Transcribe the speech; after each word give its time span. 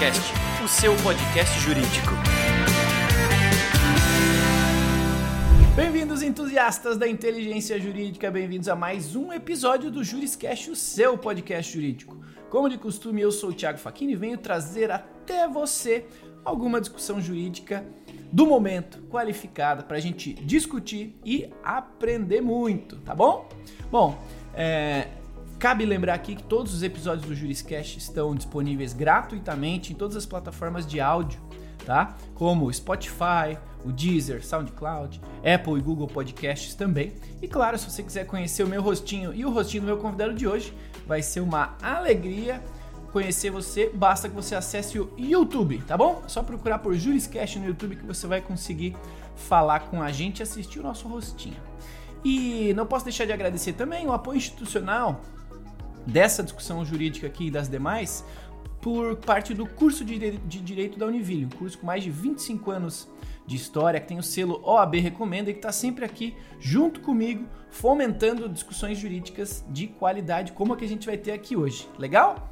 Juriscast, 0.00 0.32
o 0.64 0.68
seu 0.68 0.96
podcast 1.02 1.60
jurídico. 1.60 2.12
Bem-vindos, 5.76 6.22
entusiastas 6.22 6.96
da 6.96 7.06
inteligência 7.06 7.78
jurídica, 7.78 8.30
bem-vindos 8.30 8.70
a 8.70 8.74
mais 8.74 9.14
um 9.14 9.30
episódio 9.30 9.90
do 9.90 10.02
Juriscast, 10.02 10.70
o 10.70 10.76
seu 10.76 11.18
podcast 11.18 11.70
jurídico. 11.70 12.16
Como 12.48 12.70
de 12.70 12.78
costume, 12.78 13.20
eu 13.20 13.30
sou 13.30 13.50
o 13.50 13.52
Thiago 13.52 13.78
Facchini 13.78 14.14
e 14.14 14.16
venho 14.16 14.38
trazer 14.38 14.90
até 14.90 15.46
você 15.46 16.06
alguma 16.42 16.80
discussão 16.80 17.20
jurídica 17.20 17.84
do 18.32 18.46
momento, 18.46 19.02
qualificada, 19.10 19.82
para 19.82 19.98
a 19.98 20.00
gente 20.00 20.32
discutir 20.32 21.14
e 21.22 21.50
aprender 21.62 22.40
muito, 22.40 22.96
tá 23.00 23.14
bom? 23.14 23.46
Bom, 23.90 24.18
é, 24.54 25.08
Cabe 25.60 25.84
lembrar 25.84 26.14
aqui 26.14 26.36
que 26.36 26.42
todos 26.42 26.72
os 26.72 26.82
episódios 26.82 27.28
do 27.28 27.34
Juriscast 27.34 27.98
estão 27.98 28.34
disponíveis 28.34 28.94
gratuitamente 28.94 29.92
em 29.92 29.94
todas 29.94 30.16
as 30.16 30.24
plataformas 30.24 30.86
de 30.86 31.02
áudio, 31.02 31.38
tá? 31.84 32.16
Como 32.34 32.72
Spotify, 32.72 33.58
o 33.84 33.92
Deezer, 33.92 34.42
SoundCloud, 34.42 35.20
Apple 35.44 35.74
e 35.74 35.82
Google 35.82 36.06
Podcasts 36.06 36.74
também. 36.74 37.12
E 37.42 37.46
claro, 37.46 37.78
se 37.78 37.90
você 37.90 38.02
quiser 38.02 38.24
conhecer 38.24 38.62
o 38.62 38.66
meu 38.66 38.80
rostinho 38.80 39.34
e 39.34 39.44
o 39.44 39.50
rostinho 39.50 39.82
do 39.82 39.86
meu 39.88 39.98
convidado 39.98 40.32
de 40.32 40.48
hoje, 40.48 40.72
vai 41.06 41.20
ser 41.20 41.40
uma 41.40 41.76
alegria 41.82 42.62
conhecer 43.12 43.50
você, 43.50 43.90
basta 43.92 44.30
que 44.30 44.34
você 44.34 44.54
acesse 44.54 44.98
o 44.98 45.12
YouTube, 45.18 45.82
tá 45.86 45.94
bom? 45.94 46.22
É 46.24 46.28
só 46.30 46.42
procurar 46.42 46.78
por 46.78 46.94
Juriscast 46.94 47.58
no 47.58 47.66
YouTube 47.66 47.96
que 47.96 48.06
você 48.06 48.26
vai 48.26 48.40
conseguir 48.40 48.96
falar 49.36 49.80
com 49.80 50.00
a 50.00 50.10
gente 50.10 50.38
e 50.38 50.42
assistir 50.42 50.80
o 50.80 50.82
nosso 50.82 51.06
rostinho. 51.06 51.60
E 52.24 52.72
não 52.74 52.86
posso 52.86 53.04
deixar 53.04 53.26
de 53.26 53.32
agradecer 53.32 53.74
também 53.74 54.06
o 54.06 54.12
apoio 54.12 54.38
institucional 54.38 55.20
dessa 56.06 56.42
discussão 56.42 56.84
jurídica 56.84 57.26
aqui 57.26 57.46
e 57.46 57.50
das 57.50 57.68
demais 57.68 58.24
por 58.80 59.16
parte 59.16 59.52
do 59.52 59.66
curso 59.66 60.04
de, 60.04 60.38
Direito 60.38 60.98
da 60.98 61.06
Univille, 61.06 61.44
um 61.44 61.50
curso 61.50 61.78
com 61.78 61.86
mais 61.86 62.02
de 62.02 62.10
25 62.10 62.70
anos 62.70 63.08
de 63.46 63.56
história, 63.56 64.00
que 64.00 64.06
tem 64.06 64.18
o 64.18 64.22
selo 64.22 64.60
OAB 64.64 64.94
Recomenda 64.96 65.50
e 65.50 65.52
que 65.52 65.58
está 65.58 65.72
sempre 65.72 66.04
aqui 66.04 66.34
junto 66.58 67.00
comigo, 67.00 67.44
fomentando 67.70 68.48
discussões 68.48 68.98
jurídicas 68.98 69.64
de 69.68 69.86
qualidade, 69.86 70.52
como 70.52 70.72
a 70.72 70.76
que 70.76 70.84
a 70.84 70.88
gente 70.88 71.06
vai 71.06 71.18
ter 71.18 71.32
aqui 71.32 71.56
hoje. 71.56 71.88
Legal? 71.98 72.48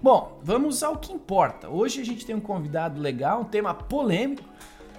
Bom, 0.00 0.38
vamos 0.42 0.82
ao 0.82 0.96
que 0.98 1.12
importa. 1.12 1.68
Hoje 1.68 2.00
a 2.00 2.04
gente 2.04 2.24
tem 2.24 2.36
um 2.36 2.40
convidado 2.40 3.00
legal, 3.00 3.40
um 3.40 3.44
tema 3.44 3.74
polêmico 3.74 4.44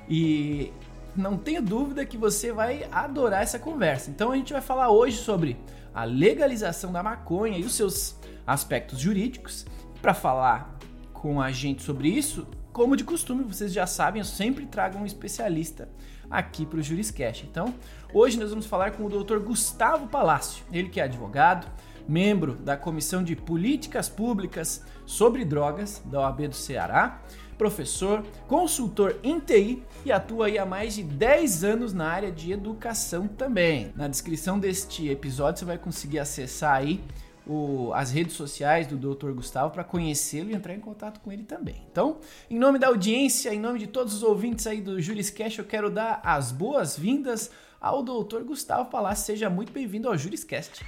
e 0.09 0.71
não 1.15 1.37
tenho 1.37 1.61
dúvida 1.61 2.05
que 2.05 2.17
você 2.17 2.51
vai 2.51 2.87
adorar 2.91 3.41
essa 3.41 3.57
conversa. 3.57 4.09
Então 4.09 4.31
a 4.31 4.35
gente 4.35 4.53
vai 4.53 4.61
falar 4.61 4.89
hoje 4.89 5.17
sobre 5.17 5.57
a 5.93 6.03
legalização 6.03 6.91
da 6.91 7.03
maconha 7.03 7.57
e 7.57 7.63
os 7.63 7.73
seus 7.73 8.15
aspectos 8.45 8.99
jurídicos. 8.99 9.65
Para 10.01 10.13
falar 10.13 10.77
com 11.11 11.41
a 11.41 11.51
gente 11.51 11.81
sobre 11.81 12.09
isso, 12.09 12.47
como 12.71 12.95
de 12.95 13.03
costume, 13.03 13.43
vocês 13.43 13.73
já 13.73 13.87
sabem, 13.87 14.19
eu 14.19 14.25
sempre 14.25 14.65
trago 14.65 14.99
um 14.99 15.05
especialista 15.05 15.89
aqui 16.29 16.65
para 16.65 16.79
o 16.79 16.83
Juriscast. 16.83 17.45
Então, 17.49 17.73
hoje 18.13 18.39
nós 18.39 18.51
vamos 18.51 18.65
falar 18.65 18.91
com 18.91 19.03
o 19.03 19.09
Dr. 19.09 19.39
Gustavo 19.39 20.07
Palácio, 20.07 20.63
ele 20.71 20.89
que 20.89 20.99
é 20.99 21.03
advogado, 21.03 21.67
membro 22.07 22.53
da 22.53 22.77
Comissão 22.77 23.23
de 23.23 23.35
Políticas 23.35 24.07
Públicas 24.07 24.83
sobre 25.05 25.43
Drogas 25.43 26.01
da 26.05 26.21
OAB 26.21 26.49
do 26.49 26.55
Ceará, 26.55 27.21
professor, 27.57 28.23
consultor 28.47 29.17
em 29.23 29.39
TI 29.39 29.83
e 30.05 30.11
atua 30.11 30.47
há 30.47 30.65
mais 30.65 30.95
de 30.95 31.03
10 31.03 31.63
anos 31.63 31.93
na 31.93 32.07
área 32.07 32.31
de 32.31 32.51
educação 32.51 33.27
também. 33.27 33.91
Na 33.95 34.07
descrição 34.07 34.59
deste 34.59 35.09
episódio 35.09 35.59
você 35.59 35.65
vai 35.65 35.77
conseguir 35.77 36.19
acessar 36.19 36.75
aí 36.75 37.01
o, 37.45 37.91
as 37.93 38.11
redes 38.11 38.35
sociais 38.35 38.87
do 38.87 38.97
Dr. 38.97 39.31
Gustavo 39.31 39.71
para 39.71 39.83
conhecê-lo 39.83 40.51
e 40.51 40.53
entrar 40.53 40.73
em 40.73 40.79
contato 40.79 41.19
com 41.21 41.31
ele 41.31 41.43
também. 41.43 41.81
Então, 41.91 42.17
em 42.49 42.59
nome 42.59 42.77
da 42.77 42.87
audiência, 42.87 43.53
em 43.53 43.59
nome 43.59 43.79
de 43.79 43.87
todos 43.87 44.13
os 44.13 44.23
ouvintes 44.23 44.67
aí 44.67 44.81
do 44.81 45.01
Juriscast, 45.01 45.59
eu 45.59 45.65
quero 45.65 45.89
dar 45.89 46.21
as 46.23 46.51
boas-vindas 46.51 47.49
ao 47.79 48.03
Dr. 48.03 48.43
Gustavo 48.43 48.89
Palácio. 48.89 49.25
Seja 49.25 49.49
muito 49.49 49.71
bem-vindo 49.71 50.07
ao 50.09 50.17
Juriscast. 50.17 50.85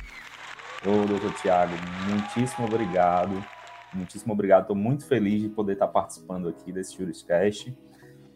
Ô, 0.86 1.06
doutor 1.06 1.34
Tiago, 1.42 1.74
muitíssimo 2.08 2.66
obrigado 2.68 3.44
Muitíssimo 3.94 4.34
obrigado, 4.34 4.62
estou 4.62 4.76
muito 4.76 5.06
feliz 5.06 5.42
de 5.42 5.50
poder 5.50 5.74
estar 5.74 5.88
participando 5.88 6.48
aqui 6.48 6.72
desse 6.72 6.96
Juriscast 6.96 7.76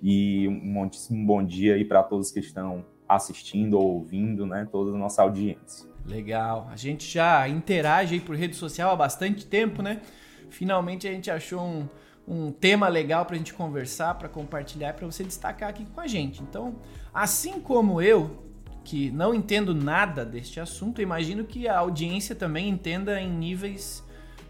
e 0.01 0.47
um 0.47 0.51
muitíssimo 0.51 1.25
bom 1.25 1.43
dia 1.43 1.75
aí 1.75 1.85
para 1.85 2.03
todos 2.03 2.31
que 2.31 2.39
estão 2.39 2.85
assistindo 3.07 3.77
ou 3.79 3.95
ouvindo, 3.95 4.45
né, 4.45 4.67
toda 4.71 4.91
a 4.91 4.97
nossa 4.97 5.21
audiência. 5.21 5.87
Legal, 6.05 6.67
a 6.71 6.75
gente 6.75 7.09
já 7.09 7.47
interage 7.47 8.15
aí 8.15 8.19
por 8.19 8.35
rede 8.35 8.55
social 8.55 8.91
há 8.91 8.95
bastante 8.95 9.45
tempo, 9.45 9.81
né? 9.81 10.01
Finalmente 10.49 11.07
a 11.07 11.11
gente 11.11 11.31
achou 11.31 11.61
um, 11.61 11.87
um 12.27 12.51
tema 12.51 12.89
legal 12.89 13.25
para 13.25 13.35
a 13.35 13.37
gente 13.37 13.53
conversar, 13.53 14.15
para 14.15 14.27
compartilhar, 14.27 14.93
para 14.93 15.05
você 15.05 15.23
destacar 15.23 15.69
aqui 15.69 15.85
com 15.85 16.01
a 16.01 16.07
gente. 16.07 16.43
Então, 16.43 16.75
assim 17.13 17.61
como 17.61 18.01
eu, 18.01 18.43
que 18.83 19.09
não 19.11 19.33
entendo 19.33 19.73
nada 19.73 20.25
deste 20.25 20.59
assunto, 20.59 21.01
imagino 21.01 21.45
que 21.45 21.67
a 21.69 21.77
audiência 21.77 22.35
também 22.35 22.67
entenda 22.67 23.21
em 23.21 23.31
níveis 23.31 24.02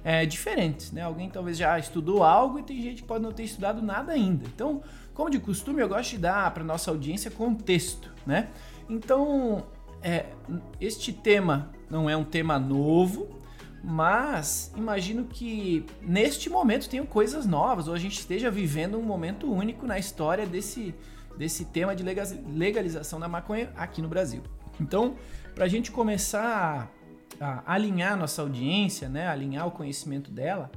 é, 0.03 0.25
diferentes, 0.25 0.91
né? 0.91 1.01
Alguém 1.01 1.29
talvez 1.29 1.57
já 1.57 1.79
estudou 1.79 2.23
algo 2.23 2.59
e 2.59 2.63
tem 2.63 2.81
gente 2.81 3.01
que 3.01 3.07
pode 3.07 3.23
não 3.23 3.31
ter 3.31 3.43
estudado 3.43 3.81
nada 3.81 4.11
ainda. 4.11 4.45
Então, 4.45 4.81
como 5.13 5.29
de 5.29 5.39
costume, 5.39 5.81
eu 5.81 5.87
gosto 5.87 6.11
de 6.11 6.17
dar 6.17 6.53
para 6.53 6.63
nossa 6.63 6.91
audiência 6.91 7.31
contexto, 7.31 8.11
né? 8.25 8.49
Então, 8.89 9.65
é, 10.01 10.25
este 10.81 11.13
tema 11.13 11.71
não 11.89 12.09
é 12.09 12.17
um 12.17 12.25
tema 12.25 12.59
novo, 12.59 13.29
mas 13.83 14.73
imagino 14.75 15.25
que 15.25 15.85
neste 16.01 16.49
momento 16.49 16.89
tenham 16.89 17.05
coisas 17.05 17.45
novas, 17.45 17.87
ou 17.87 17.93
a 17.93 17.99
gente 17.99 18.19
esteja 18.19 18.51
vivendo 18.51 18.97
um 18.97 19.03
momento 19.03 19.51
único 19.51 19.85
na 19.85 19.97
história 19.97 20.45
desse, 20.45 20.93
desse 21.37 21.65
tema 21.65 21.95
de 21.95 22.03
legalização 22.03 23.19
da 23.19 23.27
maconha 23.27 23.71
aqui 23.75 24.01
no 24.01 24.07
Brasil. 24.09 24.41
Então, 24.79 25.15
para 25.53 25.65
a 25.65 25.67
gente 25.67 25.91
começar 25.91 26.91
a 27.43 27.63
alinhar 27.65 28.17
nossa 28.17 28.41
audiência, 28.41 29.09
né, 29.09 29.27
alinhar 29.27 29.67
o 29.67 29.71
conhecimento 29.71 30.31
dela, 30.31 30.71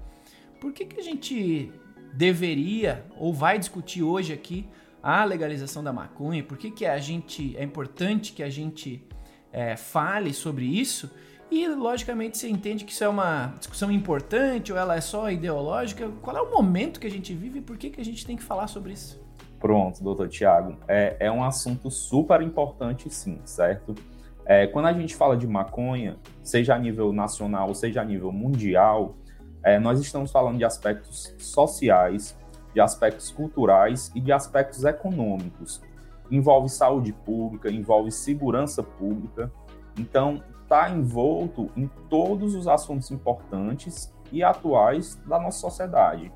por 0.61 0.73
que, 0.73 0.85
que 0.85 0.99
a 0.99 1.03
gente 1.03 1.73
deveria 2.13 3.05
ou 3.17 3.33
vai 3.33 3.59
discutir 3.59 4.03
hoje 4.03 4.33
aqui 4.33 4.69
a 5.03 5.25
legalização 5.25 5.85
da 5.85 5.93
maconha? 5.93 6.43
Por 6.43 6.59
que, 6.59 6.71
que 6.71 6.85
a 6.85 6.99
gente 6.99 7.57
é 7.57 7.63
importante 7.63 8.33
que 8.33 8.43
a 8.43 8.51
gente 8.51 9.07
é, 9.53 9.77
fale 9.77 10.33
sobre 10.33 10.65
isso? 10.65 11.11
E 11.49 11.69
logicamente 11.69 12.37
você 12.37 12.49
entende 12.49 12.85
que 12.85 12.91
isso 12.91 13.05
é 13.05 13.09
uma 13.09 13.55
discussão 13.59 13.93
importante 13.93 14.73
ou 14.73 14.79
ela 14.79 14.97
é 14.97 15.01
só 15.01 15.31
ideológica? 15.31 16.09
Qual 16.21 16.37
é 16.37 16.41
o 16.41 16.51
momento 16.51 16.99
que 16.99 17.07
a 17.07 17.11
gente 17.11 17.33
vive 17.33 17.61
e 17.61 17.63
por 17.63 17.77
que, 17.77 17.91
que 17.91 18.01
a 18.01 18.05
gente 18.05 18.27
tem 18.27 18.37
que 18.37 18.43
falar 18.43 18.67
sobre 18.67 18.93
isso? 18.93 19.25
Pronto, 19.61 20.03
doutor 20.03 20.29
Tiago. 20.29 20.77
É, 20.89 21.17
é 21.21 21.31
um 21.31 21.45
assunto 21.45 21.91
super 21.91 22.43
importante, 22.43 23.09
sim, 23.09 23.41
certo? 23.45 23.95
É, 24.47 24.67
quando 24.69 24.87
a 24.87 24.93
gente 24.93 25.17
fala 25.17 25.37
de 25.37 25.47
maconha, 25.47 26.17
seja 26.43 26.75
a 26.75 26.79
nível 26.79 27.13
nacional, 27.13 27.75
seja 27.75 28.01
a 28.01 28.05
nível 28.05 28.31
mundial, 28.31 29.17
é, 29.63 29.79
nós 29.81 29.99
estamos 30.01 30.31
falando 30.31 30.59
de 30.59 30.65
aspectos 30.65 31.35
sociais, 31.39 32.39
de 32.73 32.81
aspectos 32.81 33.33
culturais 33.33 34.13
e 34.15 34.21
de 34.21 34.31
aspectos 34.31 34.85
econômicos. 34.85 35.83
Envolve 36.31 36.69
saúde 36.69 37.13
pública, 37.13 37.69
envolve 37.69 38.13
segurança 38.13 38.85
pública. 38.85 39.51
Então, 39.99 40.41
está 40.63 40.89
envolto 40.91 41.71
em 41.77 41.89
todos 42.09 42.55
os 42.55 42.69
assuntos 42.69 43.11
importantes 43.11 44.13
e 44.31 44.45
atuais 44.45 45.17
da 45.27 45.41
nossa 45.41 45.59
sociedade. 45.59 46.33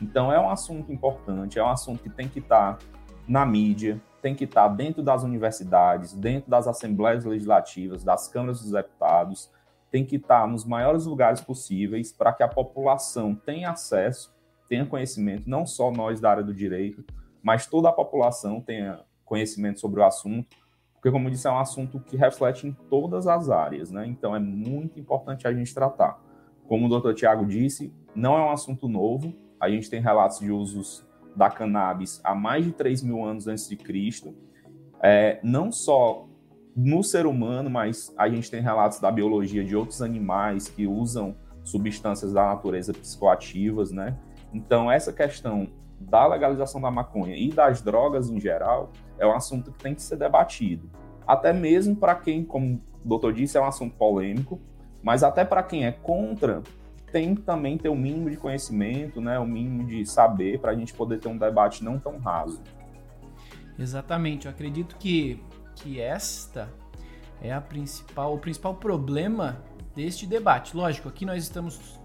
Então, 0.00 0.32
é 0.32 0.38
um 0.38 0.48
assunto 0.48 0.92
importante, 0.92 1.58
é 1.58 1.64
um 1.64 1.68
assunto 1.68 2.02
que 2.02 2.10
tem 2.10 2.28
que 2.28 2.38
estar 2.38 2.74
tá 2.74 2.84
na 3.26 3.44
mídia, 3.44 4.00
tem 4.20 4.34
que 4.34 4.44
estar 4.44 4.68
dentro 4.68 5.02
das 5.02 5.22
universidades, 5.22 6.12
dentro 6.12 6.50
das 6.50 6.66
assembleias 6.66 7.24
legislativas, 7.24 8.04
das 8.04 8.28
câmaras 8.28 8.60
dos 8.60 8.72
deputados, 8.72 9.50
tem 9.90 10.04
que 10.04 10.16
estar 10.16 10.46
nos 10.46 10.64
maiores 10.64 11.06
lugares 11.06 11.40
possíveis 11.40 12.12
para 12.12 12.32
que 12.32 12.42
a 12.42 12.48
população 12.48 13.34
tenha 13.34 13.70
acesso, 13.70 14.34
tenha 14.68 14.84
conhecimento, 14.84 15.48
não 15.48 15.66
só 15.66 15.90
nós 15.90 16.20
da 16.20 16.30
área 16.30 16.42
do 16.42 16.52
direito, 16.52 17.04
mas 17.42 17.66
toda 17.66 17.88
a 17.88 17.92
população 17.92 18.60
tenha 18.60 19.00
conhecimento 19.24 19.80
sobre 19.80 20.00
o 20.00 20.04
assunto, 20.04 20.56
porque, 20.94 21.12
como 21.12 21.28
eu 21.28 21.30
disse, 21.30 21.46
é 21.46 21.50
um 21.50 21.58
assunto 21.58 22.00
que 22.00 22.16
reflete 22.16 22.66
em 22.66 22.72
todas 22.72 23.28
as 23.28 23.48
áreas, 23.48 23.90
né? 23.90 24.04
Então, 24.06 24.34
é 24.34 24.40
muito 24.40 24.98
importante 24.98 25.46
a 25.46 25.52
gente 25.52 25.72
tratar. 25.72 26.20
Como 26.66 26.86
o 26.86 26.88
doutor 26.88 27.14
Tiago 27.14 27.46
disse, 27.46 27.94
não 28.14 28.36
é 28.36 28.42
um 28.42 28.50
assunto 28.50 28.88
novo, 28.88 29.32
a 29.60 29.70
gente 29.70 29.88
tem 29.88 30.00
relatos 30.00 30.40
de 30.40 30.50
usos 30.50 31.07
da 31.38 31.48
cannabis 31.48 32.20
há 32.24 32.34
mais 32.34 32.64
de 32.64 32.72
3 32.72 33.02
mil 33.02 33.24
anos 33.24 33.46
antes 33.46 33.68
de 33.68 33.76
Cristo, 33.76 34.34
é, 35.00 35.38
não 35.42 35.70
só 35.70 36.26
no 36.74 37.02
ser 37.02 37.26
humano, 37.26 37.70
mas 37.70 38.12
a 38.18 38.28
gente 38.28 38.50
tem 38.50 38.60
relatos 38.60 38.98
da 38.98 39.10
biologia 39.10 39.64
de 39.64 39.76
outros 39.76 40.02
animais 40.02 40.68
que 40.68 40.86
usam 40.86 41.36
substâncias 41.62 42.32
da 42.32 42.46
natureza 42.46 42.92
psicoativas, 42.92 43.92
né? 43.92 44.18
Então, 44.52 44.90
essa 44.90 45.12
questão 45.12 45.68
da 46.00 46.26
legalização 46.26 46.80
da 46.80 46.90
maconha 46.90 47.36
e 47.36 47.50
das 47.50 47.82
drogas 47.82 48.30
em 48.30 48.40
geral 48.40 48.92
é 49.18 49.26
um 49.26 49.34
assunto 49.34 49.72
que 49.72 49.78
tem 49.78 49.94
que 49.94 50.02
ser 50.02 50.16
debatido. 50.16 50.90
Até 51.26 51.52
mesmo 51.52 51.94
para 51.94 52.14
quem, 52.14 52.44
como 52.44 52.80
o 53.04 53.08
doutor 53.08 53.32
disse, 53.32 53.56
é 53.56 53.60
um 53.60 53.66
assunto 53.66 53.96
polêmico, 53.96 54.60
mas 55.02 55.22
até 55.22 55.44
para 55.44 55.62
quem 55.62 55.86
é 55.86 55.92
contra 55.92 56.62
tem 57.12 57.34
também 57.34 57.78
ter 57.78 57.88
o 57.88 57.92
um 57.92 57.96
mínimo 57.96 58.30
de 58.30 58.36
conhecimento, 58.36 59.20
né, 59.20 59.38
o 59.38 59.42
um 59.42 59.46
mínimo 59.46 59.86
de 59.86 60.04
saber 60.04 60.58
para 60.58 60.72
a 60.72 60.74
gente 60.74 60.92
poder 60.94 61.18
ter 61.18 61.28
um 61.28 61.36
debate 61.36 61.82
não 61.84 61.98
tão 61.98 62.18
raso. 62.18 62.62
Exatamente, 63.78 64.46
eu 64.46 64.50
acredito 64.50 64.96
que, 64.96 65.42
que 65.76 66.00
esta 66.00 66.68
é 67.40 67.52
a 67.52 67.60
principal, 67.60 68.34
o 68.34 68.38
principal 68.38 68.74
problema 68.74 69.62
deste 69.94 70.26
debate. 70.26 70.76
Lógico, 70.76 71.08
aqui 71.08 71.24
nós 71.24 71.42
estamos 71.42 71.98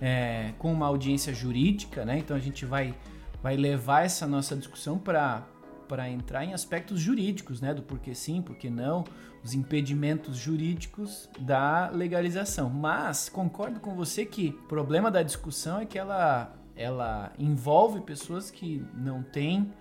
é, 0.00 0.52
com 0.58 0.72
uma 0.72 0.86
audiência 0.86 1.34
jurídica, 1.34 2.04
né? 2.04 2.18
Então 2.18 2.36
a 2.36 2.40
gente 2.40 2.64
vai, 2.64 2.94
vai 3.42 3.56
levar 3.56 4.04
essa 4.04 4.26
nossa 4.26 4.56
discussão 4.56 4.98
para 4.98 5.46
para 5.86 6.08
entrar 6.08 6.44
em 6.44 6.54
aspectos 6.54 6.98
jurídicos, 6.98 7.60
né, 7.60 7.74
do 7.74 7.82
porquê 7.82 8.14
sim, 8.14 8.40
porquê 8.40 8.70
não, 8.70 9.04
os 9.44 9.52
impedimentos 9.52 10.36
jurídicos 10.38 11.28
da 11.38 11.90
legalização. 11.90 12.70
Mas 12.70 13.28
concordo 13.28 13.78
com 13.78 13.94
você 13.94 14.24
que 14.24 14.58
o 14.64 14.68
problema 14.68 15.10
da 15.10 15.22
discussão 15.22 15.80
é 15.80 15.84
que 15.86 15.98
ela 15.98 16.52
ela 16.76 17.32
envolve 17.38 18.00
pessoas 18.00 18.50
que 18.50 18.84
não 18.94 19.22
têm 19.22 19.72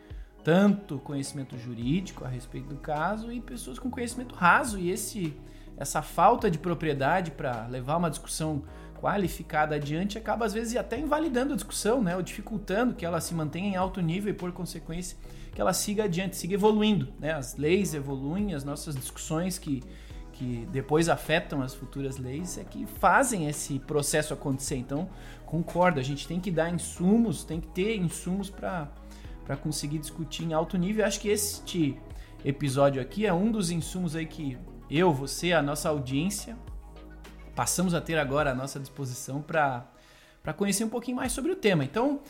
tanto 0.44 1.00
conhecimento 1.00 1.58
jurídico 1.58 2.24
a 2.24 2.28
respeito 2.28 2.68
do 2.68 2.76
caso 2.76 3.32
e 3.32 3.42
pessoas 3.42 3.80
com 3.80 3.90
conhecimento 3.90 4.36
raso 4.36 4.78
e 4.78 4.92
esse 4.92 5.36
essa 5.76 6.04
falta 6.04 6.52
de 6.52 6.60
propriedade 6.60 7.32
para 7.32 7.66
levar 7.66 7.98
uma 7.98 8.12
discussão 8.12 8.62
qualificada 9.02 9.76
adiante 9.76 10.20
acaba 10.20 10.46
às 10.46 10.54
vezes 10.54 10.76
até 10.76 11.00
invalidando 11.00 11.54
a 11.54 11.56
discussão, 11.56 12.04
né, 12.04 12.16
ou 12.16 12.22
dificultando 12.22 12.94
que 12.94 13.04
ela 13.04 13.20
se 13.20 13.34
mantenha 13.34 13.70
em 13.70 13.76
alto 13.76 14.00
nível 14.02 14.32
e 14.32 14.36
por 14.36 14.52
consequência 14.52 15.18
que 15.54 15.62
ela 15.62 15.74
siga 15.74 16.06
adiante, 16.06 16.36
siga 16.36 16.56
evoluindo, 16.56 17.14
né? 17.20 17.34
As 17.34 17.56
leis 17.56 17.94
evoluem, 17.94 18.54
as 18.54 18.64
nossas 18.64 18.96
discussões 18.96 19.58
que 19.58 19.84
que 20.34 20.68
depois 20.72 21.08
afetam 21.08 21.62
as 21.62 21.74
futuras 21.74 22.18
leis 22.18 22.58
é 22.58 22.64
que 22.64 22.86
fazem 22.86 23.48
esse 23.48 23.80
processo 23.80 24.34
acontecer. 24.34 24.76
Então, 24.76 25.08
concordo, 25.46 26.00
a 26.00 26.04
gente 26.04 26.28
tem 26.28 26.40
que 26.40 26.52
dar 26.52 26.70
insumos, 26.74 27.44
tem 27.44 27.62
que 27.62 27.68
ter 27.68 27.96
insumos 27.96 28.50
para 28.50 28.90
conseguir 29.62 30.00
discutir 30.00 30.44
em 30.44 30.54
alto 30.54 30.78
nível. 30.78 31.06
Acho 31.06 31.20
que 31.20 31.30
este 31.30 31.98
episódio 32.44 33.02
aqui 33.02 33.26
é 33.26 33.34
um 33.34 33.52
dos 33.52 33.70
insumos 33.70 34.16
aí 34.16 34.26
que 34.26 34.58
eu, 34.90 35.14
você, 35.14 35.54
a 35.54 35.62
nossa 35.62 35.88
audiência 35.88 36.58
passamos 37.56 37.94
a 37.94 38.02
ter 38.02 38.18
agora 38.18 38.52
à 38.52 38.56
nossa 38.56 38.80
disposição 38.80 39.42
para 39.42 39.86
conhecer 40.58 40.84
um 40.84 40.90
pouquinho 40.90 41.18
mais 41.18 41.32
sobre 41.32 41.52
o 41.52 41.56
tema. 41.56 41.84
Então, 41.86 42.22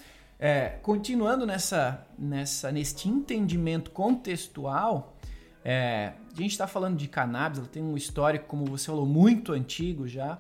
é, 0.44 0.78
continuando 0.82 1.46
nessa, 1.46 2.06
nessa, 2.20 2.70
neste 2.70 3.08
entendimento 3.08 3.92
contextual, 3.92 5.16
é, 5.64 6.12
a 6.34 6.36
gente 6.36 6.52
está 6.52 6.68
falando 6.68 6.98
de 6.98 7.08
cannabis, 7.08 7.60
ela 7.60 7.68
tem 7.70 7.82
um 7.82 7.96
histórico, 7.96 8.46
como 8.46 8.66
você 8.66 8.88
falou, 8.88 9.06
muito 9.06 9.54
antigo 9.54 10.06
já 10.06 10.38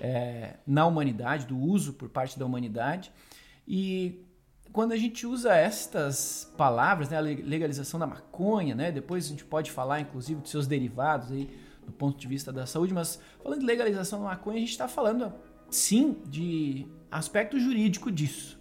é, 0.00 0.54
na 0.66 0.84
humanidade, 0.84 1.46
do 1.46 1.56
uso 1.56 1.92
por 1.92 2.08
parte 2.08 2.36
da 2.36 2.44
humanidade. 2.44 3.12
E 3.68 4.20
quando 4.72 4.90
a 4.90 4.96
gente 4.96 5.24
usa 5.24 5.54
estas 5.54 6.52
palavras, 6.56 7.08
né, 7.08 7.16
a 7.16 7.20
legalização 7.20 8.00
da 8.00 8.06
maconha, 8.08 8.74
né, 8.74 8.90
depois 8.90 9.26
a 9.26 9.28
gente 9.28 9.44
pode 9.44 9.70
falar, 9.70 10.00
inclusive, 10.00 10.40
dos 10.40 10.50
seus 10.50 10.66
derivados 10.66 11.30
aí, 11.30 11.48
do 11.86 11.92
ponto 11.92 12.18
de 12.18 12.26
vista 12.26 12.52
da 12.52 12.66
saúde, 12.66 12.92
mas 12.92 13.20
falando 13.40 13.60
de 13.60 13.66
legalização 13.66 14.18
da 14.18 14.24
maconha, 14.24 14.56
a 14.56 14.60
gente 14.60 14.72
está 14.72 14.88
falando, 14.88 15.32
sim, 15.70 16.16
de 16.26 16.84
aspecto 17.12 17.60
jurídico 17.60 18.10
disso. 18.10 18.55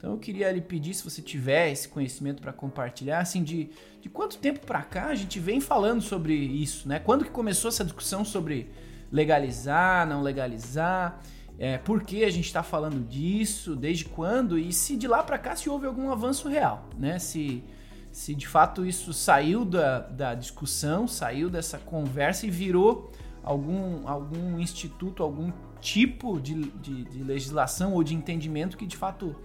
Então 0.00 0.12
eu 0.12 0.18
queria 0.18 0.50
lhe 0.50 0.62
pedir, 0.62 0.94
se 0.94 1.04
você 1.04 1.20
tiver 1.20 1.70
esse 1.70 1.86
conhecimento 1.86 2.40
para 2.40 2.54
compartilhar, 2.54 3.18
assim, 3.18 3.42
de, 3.42 3.68
de 4.00 4.08
quanto 4.08 4.38
tempo 4.38 4.60
para 4.64 4.80
cá 4.82 5.08
a 5.08 5.14
gente 5.14 5.38
vem 5.38 5.60
falando 5.60 6.00
sobre 6.00 6.32
isso, 6.32 6.88
né? 6.88 6.98
Quando 6.98 7.22
que 7.22 7.30
começou 7.30 7.68
essa 7.68 7.84
discussão 7.84 8.24
sobre 8.24 8.70
legalizar, 9.12 10.08
não 10.08 10.22
legalizar? 10.22 11.20
É, 11.58 11.76
por 11.76 12.02
que 12.02 12.24
a 12.24 12.30
gente 12.30 12.46
está 12.46 12.62
falando 12.62 13.06
disso, 13.06 13.76
desde 13.76 14.06
quando 14.06 14.58
e 14.58 14.72
se 14.72 14.96
de 14.96 15.06
lá 15.06 15.22
para 15.22 15.36
cá 15.36 15.54
se 15.54 15.68
houve 15.68 15.86
algum 15.86 16.10
avanço 16.10 16.48
real, 16.48 16.88
né? 16.98 17.18
Se, 17.18 17.62
se 18.10 18.34
de 18.34 18.48
fato 18.48 18.86
isso 18.86 19.12
saiu 19.12 19.66
da, 19.66 19.98
da 19.98 20.34
discussão, 20.34 21.06
saiu 21.06 21.50
dessa 21.50 21.76
conversa 21.76 22.46
e 22.46 22.50
virou 22.50 23.12
algum, 23.42 24.08
algum 24.08 24.58
instituto, 24.58 25.22
algum 25.22 25.52
tipo 25.78 26.40
de, 26.40 26.54
de, 26.54 27.04
de 27.04 27.22
legislação 27.22 27.92
ou 27.92 28.02
de 28.02 28.14
entendimento 28.14 28.78
que 28.78 28.86
de 28.86 28.96
fato 28.96 29.36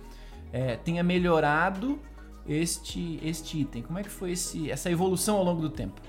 é, 0.52 0.78
tenha 0.78 1.04
melhorado 1.04 2.00
este, 2.48 3.20
este 3.24 3.62
item. 3.62 3.84
Como 3.84 4.00
é 4.00 4.04
que 4.04 4.10
foi 4.10 4.32
esse, 4.32 4.70
essa 4.70 4.90
evolução 4.90 5.38
ao 5.38 5.44
longo 5.44 5.62
do 5.62 5.70
tempo? 5.70 6.00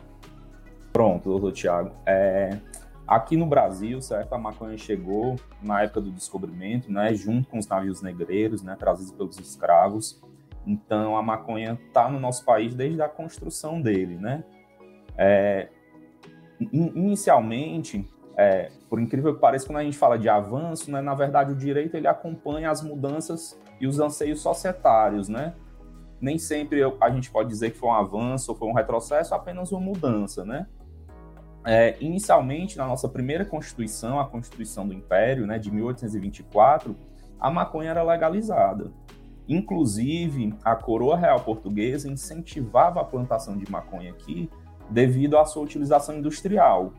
Pronto, 0.92 1.30
doutor 1.30 1.52
Tiago. 1.52 1.92
É, 2.06 2.58
Aqui 3.06 3.36
no 3.36 3.46
Brasil, 3.46 4.02
certo, 4.02 4.32
a 4.32 4.38
maconha 4.38 4.76
chegou 4.76 5.36
na 5.62 5.82
época 5.82 6.00
do 6.00 6.10
descobrimento, 6.10 6.90
né, 6.90 7.14
junto 7.14 7.48
com 7.48 7.56
os 7.56 7.68
navios 7.68 8.02
negreiros, 8.02 8.62
né, 8.64 8.74
trazidos 8.76 9.12
pelos 9.12 9.38
escravos. 9.38 10.20
Então, 10.66 11.16
a 11.16 11.22
maconha 11.22 11.78
está 11.86 12.10
no 12.10 12.18
nosso 12.18 12.44
país 12.44 12.74
desde 12.74 13.00
a 13.00 13.08
construção 13.08 13.80
dele, 13.80 14.16
né. 14.16 14.42
É, 15.16 15.68
inicialmente, 16.72 18.04
é, 18.36 18.70
por 18.88 19.00
incrível 19.00 19.34
que 19.34 19.40
pareça, 19.40 19.66
quando 19.66 19.78
a 19.78 19.84
gente 19.84 19.96
fala 19.96 20.18
de 20.18 20.28
avanço, 20.28 20.90
né, 20.90 21.00
na 21.00 21.14
verdade 21.14 21.52
o 21.52 21.56
direito 21.56 21.96
ele 21.96 22.06
acompanha 22.06 22.70
as 22.70 22.82
mudanças 22.82 23.58
e 23.80 23.86
os 23.86 23.98
anseios 23.98 24.40
societários, 24.40 25.28
né. 25.28 25.54
Nem 26.20 26.38
sempre 26.38 26.82
a 27.00 27.10
gente 27.10 27.30
pode 27.30 27.48
dizer 27.48 27.70
que 27.70 27.78
foi 27.78 27.88
um 27.88 27.94
avanço 27.94 28.52
ou 28.52 28.56
foi 28.56 28.68
um 28.68 28.72
retrocesso, 28.72 29.34
apenas 29.34 29.72
uma 29.72 29.80
mudança, 29.80 30.44
né. 30.44 30.66
É, 31.64 31.96
inicialmente, 31.98 32.78
na 32.78 32.86
nossa 32.86 33.08
primeira 33.08 33.44
Constituição, 33.44 34.20
a 34.20 34.26
Constituição 34.26 34.86
do 34.86 34.94
Império, 34.94 35.46
né, 35.46 35.58
de 35.58 35.70
1824, 35.72 36.94
a 37.40 37.50
maconha 37.50 37.90
era 37.90 38.02
legalizada. 38.02 38.92
Inclusive, 39.48 40.54
a 40.64 40.76
coroa 40.76 41.16
real 41.16 41.40
portuguesa 41.40 42.08
incentivava 42.08 43.00
a 43.00 43.04
plantação 43.04 43.56
de 43.56 43.70
maconha 43.70 44.10
aqui 44.10 44.50
devido 44.90 45.38
à 45.38 45.44
sua 45.44 45.62
utilização 45.62 46.16
industrial. 46.16 46.92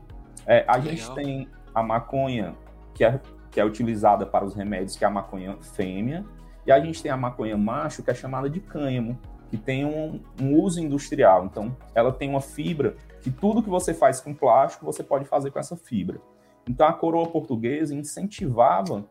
É, 0.45 0.63
a 0.67 0.75
Legal. 0.75 0.81
gente 0.81 1.13
tem 1.13 1.49
a 1.73 1.81
maconha 1.81 2.55
que 2.93 3.03
é, 3.03 3.19
que 3.51 3.59
é 3.59 3.65
utilizada 3.65 4.25
para 4.25 4.45
os 4.45 4.53
remédios, 4.53 4.95
que 4.95 5.03
é 5.03 5.07
a 5.07 5.11
maconha 5.11 5.57
fêmea, 5.61 6.25
e 6.65 6.71
a 6.71 6.79
gente 6.79 7.01
tem 7.01 7.11
a 7.11 7.17
maconha 7.17 7.57
macho, 7.57 8.03
que 8.03 8.11
é 8.11 8.13
chamada 8.13 8.49
de 8.49 8.59
cânhamo, 8.59 9.17
que 9.49 9.57
tem 9.57 9.85
um, 9.85 10.21
um 10.41 10.59
uso 10.59 10.81
industrial. 10.81 11.45
Então, 11.45 11.75
ela 11.95 12.11
tem 12.11 12.29
uma 12.29 12.41
fibra 12.41 12.95
que 13.21 13.31
tudo 13.31 13.63
que 13.63 13.69
você 13.69 13.93
faz 13.93 14.19
com 14.19 14.33
plástico, 14.33 14.85
você 14.85 15.03
pode 15.03 15.25
fazer 15.25 15.51
com 15.51 15.59
essa 15.59 15.77
fibra. 15.77 16.19
Então, 16.67 16.85
a 16.85 16.93
coroa 16.93 17.27
portuguesa 17.27 17.95
incentivava 17.95 19.05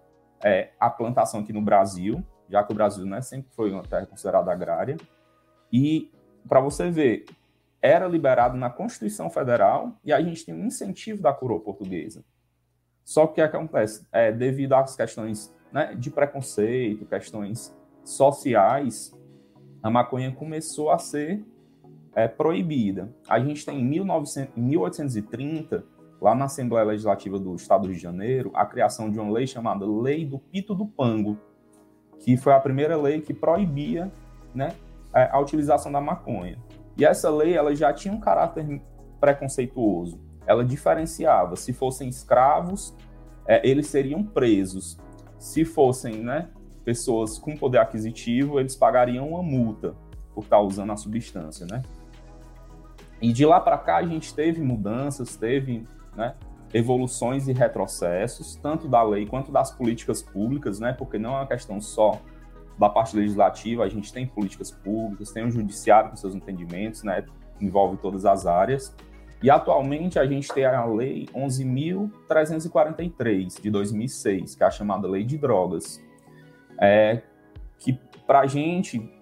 é, 0.45 0.71
a 0.79 0.91
plantação 0.91 1.41
aqui 1.41 1.53
no 1.53 1.63
Brasil, 1.63 2.23
já 2.49 2.63
que 2.63 2.73
o 2.73 2.75
Brasil 2.75 3.07
né, 3.07 3.23
sempre 3.23 3.51
foi 3.53 3.73
uma 3.73 3.83
terra 3.83 4.07
considerada 4.07 4.53
agrária. 4.53 4.97
E, 5.73 6.13
para 6.47 6.61
você 6.61 6.91
ver, 6.91 7.25
era 7.81 8.07
liberado 8.07 8.57
na 8.57 8.71
Constituição 8.71 9.31
Federal 9.31 9.99
e 10.05 10.13
a 10.13 10.21
gente 10.21 10.45
tem 10.45 10.55
um 10.55 10.67
incentivo 10.67 11.23
da 11.23 11.33
coroa 11.33 11.61
portuguesa. 11.61 12.25
Só 13.05 13.27
que 13.27 13.33
o 13.33 13.35
que 13.35 13.41
acontece? 13.57 14.07
É, 14.11 14.33
devido 14.33 14.75
às 14.75 14.97
questões 14.97 15.55
né, 15.73 15.95
de 15.95 16.11
preconceito, 16.11 17.07
questões 17.07 17.77
sociais, 18.05 19.17
a 19.83 19.91
maconha 19.91 20.33
começou 20.33 20.91
a 20.91 20.99
ser 20.99 21.45
é, 22.15 22.27
proibida. 22.27 23.15
A 23.29 23.39
gente 23.39 23.65
tem 23.65 23.81
em 23.81 23.85
1900, 23.85 24.57
1830, 24.57 25.85
lá 26.21 26.35
na 26.35 26.47
Assembleia 26.47 26.87
Legislativa 26.87 27.39
do 27.39 27.55
Estado 27.55 27.87
de 27.89 27.99
Janeiro, 27.99 28.51
a 28.55 28.65
criação 28.65 29.11
de 29.11 29.21
uma 29.21 29.31
lei 29.31 29.47
chamada 29.47 29.87
Lei 29.87 30.25
do 30.25 30.39
Pito 30.39 30.75
do 30.75 30.87
Pango, 30.87 31.39
que 32.19 32.37
foi 32.37 32.55
a 32.55 32.61
primeira 32.61 32.97
lei 32.97 33.21
que 33.21 33.35
proibia 33.35 34.11
né, 34.55 34.75
é, 35.15 35.29
a 35.31 35.39
utilização 35.39 35.93
da 35.93 36.01
maconha. 36.01 36.59
E 36.97 37.05
essa 37.05 37.31
lei 37.31 37.55
ela 37.55 37.75
já 37.75 37.93
tinha 37.93 38.13
um 38.13 38.21
caráter 38.21 38.81
preconceituoso. 39.21 40.21
Ela 40.47 40.65
diferenciava, 40.65 41.57
se 41.57 41.73
fossem 41.73 42.09
escravos, 42.09 42.95
é, 43.47 43.67
eles 43.69 43.89
seriam 43.89 44.25
presos. 44.25 44.99
Se 45.39 45.65
fossem 45.65 46.23
né, 46.23 46.49
pessoas 46.85 47.39
com 47.39 47.57
poder 47.57 47.79
aquisitivo, 47.79 48.59
eles 48.59 48.77
pagariam 48.77 49.29
uma 49.29 49.43
multa 49.43 49.95
por 50.35 50.45
estar 50.45 50.61
usando 50.61 50.93
a 50.93 50.97
substância, 50.97 51.67
né? 51.67 51.83
E 53.21 53.33
de 53.33 53.45
lá 53.47 53.59
para 53.61 53.79
cá 53.79 53.97
a 53.97 54.07
gente 54.07 54.35
teve 54.35 54.61
mudanças, 54.61 55.37
teve 55.37 55.87
né, 56.15 56.35
evoluções 56.73 57.49
e 57.49 57.53
retrocessos, 57.53 58.57
tanto 58.57 58.87
da 58.89 59.03
lei 59.03 59.27
quanto 59.27 59.51
das 59.51 59.71
políticas 59.71 60.23
públicas, 60.23 60.79
né, 60.79 60.93
porque 60.93 61.19
não 61.19 61.35
é 61.35 61.39
uma 61.39 61.47
questão 61.47 61.81
só 61.81 62.21
da 62.79 62.89
parte 62.89 63.17
legislativa, 63.17 63.85
a 63.85 63.89
gente 63.89 64.13
tem 64.13 64.27
políticas 64.27 64.71
públicas, 64.71 65.33
tem 65.33 65.47
o 65.47 65.51
judiciário 65.51 66.11
com 66.11 66.17
seus 66.17 66.35
entendimentos, 66.35 67.03
né, 67.03 67.25
envolve 67.61 67.97
todas 67.97 68.27
as 68.27 68.47
áreas. 68.47 68.95
E 69.43 69.51
atualmente 69.51 70.19
a 70.19 70.27
gente 70.27 70.49
tem 70.53 70.65
a 70.65 70.83
Lei 70.85 71.27
11.343 71.35 73.61
de 73.61 73.71
2006, 73.71 74.55
que 74.55 74.63
é 74.63 74.67
a 74.67 74.71
chamada 74.71 75.07
Lei 75.07 75.25
de 75.25 75.37
Drogas, 75.37 76.03
é, 76.81 77.21
que 77.79 78.01
para 78.27 78.41
a 78.41 78.47
gente 78.47 79.13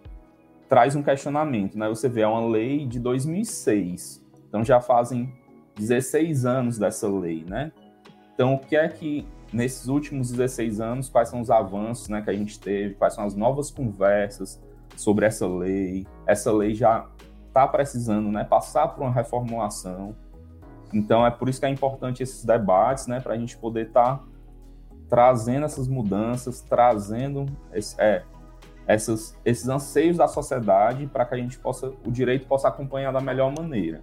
traz 0.69 0.95
um 0.97 1.03
questionamento, 1.03 1.79
né? 1.79 1.89
Você 1.89 2.09
vê, 2.09 2.23
é 2.23 2.27
uma 2.27 2.49
lei 2.49 2.87
de 2.87 2.99
2006, 2.99 4.25
então 4.49 4.65
já 4.65 4.81
fazem 4.81 5.33
16 5.77 6.47
anos 6.47 6.79
dessa 6.79 7.07
lei, 7.09 7.45
né? 7.47 7.71
Então, 8.35 8.55
o 8.55 8.59
que 8.59 8.77
é 8.77 8.89
que 8.89 9.27
nesses 9.55 9.87
últimos 9.87 10.33
16 10.33 10.81
anos, 10.81 11.09
quais 11.09 11.29
são 11.29 11.41
os 11.41 11.49
avanços 11.49 12.09
né, 12.09 12.21
que 12.21 12.29
a 12.29 12.33
gente 12.33 12.59
teve, 12.59 12.95
quais 12.95 13.15
são 13.15 13.25
as 13.25 13.37
novas 13.37 13.71
conversas 13.71 14.61
sobre 14.97 15.27
essa 15.27 15.47
lei. 15.47 16.07
Essa 16.27 16.53
lei 16.53 16.75
já 16.75 17.07
está 17.47 17.67
precisando 17.69 18.31
né, 18.33 18.43
passar 18.43 18.89
por 18.89 19.03
uma 19.03 19.13
reformulação. 19.13 20.17
Então, 20.93 21.25
é 21.25 21.31
por 21.31 21.49
isso 21.49 21.61
que 21.61 21.67
é 21.67 21.69
importante 21.69 22.23
esses 22.23 22.45
debates, 22.45 23.07
né, 23.07 23.21
para 23.21 23.35
a 23.35 23.39
gente 23.39 23.57
poder 23.57 23.87
estar 23.87 24.19
tá 24.19 24.25
trazendo 25.09 25.65
essas 25.65 25.87
mudanças, 25.87 26.61
trazendo 26.61 27.47
esse, 27.73 27.95
é, 28.01 28.25
essas, 28.89 29.39
esses 29.45 29.69
anseios 29.69 30.17
da 30.17 30.27
sociedade 30.27 31.07
para 31.07 31.25
que 31.25 31.35
a 31.35 31.39
gente 31.39 31.59
possa, 31.61 31.93
o 32.05 32.11
direito 32.11 32.47
possa 32.49 32.67
acompanhar 32.67 33.13
da 33.13 33.21
melhor 33.21 33.53
maneira. 33.57 34.03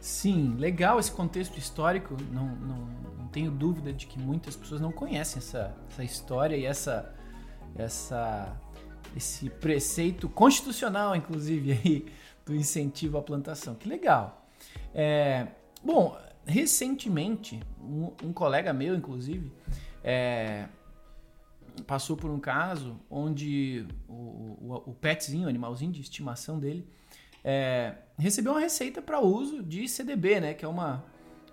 Sim, 0.00 0.54
legal 0.58 1.00
esse 1.00 1.10
contexto 1.10 1.58
histórico. 1.58 2.14
Não, 2.30 2.46
não, 2.46 3.06
tenho 3.36 3.50
dúvida 3.50 3.92
de 3.92 4.06
que 4.06 4.18
muitas 4.18 4.56
pessoas 4.56 4.80
não 4.80 4.90
conhecem 4.90 5.36
essa, 5.36 5.76
essa 5.90 6.02
história 6.02 6.56
e 6.56 6.64
essa, 6.64 7.14
essa, 7.76 8.58
esse 9.14 9.50
preceito 9.50 10.26
constitucional, 10.26 11.14
inclusive, 11.14 11.72
aí, 11.72 12.06
do 12.46 12.56
incentivo 12.56 13.18
à 13.18 13.22
plantação. 13.22 13.74
Que 13.74 13.86
legal. 13.86 14.48
É, 14.94 15.48
bom, 15.84 16.18
recentemente, 16.46 17.62
um, 17.78 18.10
um, 18.24 18.32
colega 18.32 18.72
meu, 18.72 18.94
inclusive, 18.94 19.52
é, 20.02 20.66
passou 21.86 22.16
por 22.16 22.30
um 22.30 22.40
caso 22.40 22.98
onde 23.10 23.86
o, 24.08 24.14
o, 24.14 24.82
o 24.86 24.94
petzinho, 24.94 25.44
o 25.44 25.50
animalzinho 25.50 25.92
de 25.92 26.00
estimação 26.00 26.58
dele, 26.58 26.88
é, 27.44 27.96
recebeu 28.18 28.52
uma 28.52 28.60
receita 28.60 29.02
para 29.02 29.20
uso 29.20 29.62
de 29.62 29.86
CDB, 29.86 30.40
né? 30.40 30.54
Que 30.54 30.64
é 30.64 30.68
uma, 30.68 31.04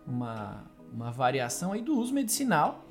uma, 0.08 0.64
uma 0.94 1.12
variação 1.12 1.74
aí 1.74 1.82
do 1.82 1.98
uso 1.98 2.14
medicinal 2.14 2.86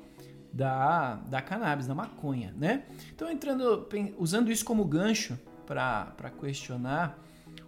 da, 0.51 1.15
da 1.27 1.41
cannabis, 1.41 1.87
da 1.87 1.95
maconha, 1.95 2.53
né? 2.57 2.83
Então, 3.13 3.31
entrando, 3.31 3.87
usando 4.17 4.51
isso 4.51 4.63
como 4.63 4.85
gancho 4.85 5.39
para 5.65 6.29
questionar 6.39 7.17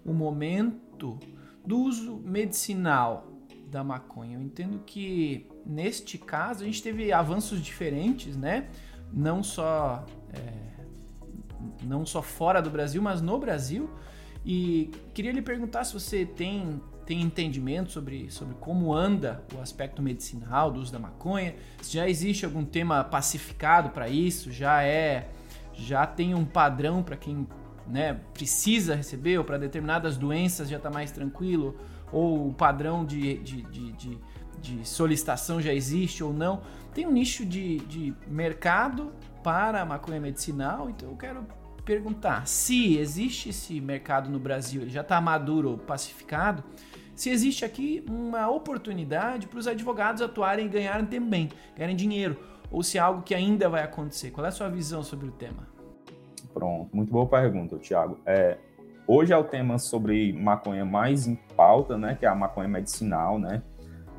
o 0.06 0.13
momento 0.13 1.20
do 1.65 1.80
uso 1.80 2.18
medicinal 2.18 3.27
da 3.68 3.84
maconha. 3.84 4.38
Eu 4.38 4.42
entendo 4.42 4.80
que 4.86 5.50
neste 5.65 6.18
caso 6.18 6.63
a 6.63 6.65
gente 6.65 6.84
teve 6.84 7.12
avanços 7.12 7.60
diferentes, 7.62 8.38
né? 8.38 8.70
Não 9.12 9.42
só 9.42 10.06
é, 10.32 10.65
não 11.84 12.06
só 12.06 12.22
fora 12.22 12.62
do 12.62 12.70
Brasil, 12.70 13.01
mas 13.01 13.22
no 13.22 13.39
Brasil. 13.39 13.89
E 14.46 14.92
queria 15.13 15.32
lhe 15.32 15.42
perguntar 15.42 15.84
se 15.84 15.94
você 15.94 16.25
tem, 16.25 16.80
tem 17.05 17.21
entendimento 17.21 17.91
sobre, 17.91 18.31
sobre 18.31 18.55
como 18.55 18.93
anda 18.93 19.43
o 19.55 19.62
aspecto 19.62 20.01
medicinal 20.01 20.71
do 20.71 20.79
uso 20.79 20.91
da 20.91 21.00
maconha, 21.00 21.55
se 21.81 21.93
já 21.93 22.09
existe 22.09 22.45
algum 22.45 22.65
tema 22.65 23.03
pacificado 23.03 23.89
para 23.89 24.09
isso, 24.09 24.51
já 24.51 24.83
é 24.83 25.29
já 25.77 26.07
tem 26.07 26.33
um 26.33 26.45
padrão 26.45 27.03
para 27.03 27.17
quem 27.17 27.45
né, 27.88 28.19
precisa 28.33 28.95
receber, 28.95 29.38
ou 29.38 29.43
para 29.43 29.57
determinadas 29.57 30.17
doenças 30.17 30.69
já 30.69 30.77
está 30.77 30.89
mais 30.89 31.12
tranquilo, 31.12 31.77
ou 32.12 32.50
o 32.50 32.53
padrão 32.53 33.05
de, 33.05 33.38
de, 33.39 33.62
de, 33.63 33.91
de, 33.91 34.17
de 34.62 34.88
solicitação 34.88 35.62
já 35.62 35.74
existe 35.74 36.24
ou 36.24 36.33
não. 36.33 36.62
Tem 36.93 37.05
um 37.05 37.12
nicho 37.12 37.45
de, 37.45 37.79
de 37.79 38.13
mercado 38.27 39.12
para 39.43 39.81
a 39.81 39.85
maconha 39.85 40.19
medicinal, 40.19 40.89
então 40.89 41.09
eu 41.09 41.17
quero 41.17 41.45
perguntar 41.86 42.48
se 42.48 42.98
existe 42.98 43.50
esse 43.50 43.80
mercado 43.80 44.30
no 44.30 44.39
Brasil, 44.39 44.82
ele 44.82 44.89
já 44.89 45.01
está 45.01 45.22
maduro 45.22 45.77
pacificado, 45.77 46.63
se 47.15 47.30
existe 47.30 47.63
aqui 47.63 48.04
uma 48.10 48.50
oportunidade 48.50 49.48
para 49.48 49.60
os 49.60 49.68
advogados 49.68 50.22
atuarem 50.22 50.65
e 50.65 50.70
ganharem 50.70 51.06
também, 51.06 51.50
ganharem 51.75 51.96
dinheiro, 51.96 52.38
ou 52.70 52.84
se 52.84 52.98
é 52.98 53.01
algo 53.01 53.22
que 53.22 53.34
ainda 53.34 53.70
vai 53.70 53.84
acontecer. 53.84 54.32
Qual 54.32 54.44
é 54.44 54.50
a 54.50 54.51
sua 54.51 54.68
visão 54.68 55.01
sobre 55.01 55.27
o 55.27 55.32
tema? 55.32 55.68
Pronto, 56.54 56.94
muito 56.94 57.12
boa 57.12 57.25
pergunta, 57.25 57.77
Tiago. 57.77 58.20
É, 58.25 58.58
hoje 59.08 59.32
é 59.32 59.38
o 59.38 59.44
tema 59.44 59.77
sobre 59.77 60.34
maconha 60.34 60.84
mais 60.84 61.27
em 61.27 61.36
pauta, 61.56 61.98
né, 61.98 62.15
que 62.20 62.25
é 62.25 62.30
a 62.30 62.36
maconha 62.36 62.68
medicinal, 62.68 63.39
né? 63.39 63.62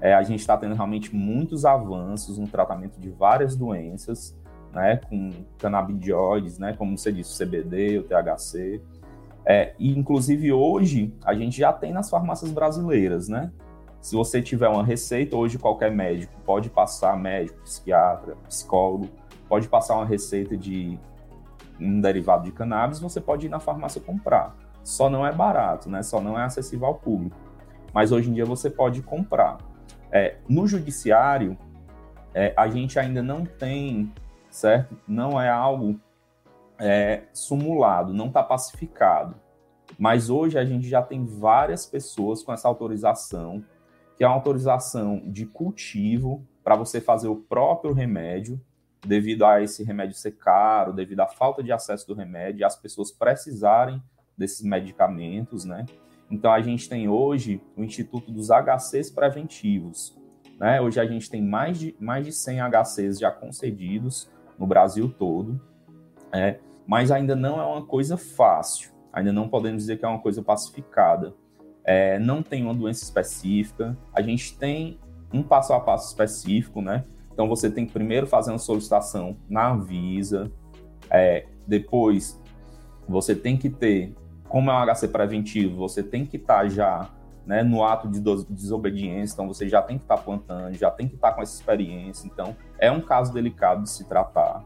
É, 0.00 0.14
a 0.14 0.22
gente 0.22 0.40
está 0.40 0.56
tendo 0.56 0.74
realmente 0.74 1.14
muitos 1.14 1.64
avanços 1.64 2.38
no 2.38 2.46
tratamento 2.46 3.00
de 3.00 3.08
várias 3.08 3.56
doenças, 3.56 4.36
né, 4.76 5.00
com 5.08 5.30
canabidioides, 5.58 6.58
né, 6.58 6.74
como 6.74 6.98
você 6.98 7.10
disse, 7.10 7.42
o 7.42 7.46
CBD, 7.46 7.98
o 7.98 8.02
THC. 8.02 8.82
É, 9.44 9.72
e, 9.78 9.96
inclusive, 9.98 10.52
hoje, 10.52 11.14
a 11.24 11.32
gente 11.34 11.56
já 11.56 11.72
tem 11.72 11.92
nas 11.92 12.10
farmácias 12.10 12.50
brasileiras, 12.50 13.26
né? 13.26 13.50
Se 14.02 14.14
você 14.14 14.42
tiver 14.42 14.68
uma 14.68 14.84
receita, 14.84 15.34
hoje 15.34 15.58
qualquer 15.58 15.90
médico 15.90 16.34
pode 16.44 16.68
passar, 16.68 17.16
médico, 17.16 17.58
psiquiatra, 17.62 18.36
psicólogo, 18.48 19.08
pode 19.48 19.66
passar 19.66 19.94
uma 19.94 20.04
receita 20.04 20.56
de 20.56 20.98
um 21.80 22.00
derivado 22.00 22.44
de 22.44 22.52
cannabis, 22.52 23.00
você 23.00 23.20
pode 23.20 23.46
ir 23.46 23.48
na 23.48 23.58
farmácia 23.58 24.00
comprar. 24.00 24.54
Só 24.84 25.08
não 25.08 25.26
é 25.26 25.32
barato, 25.32 25.88
né? 25.88 26.02
Só 26.02 26.20
não 26.20 26.38
é 26.38 26.44
acessível 26.44 26.86
ao 26.86 26.94
público. 26.94 27.36
Mas 27.94 28.12
hoje 28.12 28.28
em 28.28 28.34
dia 28.34 28.44
você 28.44 28.68
pode 28.68 29.00
comprar. 29.00 29.58
É, 30.12 30.36
no 30.48 30.66
judiciário, 30.66 31.56
é, 32.34 32.52
a 32.56 32.68
gente 32.68 32.98
ainda 32.98 33.22
não 33.22 33.44
tem 33.44 34.12
certo? 34.56 34.96
Não 35.06 35.38
é 35.40 35.50
algo 35.50 36.00
é, 36.78 37.24
sumulado, 37.32 38.14
não 38.14 38.28
está 38.28 38.42
pacificado. 38.42 39.34
Mas 39.98 40.30
hoje 40.30 40.58
a 40.58 40.64
gente 40.64 40.88
já 40.88 41.02
tem 41.02 41.24
várias 41.26 41.84
pessoas 41.84 42.42
com 42.42 42.52
essa 42.52 42.66
autorização, 42.66 43.62
que 44.16 44.24
é 44.24 44.26
uma 44.26 44.34
autorização 44.34 45.22
de 45.26 45.44
cultivo 45.44 46.42
para 46.64 46.74
você 46.74 47.00
fazer 47.00 47.28
o 47.28 47.36
próprio 47.36 47.92
remédio, 47.92 48.58
devido 49.06 49.44
a 49.44 49.62
esse 49.62 49.84
remédio 49.84 50.16
ser 50.16 50.32
caro, 50.32 50.92
devido 50.92 51.20
à 51.20 51.26
falta 51.26 51.62
de 51.62 51.70
acesso 51.70 52.08
do 52.08 52.14
remédio, 52.14 52.66
as 52.66 52.76
pessoas 52.76 53.12
precisarem 53.12 54.02
desses 54.36 54.62
medicamentos, 54.62 55.64
né? 55.64 55.84
Então 56.30 56.50
a 56.50 56.60
gente 56.60 56.88
tem 56.88 57.08
hoje 57.08 57.60
o 57.76 57.84
Instituto 57.84 58.32
dos 58.32 58.48
HCs 58.48 59.10
Preventivos. 59.10 60.18
Né? 60.58 60.80
Hoje 60.80 60.98
a 60.98 61.06
gente 61.06 61.30
tem 61.30 61.42
mais 61.42 61.78
de, 61.78 61.94
mais 62.00 62.24
de 62.24 62.32
100 62.32 62.60
HCs 62.62 63.18
já 63.18 63.30
concedidos 63.30 64.28
no 64.58 64.66
Brasil 64.66 65.12
todo, 65.18 65.60
é, 66.32 66.58
mas 66.86 67.10
ainda 67.10 67.34
não 67.34 67.60
é 67.60 67.64
uma 67.64 67.84
coisa 67.84 68.16
fácil, 68.16 68.90
ainda 69.12 69.32
não 69.32 69.48
podemos 69.48 69.82
dizer 69.82 69.98
que 69.98 70.04
é 70.04 70.08
uma 70.08 70.20
coisa 70.20 70.42
pacificada. 70.42 71.34
É, 71.84 72.18
não 72.18 72.42
tem 72.42 72.64
uma 72.64 72.74
doença 72.74 73.04
específica, 73.04 73.96
a 74.12 74.20
gente 74.20 74.58
tem 74.58 74.98
um 75.32 75.42
passo 75.42 75.72
a 75.72 75.80
passo 75.80 76.08
específico, 76.08 76.80
né? 76.80 77.04
Então 77.32 77.48
você 77.48 77.70
tem 77.70 77.86
que 77.86 77.92
primeiro 77.92 78.26
fazer 78.26 78.50
uma 78.50 78.58
solicitação 78.58 79.36
na 79.48 79.70
Anvisa, 79.70 80.50
é, 81.10 81.46
depois 81.66 82.40
você 83.08 83.34
tem 83.34 83.56
que 83.56 83.70
ter, 83.70 84.14
como 84.48 84.70
é 84.70 84.74
um 84.74 84.94
HC 84.94 85.08
preventivo, 85.08 85.76
você 85.76 86.02
tem 86.02 86.24
que 86.24 86.36
estar 86.36 86.62
tá 86.62 86.68
já 86.68 87.10
né, 87.46 87.62
no 87.62 87.84
ato 87.84 88.08
de 88.08 88.20
desobediência, 88.20 89.34
então 89.34 89.46
você 89.46 89.68
já 89.68 89.80
tem 89.80 89.96
que 89.96 90.04
estar 90.04 90.16
tá 90.16 90.22
plantando, 90.22 90.74
já 90.74 90.90
tem 90.90 91.06
que 91.06 91.14
estar 91.14 91.30
tá 91.30 91.34
com 91.36 91.42
essa 91.42 91.54
experiência. 91.54 92.26
Então, 92.26 92.56
é 92.76 92.90
um 92.90 93.00
caso 93.00 93.32
delicado 93.32 93.84
de 93.84 93.90
se 93.90 94.04
tratar, 94.04 94.64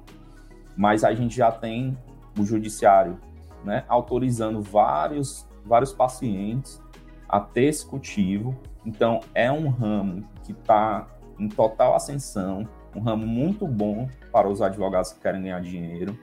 mas 0.77 1.05
a 1.05 1.13
gente 1.13 1.37
já 1.37 1.53
tem 1.53 1.97
o 2.39 2.45
judiciário 2.45 3.19
né, 3.63 3.85
autorizando 3.87 4.63
vários, 4.63 5.47
vários 5.65 5.93
pacientes 5.93 6.83
a 7.29 7.39
ter 7.39 7.65
esse 7.65 7.85
cultivo. 7.85 8.59
Então, 8.85 9.21
é 9.35 9.53
um 9.53 9.69
ramo 9.69 10.27
que 10.43 10.53
está 10.53 11.07
em 11.39 11.49
total 11.49 11.95
ascensão, 11.95 12.67
um 12.97 13.01
ramo 13.01 13.27
muito 13.27 13.67
bom 13.67 14.09
para 14.33 14.49
os 14.49 14.63
advogados 14.63 15.13
que 15.13 15.21
querem 15.21 15.43
ganhar 15.43 15.61
dinheiro. 15.61 16.19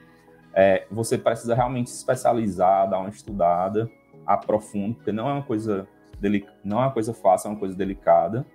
É, 0.53 0.87
você 0.89 1.19
precisa 1.19 1.53
realmente 1.53 1.91
se 1.91 1.97
especializar, 1.97 2.89
dar 2.89 2.99
uma 2.99 3.09
estudada 3.09 3.87
a 4.25 4.35
profundo, 4.35 4.95
porque 4.95 5.11
não 5.11 5.29
é 5.29 5.33
uma 5.33 5.43
coisa 5.43 5.87
não 6.63 6.79
é 6.79 6.85
uma 6.85 6.91
coisa 6.91 7.13
fácil, 7.13 7.47
é 7.47 7.51
uma 7.51 7.59
coisa 7.59 7.75
delicada, 7.75 8.45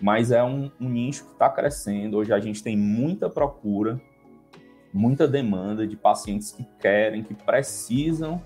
mas 0.00 0.30
é 0.30 0.42
um, 0.42 0.70
um 0.80 0.88
nicho 0.88 1.24
que 1.24 1.32
está 1.32 1.48
crescendo. 1.48 2.16
Hoje 2.16 2.32
a 2.32 2.40
gente 2.40 2.62
tem 2.62 2.76
muita 2.76 3.28
procura, 3.28 4.00
muita 4.92 5.26
demanda 5.26 5.86
de 5.86 5.96
pacientes 5.96 6.52
que 6.52 6.64
querem, 6.78 7.22
que 7.22 7.34
precisam 7.34 8.40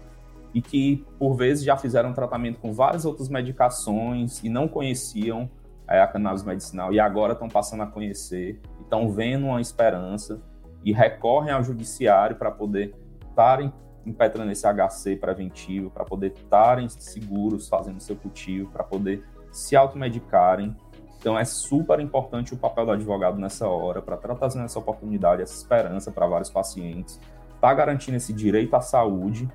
e 0.52 0.62
que 0.62 1.04
por 1.18 1.34
vezes 1.34 1.64
já 1.64 1.76
fizeram 1.76 2.12
tratamento 2.12 2.58
com 2.58 2.72
várias 2.72 3.04
outras 3.04 3.28
medicações 3.28 4.42
e 4.42 4.48
não 4.48 4.66
conheciam 4.66 5.50
é, 5.88 6.00
a 6.00 6.06
cannabis 6.06 6.42
medicinal 6.42 6.92
e 6.92 7.00
agora 7.00 7.32
estão 7.32 7.48
passando 7.48 7.82
a 7.82 7.86
conhecer, 7.86 8.60
estão 8.80 9.10
vendo 9.10 9.46
uma 9.46 9.60
esperança 9.60 10.40
e 10.84 10.92
recorrem 10.92 11.52
ao 11.52 11.62
judiciário 11.62 12.36
para 12.36 12.50
poder 12.50 12.94
estarem 13.28 13.72
impetrando 14.08 14.50
esse 14.50 14.66
HC 14.66 15.16
preventivo, 15.16 15.90
para 15.90 16.04
poder 16.04 16.32
estarem 16.32 16.88
seguros 16.88 17.68
fazendo 17.68 18.00
seu 18.00 18.16
cultivo, 18.16 18.70
para 18.70 18.82
poder 18.82 19.24
se 19.52 19.76
automedicarem. 19.76 20.76
Então 21.18 21.38
é 21.38 21.44
super 21.44 22.00
importante 22.00 22.54
o 22.54 22.56
papel 22.56 22.86
do 22.86 22.92
advogado 22.92 23.38
nessa 23.38 23.66
hora, 23.68 24.00
para 24.00 24.16
estar 24.16 24.34
trazendo 24.34 24.64
essa 24.64 24.78
oportunidade, 24.78 25.42
essa 25.42 25.54
esperança 25.54 26.10
para 26.10 26.26
vários 26.26 26.50
pacientes, 26.50 27.20
está 27.54 27.74
garantindo 27.74 28.16
esse 28.16 28.32
direito 28.32 28.74
à 28.74 28.80
saúde, 28.80 29.48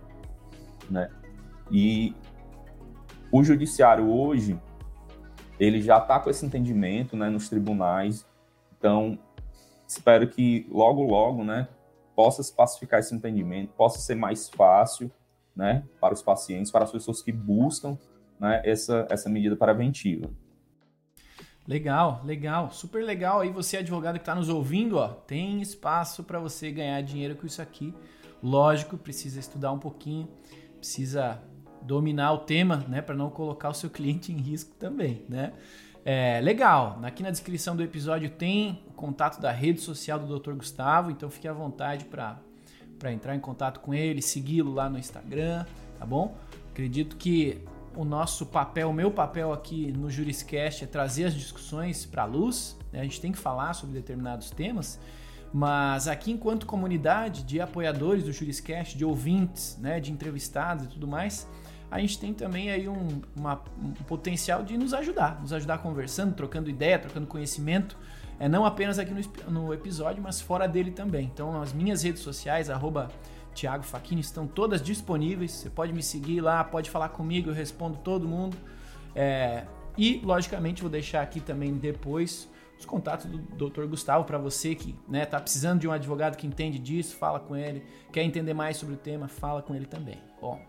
né? 0.90 1.10
E 1.72 2.14
o 3.32 3.44
judiciário 3.44 4.10
hoje, 4.12 4.60
ele 5.60 5.82
já 5.82 5.98
está 5.98 6.20
com 6.20 6.30
esse 6.30 6.46
entendimento 6.46 7.16
né, 7.16 7.30
nos 7.30 7.50
tribunais, 7.50 8.28
então 8.78 9.18
espero 9.88 10.28
que 10.28 10.68
logo, 10.70 11.02
logo, 11.04 11.44
né, 11.44 11.68
possa 12.16 12.44
pacificar 12.54 13.00
esse 13.00 13.14
entendimento, 13.14 13.74
possa 13.74 14.00
ser 14.00 14.16
mais 14.16 14.50
fácil, 14.50 15.12
né, 15.56 15.84
para 16.00 16.14
os 16.14 16.22
pacientes, 16.22 16.72
para 16.72 16.84
as 16.84 16.92
pessoas 16.92 17.22
que 17.22 17.32
buscam, 17.32 17.98
né, 18.40 18.62
essa, 18.66 19.08
essa 19.10 19.30
medida 19.30 19.56
preventiva. 19.56 20.30
Legal, 21.66 22.22
legal, 22.26 22.72
super 22.72 23.04
legal. 23.04 23.40
Aí 23.40 23.50
você 23.50 23.78
advogado 23.78 24.16
que 24.16 24.22
está 24.22 24.36
nos 24.36 24.50
ouvindo, 24.50 24.98
ó, 24.98 25.08
tem 25.08 25.62
espaço 25.62 26.24
para 26.24 26.40
você 26.40 26.70
ganhar 26.72 27.02
dinheiro 27.02 27.36
com 27.36 27.46
isso 27.46 27.62
aqui. 27.62 27.94
Lógico, 28.42 28.98
precisa 28.98 29.40
estudar 29.40 29.72
um 29.72 29.80
pouquinho, 29.80 30.28
precisa 30.78 31.42
dominar 31.82 32.34
o 32.34 32.40
tema, 32.40 32.78
né, 32.88 33.02
para 33.02 33.16
não 33.16 33.30
colocar 33.30 33.70
o 33.70 33.74
seu 33.74 33.90
cliente 33.90 34.32
em 34.32 34.38
risco 34.38 34.76
também, 34.76 35.26
né? 35.30 35.54
É, 36.06 36.42
legal, 36.42 37.00
aqui 37.04 37.24
na 37.24 37.32
descrição 37.32 37.78
do 37.78 37.82
episódio 37.82 38.30
tem 38.30 38.84
o 38.88 38.92
contato 38.92 39.40
da 39.40 39.52
rede 39.52 39.80
social 39.80 40.20
do 40.20 40.38
Dr. 40.38 40.52
Gustavo, 40.52 41.10
então 41.10 41.30
fique 41.30 41.48
à 41.48 41.54
vontade 41.54 42.04
para 42.06 42.42
entrar 43.14 43.34
em 43.34 43.40
contato 43.40 43.80
com 43.80 43.94
ele, 43.94 44.22
segui-lo 44.22 44.74
lá 44.74 44.90
no 44.90 45.00
Instagram, 45.00 45.66
tá 45.98 46.06
bom? 46.06 46.36
Acredito 46.72 47.16
que 47.16 47.62
o 47.96 48.04
nosso 48.04 48.46
papel, 48.46 48.90
o 48.90 48.94
meu 48.94 49.12
papel 49.12 49.54
aqui 49.54 49.94
no 49.94 50.10
Juriscast 50.10 50.84
é 50.84 50.88
trazer 50.88 51.26
as 51.26 51.34
discussões 51.34 52.06
para 52.06 52.24
a 52.24 52.26
luz, 52.26 52.78
né? 52.92 53.00
a 53.00 53.04
gente 53.04 53.22
tem 53.22 53.32
que 53.32 53.38
falar 53.38 53.74
sobre 53.74 53.96
determinados 53.96 54.52
temas, 54.52 55.00
mas 55.54 56.10
aqui 56.10 56.32
enquanto 56.32 56.66
comunidade 56.66 57.44
de 57.44 57.62
apoiadores 57.62 58.26
do 58.26 58.34
Juriscast, 58.34 58.98
de 58.98 59.06
ouvintes, 59.06 59.78
né, 59.80 60.02
de 60.02 60.12
entrevistados 60.12 60.86
e 60.86 60.88
tudo 60.90 61.08
mais, 61.08 61.48
a 61.94 62.00
gente 62.00 62.18
tem 62.18 62.34
também 62.34 62.72
aí 62.72 62.90
um, 62.90 63.22
uma, 63.36 63.62
um 63.80 63.92
potencial 63.92 64.64
de 64.64 64.76
nos 64.76 64.96
ajudar, 64.96 65.40
nos 65.40 65.54
ajudar 65.54 65.78
conversando, 65.78 66.34
trocando 66.34 66.68
ideia, 66.68 66.98
trocando 66.98 67.28
conhecimento, 67.28 67.96
é 68.40 68.50
não 68.50 68.66
apenas 68.66 68.98
aqui 68.98 69.14
no, 69.14 69.52
no 69.52 69.72
episódio, 69.72 70.22
mas 70.22 70.42
fora 70.42 70.68
dele 70.68 70.90
também. 70.90 71.30
Então, 71.32 71.62
as 71.62 71.72
minhas 71.72 72.02
redes 72.02 72.24
sociais, 72.24 72.68
arroba 72.68 73.12
Thiago 73.54 73.84
Faquini, 73.84 74.22
estão 74.22 74.48
todas 74.48 74.82
disponíveis. 74.82 75.52
Você 75.52 75.70
pode 75.70 75.94
me 75.94 76.02
seguir 76.02 76.42
lá, 76.42 76.64
pode 76.64 76.90
falar 76.90 77.10
comigo, 77.10 77.52
eu 77.52 77.54
respondo 77.54 77.96
todo 77.98 78.28
mundo. 78.28 78.58
É, 79.16 79.66
e, 79.96 80.20
logicamente, 80.24 80.82
vou 80.82 80.90
deixar 80.90 81.22
aqui 81.22 81.40
também 81.40 81.76
depois 81.76 82.50
os 82.76 82.86
contatos 82.86 83.28
do 83.28 83.70
Dr. 83.70 83.86
Gustavo 83.86 84.24
para 84.26 84.40
você 84.40 84.74
que 84.74 84.96
né, 85.08 85.28
tá 85.28 85.40
precisando 85.40 85.82
de 85.82 85.88
um 85.88 85.92
advogado 85.92 86.36
que 86.36 86.48
entende 86.48 86.80
disso, 86.80 87.16
fala 87.16 87.40
com 87.40 87.56
ele. 87.56 87.84
Quer 88.12 88.24
entender 88.24 88.56
mais 88.56 88.78
sobre 88.78 88.96
o 88.96 88.98
tema, 88.98 89.28
fala 89.28 89.62
com 89.62 89.76
ele 89.76 89.86
também. 89.86 90.18
Bom, 90.42 90.60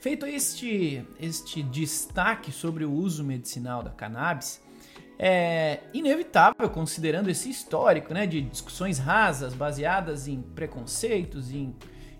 Feito 0.00 0.26
este, 0.26 1.04
este 1.20 1.62
destaque 1.62 2.52
sobre 2.52 2.84
o 2.84 2.92
uso 2.92 3.24
medicinal 3.24 3.82
da 3.82 3.90
cannabis, 3.90 4.62
é 5.18 5.80
inevitável, 5.92 6.70
considerando 6.70 7.28
esse 7.28 7.50
histórico 7.50 8.14
né, 8.14 8.26
de 8.26 8.40
discussões 8.40 8.98
rasas, 8.98 9.52
baseadas 9.52 10.28
em 10.28 10.40
preconceitos, 10.40 11.50
em, 11.50 11.74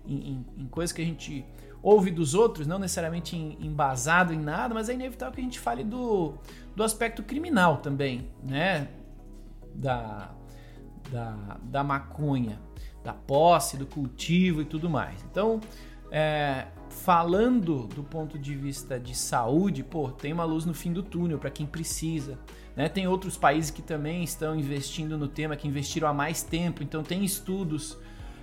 em, 0.05 0.45
em 0.57 0.67
coisas 0.67 0.91
que 0.91 1.01
a 1.01 1.05
gente 1.05 1.45
ouve 1.81 2.11
dos 2.11 2.33
outros, 2.33 2.67
não 2.67 2.77
necessariamente 2.77 3.37
embasado 3.37 4.33
em 4.33 4.39
nada, 4.39 4.73
mas 4.73 4.89
é 4.89 4.93
inevitável 4.93 5.33
que 5.33 5.39
a 5.39 5.43
gente 5.43 5.59
fale 5.59 5.83
do, 5.83 6.33
do 6.75 6.83
aspecto 6.83 7.23
criminal 7.23 7.77
também, 7.77 8.29
né? 8.43 8.89
Da, 9.73 10.31
da, 11.09 11.57
da 11.63 11.83
maconha, 11.83 12.59
da 13.01 13.13
posse, 13.13 13.77
do 13.77 13.85
cultivo 13.85 14.61
e 14.61 14.65
tudo 14.65 14.89
mais. 14.89 15.23
Então, 15.23 15.61
é, 16.11 16.67
falando 16.89 17.87
do 17.87 18.03
ponto 18.03 18.37
de 18.37 18.55
vista 18.55 18.99
de 18.99 19.15
saúde, 19.15 19.83
pô, 19.83 20.09
tem 20.11 20.33
uma 20.33 20.43
luz 20.43 20.65
no 20.65 20.73
fim 20.73 20.91
do 20.91 21.03
túnel 21.03 21.37
para 21.37 21.49
quem 21.49 21.65
precisa. 21.65 22.37
Né? 22.75 22.89
Tem 22.89 23.07
outros 23.07 23.37
países 23.37 23.71
que 23.71 23.81
também 23.81 24.23
estão 24.23 24.55
investindo 24.55 25.17
no 25.17 25.27
tema, 25.27 25.55
que 25.55 25.67
investiram 25.67 26.07
há 26.07 26.13
mais 26.13 26.43
tempo, 26.43 26.83
então 26.83 27.03
tem 27.03 27.23
estudos 27.23 27.97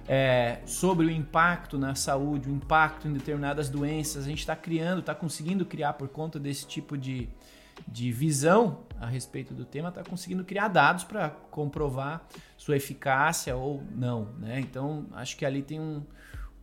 é, 0.09 0.61
sobre 0.65 1.07
o 1.07 1.11
impacto 1.11 1.79
na 1.79 1.95
saúde, 1.95 2.49
o 2.49 2.53
impacto 2.53 3.09
em 3.09 3.13
determinadas 3.13 3.69
doenças. 3.69 4.25
A 4.25 4.29
gente 4.29 4.41
está 4.41 4.55
criando, 4.55 5.01
está 5.01 5.15
conseguindo 5.15 5.65
criar 5.65 5.95
por 5.95 6.09
conta 6.09 6.39
desse 6.39 6.67
tipo 6.67 6.97
de, 6.97 7.29
de 7.87 8.13
visão 8.13 8.81
a 9.01 9.07
respeito 9.07 9.53
do 9.53 9.65
tema, 9.65 9.89
está 9.89 10.05
conseguindo 10.05 10.45
criar 10.45 10.69
dados 10.69 11.05
para 11.05 11.31
comprovar 11.51 12.27
sua 12.57 12.77
eficácia 12.77 13.57
ou 13.57 13.83
não. 13.95 14.29
Né? 14.39 14.61
Então, 14.61 15.07
acho 15.13 15.37
que 15.37 15.45
ali 15.45 15.63
tem 15.63 15.81
um, 15.81 16.03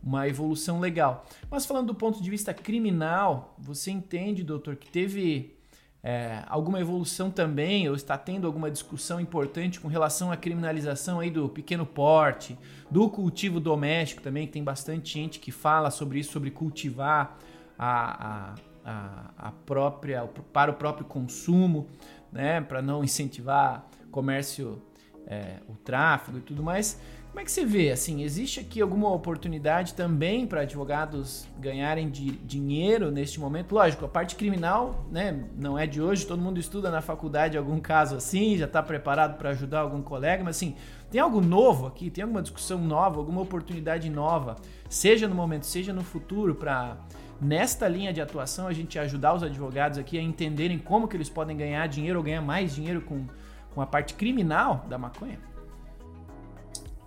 uma 0.04 0.28
evolução 0.28 0.78
legal. 0.78 1.24
Mas 1.50 1.64
falando 1.64 1.86
do 1.88 1.94
ponto 1.94 2.22
de 2.22 2.30
vista 2.30 2.52
criminal, 2.52 3.54
você 3.58 3.90
entende, 3.90 4.44
doutor, 4.44 4.76
que 4.76 4.90
teve 4.90 5.56
é, 6.02 6.42
alguma 6.46 6.78
evolução 6.78 7.30
também, 7.30 7.88
ou 7.88 7.94
está 7.94 8.18
tendo 8.18 8.46
alguma 8.46 8.70
discussão 8.70 9.18
importante 9.18 9.80
com 9.80 9.88
relação 9.88 10.30
à 10.30 10.36
criminalização 10.36 11.18
aí 11.18 11.30
do 11.30 11.48
pequeno 11.48 11.86
porte, 11.86 12.58
do 12.90 13.08
cultivo 13.08 13.58
doméstico 13.58 14.20
também, 14.20 14.46
que 14.46 14.52
tem 14.52 14.62
bastante 14.62 15.14
gente 15.14 15.40
que 15.40 15.50
fala 15.50 15.90
sobre 15.90 16.18
isso, 16.18 16.32
sobre 16.32 16.50
cultivar 16.50 17.38
a, 17.78 18.54
a, 18.84 19.30
a, 19.38 19.52
própria, 19.64 20.26
para 20.52 20.70
o 20.70 20.74
próprio 20.74 21.06
consumo, 21.06 21.88
né, 22.30 22.60
para 22.60 22.82
não 22.82 23.02
incentivar 23.02 23.86
comércio, 24.10 24.82
é, 25.26 25.56
o 25.66 25.74
tráfego 25.74 26.36
e 26.36 26.40
tudo 26.42 26.62
mais. 26.62 27.00
Como 27.34 27.40
é 27.40 27.44
que 27.44 27.50
você 27.50 27.64
vê? 27.64 27.90
Assim, 27.90 28.22
existe 28.22 28.60
aqui 28.60 28.80
alguma 28.80 29.12
oportunidade 29.12 29.94
também 29.94 30.46
para 30.46 30.60
advogados 30.60 31.48
ganharem 31.58 32.08
de 32.08 32.30
dinheiro 32.30 33.10
neste 33.10 33.40
momento? 33.40 33.74
Lógico, 33.74 34.04
a 34.04 34.08
parte 34.08 34.36
criminal, 34.36 35.04
né, 35.10 35.42
não 35.58 35.76
é 35.76 35.84
de 35.84 36.00
hoje. 36.00 36.24
Todo 36.24 36.40
mundo 36.40 36.60
estuda 36.60 36.92
na 36.92 37.00
faculdade 37.02 37.58
algum 37.58 37.80
caso 37.80 38.14
assim, 38.14 38.56
já 38.56 38.66
está 38.66 38.80
preparado 38.80 39.36
para 39.36 39.50
ajudar 39.50 39.80
algum 39.80 40.00
colega. 40.00 40.44
Mas 40.44 40.54
assim, 40.54 40.76
tem 41.10 41.20
algo 41.20 41.40
novo 41.40 41.88
aqui? 41.88 42.08
Tem 42.08 42.22
alguma 42.22 42.40
discussão 42.40 42.78
nova, 42.78 43.18
alguma 43.18 43.40
oportunidade 43.40 44.08
nova, 44.08 44.54
seja 44.88 45.26
no 45.26 45.34
momento, 45.34 45.66
seja 45.66 45.92
no 45.92 46.04
futuro, 46.04 46.54
para 46.54 46.96
nesta 47.40 47.88
linha 47.88 48.12
de 48.12 48.20
atuação 48.20 48.68
a 48.68 48.72
gente 48.72 48.96
ajudar 48.96 49.34
os 49.34 49.42
advogados 49.42 49.98
aqui 49.98 50.16
a 50.16 50.22
entenderem 50.22 50.78
como 50.78 51.08
que 51.08 51.16
eles 51.16 51.28
podem 51.28 51.56
ganhar 51.56 51.84
dinheiro 51.88 52.20
ou 52.20 52.24
ganhar 52.24 52.42
mais 52.42 52.72
dinheiro 52.72 53.00
com, 53.00 53.26
com 53.74 53.80
a 53.80 53.86
parte 53.86 54.14
criminal 54.14 54.86
da 54.88 54.96
maconha? 54.96 55.52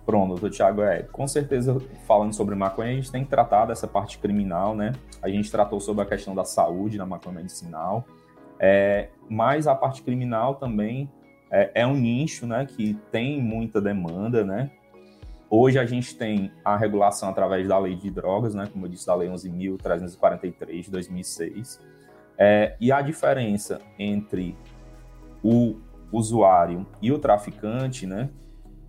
Pronto, 0.08 0.48
Thiago, 0.48 0.80
é, 0.80 1.02
com 1.02 1.28
certeza, 1.28 1.78
falando 2.06 2.32
sobre 2.32 2.54
maconha, 2.54 2.92
a 2.92 2.94
gente 2.94 3.12
tem 3.12 3.24
que 3.24 3.28
tratar 3.28 3.66
dessa 3.66 3.86
parte 3.86 4.16
criminal, 4.16 4.74
né? 4.74 4.92
A 5.20 5.28
gente 5.28 5.50
tratou 5.50 5.78
sobre 5.80 6.02
a 6.02 6.06
questão 6.06 6.34
da 6.34 6.46
saúde 6.46 6.96
na 6.96 7.04
maconha 7.04 7.34
medicinal, 7.34 8.06
é, 8.58 9.10
mas 9.28 9.66
a 9.66 9.74
parte 9.74 10.02
criminal 10.02 10.54
também 10.54 11.12
é, 11.50 11.82
é, 11.82 11.86
um 11.86 11.92
nicho, 11.92 12.46
né, 12.46 12.64
que 12.64 12.94
tem 13.12 13.38
muita 13.42 13.82
demanda, 13.82 14.42
né? 14.42 14.70
Hoje 15.50 15.78
a 15.78 15.84
gente 15.84 16.16
tem 16.16 16.50
a 16.64 16.74
regulação 16.74 17.28
através 17.28 17.68
da 17.68 17.78
lei 17.78 17.94
de 17.94 18.10
drogas, 18.10 18.54
né, 18.54 18.66
como 18.72 18.86
eu 18.86 18.88
disse, 18.88 19.06
da 19.06 19.14
lei 19.14 19.28
11.343 19.28 20.84
de 20.84 20.90
2006, 20.90 21.82
é, 22.38 22.74
e 22.80 22.90
a 22.90 23.02
diferença 23.02 23.78
entre 23.98 24.56
o 25.44 25.76
usuário 26.10 26.86
e 27.02 27.12
o 27.12 27.18
traficante, 27.18 28.06
né, 28.06 28.30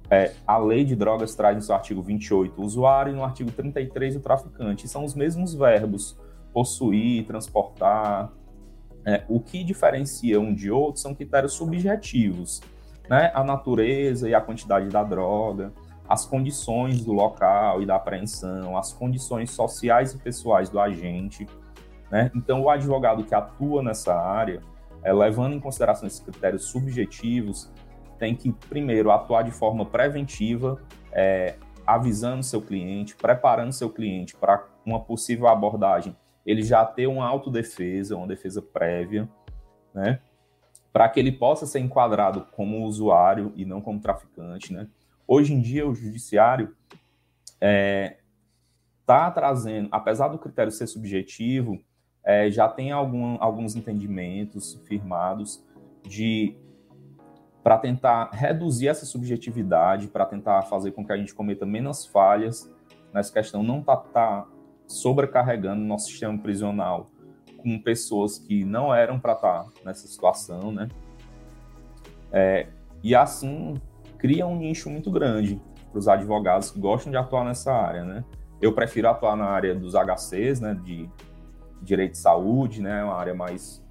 é, 0.10 0.34
a 0.46 0.58
lei 0.58 0.84
de 0.84 0.96
drogas 0.96 1.36
traz 1.36 1.56
no 1.56 1.62
seu 1.62 1.76
artigo 1.76 2.02
28 2.02 2.60
o 2.60 2.66
usuário 2.66 3.14
e 3.14 3.16
no 3.16 3.24
artigo 3.24 3.52
33 3.52 4.16
o 4.16 4.20
traficante. 4.20 4.88
São 4.88 5.06
os 5.06 5.14
mesmos 5.14 5.54
verbos, 5.54 6.18
possuir, 6.52 7.26
transportar. 7.26 8.32
É, 9.06 9.24
o 9.30 9.40
que 9.40 9.64
diferencia 9.64 10.40
um 10.40 10.54
de 10.54 10.72
outro 10.72 11.00
são 11.00 11.14
critérios 11.14 11.54
subjetivos, 11.54 12.60
né? 13.08 13.32
A 13.34 13.44
natureza 13.44 14.28
e 14.28 14.34
a 14.34 14.42
quantidade 14.42 14.90
da 14.90 15.04
droga, 15.04 15.72
as 16.08 16.26
condições 16.26 17.06
do 17.06 17.14
local 17.14 17.82
e 17.82 17.86
da 17.86 17.96
apreensão, 17.96 18.78
as 18.78 18.92
condições 18.92 19.52
sociais 19.52 20.14
e 20.14 20.18
pessoais 20.18 20.70
do 20.70 20.80
agente, 20.80 21.48
né? 22.12 22.32
Então, 22.36 22.64
o 22.64 22.70
advogado 22.70 23.24
que 23.24 23.36
atua 23.36 23.84
nessa 23.84 24.14
área, 24.14 24.60
é, 25.04 25.14
levando 25.14 25.54
em 25.54 25.60
consideração 25.60 26.08
esses 26.08 26.20
critérios 26.20 26.66
subjetivos, 26.66 27.72
tem 28.20 28.36
que, 28.36 28.52
primeiro, 28.52 29.10
atuar 29.10 29.44
de 29.44 29.52
forma 29.52 29.86
preventiva, 29.86 30.82
é, 31.12 31.56
avisando 31.88 32.44
seu 32.44 32.62
cliente, 32.62 33.16
preparando 33.16 33.72
seu 33.72 33.90
cliente 33.90 34.36
para 34.36 34.68
uma 34.86 35.00
possível 35.00 35.48
abordagem, 35.48 36.16
ele 36.46 36.62
já 36.62 36.86
ter 36.86 37.08
uma 37.08 37.26
autodefesa, 37.26 38.16
uma 38.16 38.28
defesa 38.28 38.62
prévia, 38.62 39.28
né? 39.94 40.20
Para 40.92 41.08
que 41.08 41.20
ele 41.20 41.32
possa 41.32 41.66
ser 41.66 41.80
enquadrado 41.80 42.48
como 42.52 42.86
usuário 42.86 43.54
e 43.56 43.66
não 43.66 43.82
como 43.82 44.00
traficante, 44.00 44.74
né? 44.74 44.88
Hoje 45.28 45.54
em 45.54 45.62
dia, 45.62 45.88
o 45.88 45.94
judiciário 45.94 46.76
está 47.46 47.58
é, 47.62 48.18
tá 49.06 49.32
trazendo, 49.32 49.88
apesar 49.92 50.28
do 50.28 50.40
critério 50.40 50.72
ser 50.72 50.88
subjetivo, 50.88 51.80
é, 52.24 52.50
já 52.52 52.68
tem 52.68 52.92
algum, 52.92 53.38
alguns 53.40 53.76
entendimentos 53.76 54.80
firmados 54.88 55.64
de 56.04 56.56
para 57.64 57.78
tentar 57.78 58.30
reduzir 58.32 58.88
essa 58.88 59.06
subjetividade, 59.06 60.08
para 60.08 60.26
tentar 60.26 60.62
fazer 60.64 60.92
com 60.92 61.06
que 61.06 61.12
a 61.12 61.18
gente 61.18 61.34
cometa 61.34 61.66
menos 61.66 62.06
falhas 62.06 62.72
nessa 63.14 63.34
questão, 63.34 63.64
não 63.64 63.82
tá, 63.82 63.98
tá 63.98 64.48
sobrecarregando 64.88 65.82
nosso 65.82 66.08
sistema 66.08 66.38
prisional 66.38 67.08
com 67.58 67.78
pessoas 67.80 68.38
que 68.38 68.64
não 68.64 68.94
eram 68.94 69.20
para 69.20 69.34
estar 69.34 69.64
tá 69.64 69.70
nessa 69.84 70.08
situação, 70.08 70.72
né? 70.72 70.88
É, 72.32 72.68
e 73.04 73.16
assim 73.16 73.76
cria 74.18 74.46
um 74.46 74.58
nicho 74.58 74.90
muito 74.90 75.12
grande 75.12 75.62
para 75.92 76.00
os 76.00 76.08
advogados 76.08 76.72
que 76.72 76.80
gostam 76.80 77.12
de 77.12 77.18
atuar 77.18 77.44
nessa 77.44 77.74
área, 77.74 78.04
né? 78.04 78.24
Eu 78.62 78.74
prefiro 78.74 79.10
atuar 79.10 79.36
na 79.36 79.46
área 79.46 79.74
dos 79.74 79.94
HCs, 79.96 80.60
né, 80.60 80.76
de 80.84 81.10
direito 81.82 82.12
de 82.12 82.18
saúde, 82.18 82.82
né, 82.82 83.04
uma 83.04 83.16
área 83.16 83.34
mais 83.34 83.84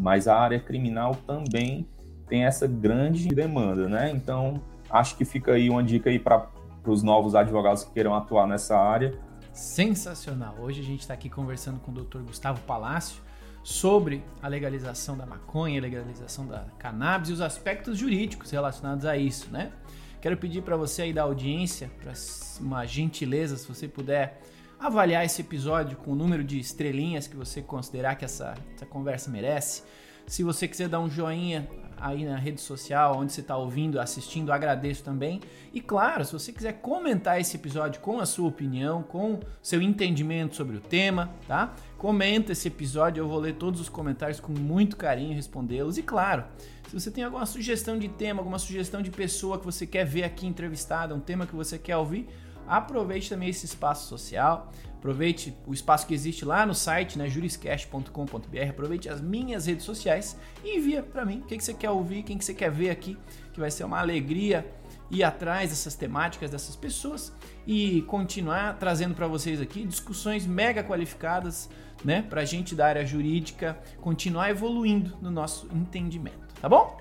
mas 0.00 0.28
a 0.28 0.36
área 0.38 0.60
criminal 0.60 1.14
também 1.26 1.88
tem 2.28 2.44
essa 2.44 2.66
grande 2.66 3.28
demanda, 3.28 3.88
né? 3.88 4.10
Então, 4.10 4.60
acho 4.90 5.16
que 5.16 5.24
fica 5.24 5.52
aí 5.52 5.70
uma 5.70 5.82
dica 5.82 6.10
aí 6.10 6.18
para 6.18 6.48
os 6.84 7.02
novos 7.02 7.34
advogados 7.34 7.84
que 7.84 7.92
queiram 7.92 8.14
atuar 8.14 8.46
nessa 8.46 8.76
área. 8.76 9.18
Sensacional. 9.52 10.56
Hoje 10.60 10.80
a 10.80 10.84
gente 10.84 11.00
está 11.00 11.14
aqui 11.14 11.30
conversando 11.30 11.80
com 11.80 11.90
o 11.90 11.94
Dr. 11.94 12.18
Gustavo 12.18 12.60
Palácio 12.62 13.22
sobre 13.62 14.22
a 14.42 14.48
legalização 14.48 15.16
da 15.16 15.26
maconha, 15.26 15.80
a 15.80 15.82
legalização 15.82 16.46
da 16.46 16.66
cannabis 16.78 17.30
e 17.30 17.32
os 17.32 17.40
aspectos 17.40 17.98
jurídicos 17.98 18.50
relacionados 18.50 19.04
a 19.04 19.16
isso, 19.16 19.50
né? 19.50 19.72
Quero 20.20 20.36
pedir 20.36 20.62
para 20.62 20.76
você 20.76 21.02
aí 21.02 21.12
da 21.12 21.22
audiência, 21.22 21.90
para 22.00 22.12
uma 22.60 22.84
gentileza, 22.86 23.56
se 23.56 23.66
você 23.66 23.88
puder 23.88 24.40
avaliar 24.78 25.24
esse 25.24 25.40
episódio 25.40 25.96
com 25.96 26.12
o 26.12 26.14
número 26.14 26.44
de 26.44 26.58
estrelinhas 26.58 27.26
que 27.26 27.36
você 27.36 27.62
considerar 27.62 28.16
que 28.16 28.24
essa, 28.24 28.54
essa 28.74 28.86
conversa 28.86 29.30
merece. 29.30 29.82
Se 30.26 30.42
você 30.42 30.68
quiser 30.68 30.88
dar 30.88 31.00
um 31.00 31.08
joinha 31.08 31.68
aí 32.08 32.24
na 32.24 32.36
rede 32.36 32.60
social, 32.60 33.18
onde 33.18 33.32
você 33.32 33.40
está 33.40 33.56
ouvindo, 33.56 34.00
assistindo, 34.00 34.52
agradeço 34.52 35.02
também. 35.02 35.40
E 35.72 35.80
claro, 35.80 36.24
se 36.24 36.32
você 36.32 36.52
quiser 36.52 36.74
comentar 36.74 37.40
esse 37.40 37.56
episódio 37.56 38.00
com 38.00 38.20
a 38.20 38.26
sua 38.26 38.48
opinião, 38.48 39.02
com 39.02 39.40
seu 39.62 39.82
entendimento 39.82 40.56
sobre 40.56 40.76
o 40.76 40.80
tema, 40.80 41.30
tá? 41.46 41.74
Comenta 41.98 42.52
esse 42.52 42.68
episódio, 42.68 43.22
eu 43.22 43.28
vou 43.28 43.38
ler 43.38 43.54
todos 43.54 43.80
os 43.80 43.88
comentários 43.88 44.40
com 44.40 44.52
muito 44.52 44.96
carinho 44.96 45.32
e 45.32 45.34
respondê-los. 45.34 45.98
E 45.98 46.02
claro, 46.02 46.44
se 46.88 46.94
você 46.98 47.10
tem 47.10 47.24
alguma 47.24 47.46
sugestão 47.46 47.98
de 47.98 48.08
tema, 48.08 48.40
alguma 48.40 48.58
sugestão 48.58 49.02
de 49.02 49.10
pessoa 49.10 49.58
que 49.58 49.64
você 49.64 49.86
quer 49.86 50.04
ver 50.04 50.22
aqui 50.24 50.46
entrevistada, 50.46 51.14
um 51.14 51.20
tema 51.20 51.46
que 51.46 51.54
você 51.54 51.78
quer 51.78 51.96
ouvir, 51.96 52.28
aproveite 52.66 53.28
também 53.28 53.48
esse 53.48 53.66
espaço 53.66 54.08
social, 54.08 54.70
aproveite 55.06 55.56
o 55.64 55.72
espaço 55.72 56.04
que 56.04 56.12
existe 56.12 56.44
lá 56.44 56.66
no 56.66 56.74
site, 56.74 57.16
né, 57.16 57.28
juriscast.com.br, 57.28 58.68
aproveite 58.68 59.08
as 59.08 59.20
minhas 59.20 59.66
redes 59.66 59.84
sociais 59.84 60.36
e 60.64 60.78
envia 60.78 61.00
para 61.00 61.24
mim 61.24 61.38
o 61.38 61.42
que, 61.44 61.56
que 61.56 61.62
você 61.62 61.72
quer 61.72 61.90
ouvir, 61.90 62.24
quem 62.24 62.36
que 62.36 62.44
você 62.44 62.52
quer 62.52 62.72
ver 62.72 62.90
aqui, 62.90 63.16
que 63.52 63.60
vai 63.60 63.70
ser 63.70 63.84
uma 63.84 64.00
alegria 64.00 64.66
ir 65.08 65.22
atrás 65.22 65.70
dessas 65.70 65.94
temáticas 65.94 66.50
dessas 66.50 66.74
pessoas 66.74 67.32
e 67.64 68.02
continuar 68.02 68.76
trazendo 68.78 69.14
para 69.14 69.28
vocês 69.28 69.60
aqui 69.60 69.86
discussões 69.86 70.44
mega 70.44 70.82
qualificadas, 70.82 71.70
né, 72.04 72.22
para 72.22 72.44
gente 72.44 72.74
da 72.74 72.88
área 72.88 73.06
jurídica 73.06 73.78
continuar 74.00 74.50
evoluindo 74.50 75.16
no 75.22 75.30
nosso 75.30 75.68
entendimento, 75.72 76.52
tá 76.60 76.68
bom? 76.68 76.98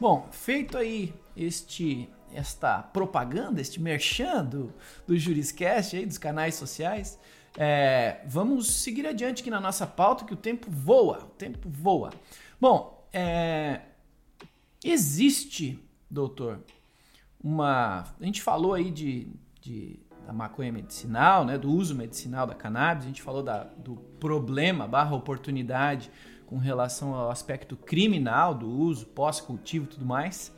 Bom, 0.00 0.28
feito 0.32 0.76
aí 0.76 1.14
este 1.36 2.08
esta 2.34 2.82
propaganda, 2.82 3.60
este 3.60 3.80
merchan 3.80 4.44
do, 4.44 4.72
do 5.06 5.16
Juriscast, 5.16 5.96
aí, 5.96 6.06
dos 6.06 6.18
canais 6.18 6.54
sociais, 6.54 7.18
é, 7.56 8.20
vamos 8.26 8.70
seguir 8.70 9.06
adiante 9.06 9.42
aqui 9.42 9.50
na 9.50 9.60
nossa 9.60 9.86
pauta, 9.86 10.24
que 10.24 10.32
o 10.32 10.36
tempo 10.36 10.70
voa, 10.70 11.24
o 11.24 11.30
tempo 11.36 11.68
voa. 11.68 12.10
Bom, 12.60 13.06
é, 13.12 13.80
existe, 14.84 15.78
doutor, 16.10 16.60
uma... 17.42 18.04
A 18.20 18.24
gente 18.24 18.40
falou 18.42 18.74
aí 18.74 18.90
de, 18.90 19.28
de, 19.60 19.98
da 20.26 20.32
maconha 20.32 20.70
medicinal, 20.70 21.44
né, 21.44 21.58
do 21.58 21.70
uso 21.70 21.94
medicinal 21.94 22.46
da 22.46 22.54
cannabis, 22.54 23.04
a 23.04 23.08
gente 23.08 23.22
falou 23.22 23.42
da, 23.42 23.64
do 23.64 23.96
problema 24.18 24.86
barra 24.86 25.16
oportunidade 25.16 26.10
com 26.46 26.58
relação 26.58 27.14
ao 27.14 27.30
aspecto 27.30 27.76
criminal 27.76 28.54
do 28.54 28.68
uso, 28.68 29.06
pós-cultivo 29.06 29.84
e 29.84 29.88
tudo 29.88 30.04
mais. 30.04 30.52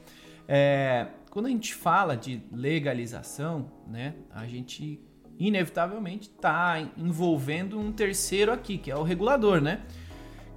É, 0.49 1.09
quando 1.33 1.47
a 1.47 1.49
gente 1.49 1.75
fala 1.75 2.15
de 2.15 2.43
legalização, 2.53 3.73
né, 3.87 4.15
a 4.31 4.47
gente 4.47 5.01
inevitavelmente 5.39 6.29
está 6.29 6.79
envolvendo 6.95 7.81
um 7.81 7.91
terceiro 7.91 8.53
aqui, 8.53 8.77
que 8.77 8.91
é 8.91 8.97
o 8.97 9.03
regulador, 9.03 9.59
né? 9.59 9.81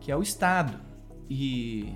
Que 0.02 0.12
é 0.12 0.18
o 0.18 0.22
Estado. 0.22 0.78
E, 1.30 1.94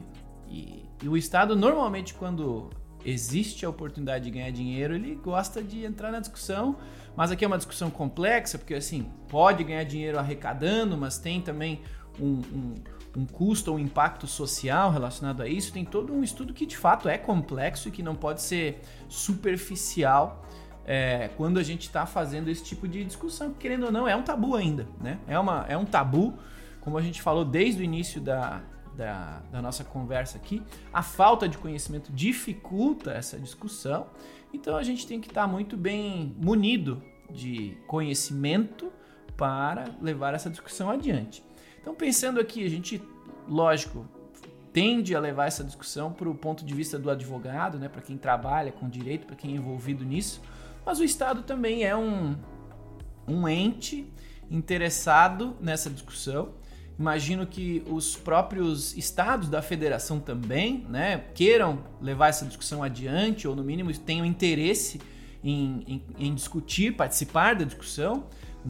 e, 0.47 0.85
e, 1.03 1.09
o 1.09 1.17
Estado, 1.17 1.57
normalmente, 1.57 2.13
quando 2.13 2.69
existe 3.03 3.65
a 3.65 3.69
oportunidade 3.69 4.23
de 4.23 4.31
ganhar 4.31 4.49
dinheiro, 4.49 4.95
ele 4.95 5.13
gosta 5.15 5.61
de 5.61 5.83
entrar 5.83 6.09
na 6.09 6.21
discussão. 6.21 6.77
Mas 7.17 7.31
aqui 7.31 7.43
é 7.43 7.47
uma 7.47 7.57
discussão 7.57 7.89
complexa, 7.89 8.57
porque 8.57 8.75
assim, 8.75 9.11
pode 9.27 9.61
ganhar 9.61 9.83
dinheiro 9.83 10.17
arrecadando, 10.17 10.97
mas 10.97 11.17
tem 11.17 11.41
também 11.41 11.81
um, 12.19 12.41
um 12.53 12.73
um 13.17 13.25
custo 13.25 13.71
ou 13.71 13.77
um 13.77 13.79
impacto 13.79 14.27
social 14.27 14.91
relacionado 14.91 15.41
a 15.41 15.47
isso, 15.47 15.73
tem 15.73 15.83
todo 15.83 16.13
um 16.13 16.23
estudo 16.23 16.53
que 16.53 16.65
de 16.65 16.77
fato 16.77 17.09
é 17.09 17.17
complexo 17.17 17.89
e 17.89 17.91
que 17.91 18.03
não 18.03 18.15
pode 18.15 18.41
ser 18.41 18.81
superficial 19.07 20.45
é, 20.85 21.29
quando 21.37 21.59
a 21.59 21.63
gente 21.63 21.83
está 21.83 22.05
fazendo 22.05 22.49
esse 22.49 22.63
tipo 22.63 22.87
de 22.87 23.03
discussão, 23.03 23.53
querendo 23.53 23.85
ou 23.85 23.91
não, 23.91 24.07
é 24.07 24.15
um 24.15 24.23
tabu 24.23 24.55
ainda, 24.55 24.87
né? 24.99 25.19
É, 25.27 25.37
uma, 25.37 25.65
é 25.67 25.77
um 25.77 25.85
tabu, 25.85 26.33
como 26.81 26.97
a 26.97 27.01
gente 27.01 27.21
falou 27.21 27.45
desde 27.45 27.81
o 27.81 27.83
início 27.83 28.19
da, 28.19 28.63
da, 28.95 29.41
da 29.51 29.61
nossa 29.61 29.83
conversa 29.83 30.37
aqui, 30.37 30.63
a 30.91 31.03
falta 31.03 31.47
de 31.47 31.57
conhecimento 31.57 32.11
dificulta 32.11 33.11
essa 33.11 33.37
discussão, 33.37 34.07
então 34.51 34.75
a 34.75 34.83
gente 34.83 35.05
tem 35.05 35.21
que 35.21 35.27
estar 35.27 35.41
tá 35.41 35.47
muito 35.47 35.77
bem 35.77 36.35
munido 36.41 37.03
de 37.29 37.77
conhecimento 37.85 38.91
para 39.37 39.85
levar 40.01 40.33
essa 40.33 40.49
discussão 40.49 40.89
adiante. 40.89 41.43
Então, 41.89 41.97
pensando 41.97 42.39
aqui, 42.39 42.63
a 42.63 42.69
gente, 42.69 43.01
lógico, 43.47 44.05
tende 44.71 45.15
a 45.15 45.19
levar 45.19 45.47
essa 45.47 45.63
discussão 45.63 46.13
para 46.13 46.29
o 46.29 46.35
ponto 46.35 46.63
de 46.63 46.71
vista 46.71 46.99
do 46.99 47.09
advogado, 47.09 47.79
né, 47.79 47.89
para 47.89 47.99
quem 47.99 48.15
trabalha 48.15 48.71
com 48.71 48.87
direito, 48.87 49.25
para 49.25 49.35
quem 49.35 49.53
é 49.53 49.55
envolvido 49.55 50.05
nisso, 50.05 50.39
mas 50.85 50.99
o 50.99 51.03
Estado 51.03 51.41
também 51.41 51.83
é 51.83 51.95
um, 51.95 52.35
um 53.27 53.49
ente 53.49 54.07
interessado 54.51 55.57
nessa 55.59 55.89
discussão. 55.89 56.53
Imagino 56.99 57.47
que 57.47 57.83
os 57.87 58.15
próprios 58.15 58.95
estados 58.95 59.49
da 59.49 59.63
federação 59.63 60.19
também 60.19 60.85
né, 60.87 61.23
queiram 61.33 61.79
levar 61.99 62.27
essa 62.27 62.45
discussão 62.45 62.83
adiante, 62.83 63.47
ou 63.47 63.55
no 63.55 63.63
mínimo 63.63 63.91
tenham 63.97 64.27
interesse 64.27 65.01
em, 65.43 65.83
em, 65.87 66.27
em 66.27 66.35
discutir, 66.35 66.95
participar 66.95 67.55
da 67.55 67.65
discussão. 67.65 68.27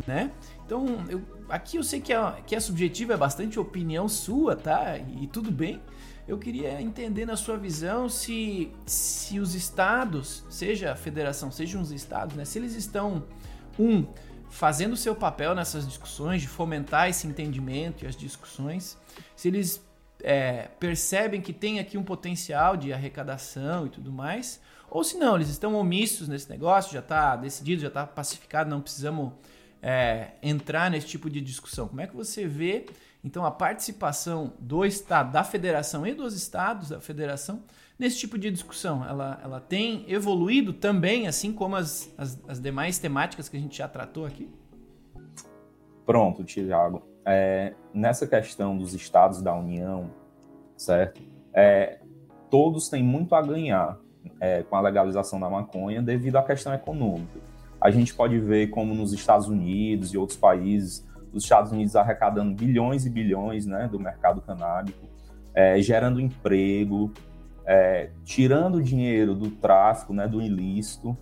Né? 0.08 0.32
Então, 0.69 0.86
eu 1.10 1.19
aqui 1.49 1.77
eu 1.77 1.84
sei 1.84 1.99
que 1.99 2.13
é, 2.13 2.32
que 2.45 2.55
é 2.55 2.60
subjetivo, 2.60 3.12
é 3.12 3.17
bastante 3.17 3.60
opinião 3.60 4.08
sua, 4.08 4.55
tá? 4.55 4.99
E, 4.99 5.25
tudo 5.25 5.51
bem. 5.51 5.82
Eu 6.27 6.38
queria 6.38 6.79
entender 6.79 7.25
na 7.25 7.36
sua 7.36 7.58
visão 7.58 8.08
se, 8.08 8.71
se 8.86 9.39
os 9.39 9.55
estados, 9.55 10.45
seja 10.47 10.91
a 10.91 10.95
federação, 10.95 11.51
sejam 11.51 11.82
os 11.82 11.91
estados, 11.91 12.36
né? 12.36 12.45
Se 12.45 12.60
eles 12.60 12.75
estão, 12.75 13.25
um, 13.79 14.05
fazendo 14.47 14.93
o 14.93 14.97
seu 14.97 15.15
papel 15.15 15.55
nessas 15.55 15.88
discussões, 15.88 16.43
de 16.43 16.47
fomentar 16.47 17.10
esse 17.10 17.25
entendimento 17.25 18.05
e 18.05 18.08
as 18.08 18.15
discussões, 18.15 18.95
se 19.36 19.47
eles 19.47 19.84
é, 20.21 20.69
percebem 20.79 21.41
que 21.41 21.51
tem 21.51 21.79
aqui 21.79 21.97
um 21.97 22.03
potencial 22.03 22.77
de 22.77 22.93
arrecadação 22.93 23.88
e 23.88 23.89
tudo 23.89 24.12
mais, 24.12 24.62
ou 24.88 25.03
se 25.03 25.17
não, 25.17 25.36
eles 25.36 25.49
estão 25.49 25.73
omissos 25.73 26.27
nesse 26.27 26.47
negócio, 26.47 26.93
já 26.93 26.99
está 26.99 27.36
decidido, 27.36 27.82
já 27.82 27.88
está 27.88 28.05
pacificado, 28.05 28.69
não 28.69 28.82
precisamos 28.82 29.34
é, 29.82 30.32
entrar 30.42 30.92
nesse 30.92 31.08
tipo 31.08 31.30
de 31.30 31.42
discussão? 31.42 31.88
Como 31.88 32.02
é 32.02 32.08
que 32.08 32.15
você 32.15 32.46
vê, 32.46 32.86
então, 33.24 33.46
a 33.46 33.52
participação 33.52 34.54
do 34.60 34.86
Estado, 34.86 35.32
da 35.32 35.44
federação 35.44 36.06
e 36.08 36.13
dos 36.13 36.34
estados 36.34 36.89
da 36.89 37.02
federação 37.02 37.63
nesse 37.98 38.18
tipo 38.18 38.38
de 38.38 38.50
discussão? 38.50 39.06
Ela, 39.06 39.39
ela 39.44 39.60
tem 39.60 40.06
evoluído 40.08 40.72
também, 40.74 41.28
assim 41.28 41.52
como 41.52 41.76
as, 41.76 42.13
as, 42.18 42.39
as 42.48 42.60
demais 42.60 42.98
temáticas 42.98 43.50
que 43.50 43.58
a 43.58 43.60
gente 43.60 43.78
já 43.78 43.88
tratou 43.88 44.26
aqui? 44.26 44.50
Pronto, 46.06 46.44
Tiago. 46.44 47.04
É, 47.26 47.74
nessa 47.94 48.26
questão 48.26 48.78
dos 48.78 48.94
estados 48.94 49.42
da 49.42 49.54
União, 49.54 50.10
certo? 50.78 51.22
É, 51.54 52.00
todos 52.50 52.89
têm 52.89 53.04
muito 53.04 53.36
a 53.36 53.42
ganhar 53.42 54.00
é, 54.39 54.63
com 54.63 54.76
a 54.76 54.82
legalização 54.82 55.39
da 55.39 55.50
maconha 55.50 56.02
devido 56.02 56.38
à 56.38 56.44
questão 56.44 56.74
econômica 56.74 57.48
a 57.82 57.89
gente 57.89 58.13
pode 58.13 58.38
ver 58.39 58.68
como 58.68 58.94
nos 58.94 59.13
Estados 59.13 59.48
Unidos 59.48 60.13
e 60.13 60.18
outros 60.18 60.38
países, 60.38 61.08
os 61.34 61.44
Estados 61.44 61.72
Unidos 61.72 61.96
arrecadando 61.96 62.54
bilhões 62.54 63.06
e 63.06 63.10
bilhões 63.10 63.65
né, 63.65 63.88
do 63.88 64.00
mercado 64.00 64.42
canábico, 64.42 65.08
é, 65.54 65.80
gerando 65.82 66.20
emprego, 66.20 67.13
é, 67.65 68.12
tirando 68.24 68.82
dinheiro 68.82 69.36
do 69.36 69.52
tráfico, 69.52 70.13
né, 70.13 70.28
do 70.28 70.42
ilícito. 70.42 71.18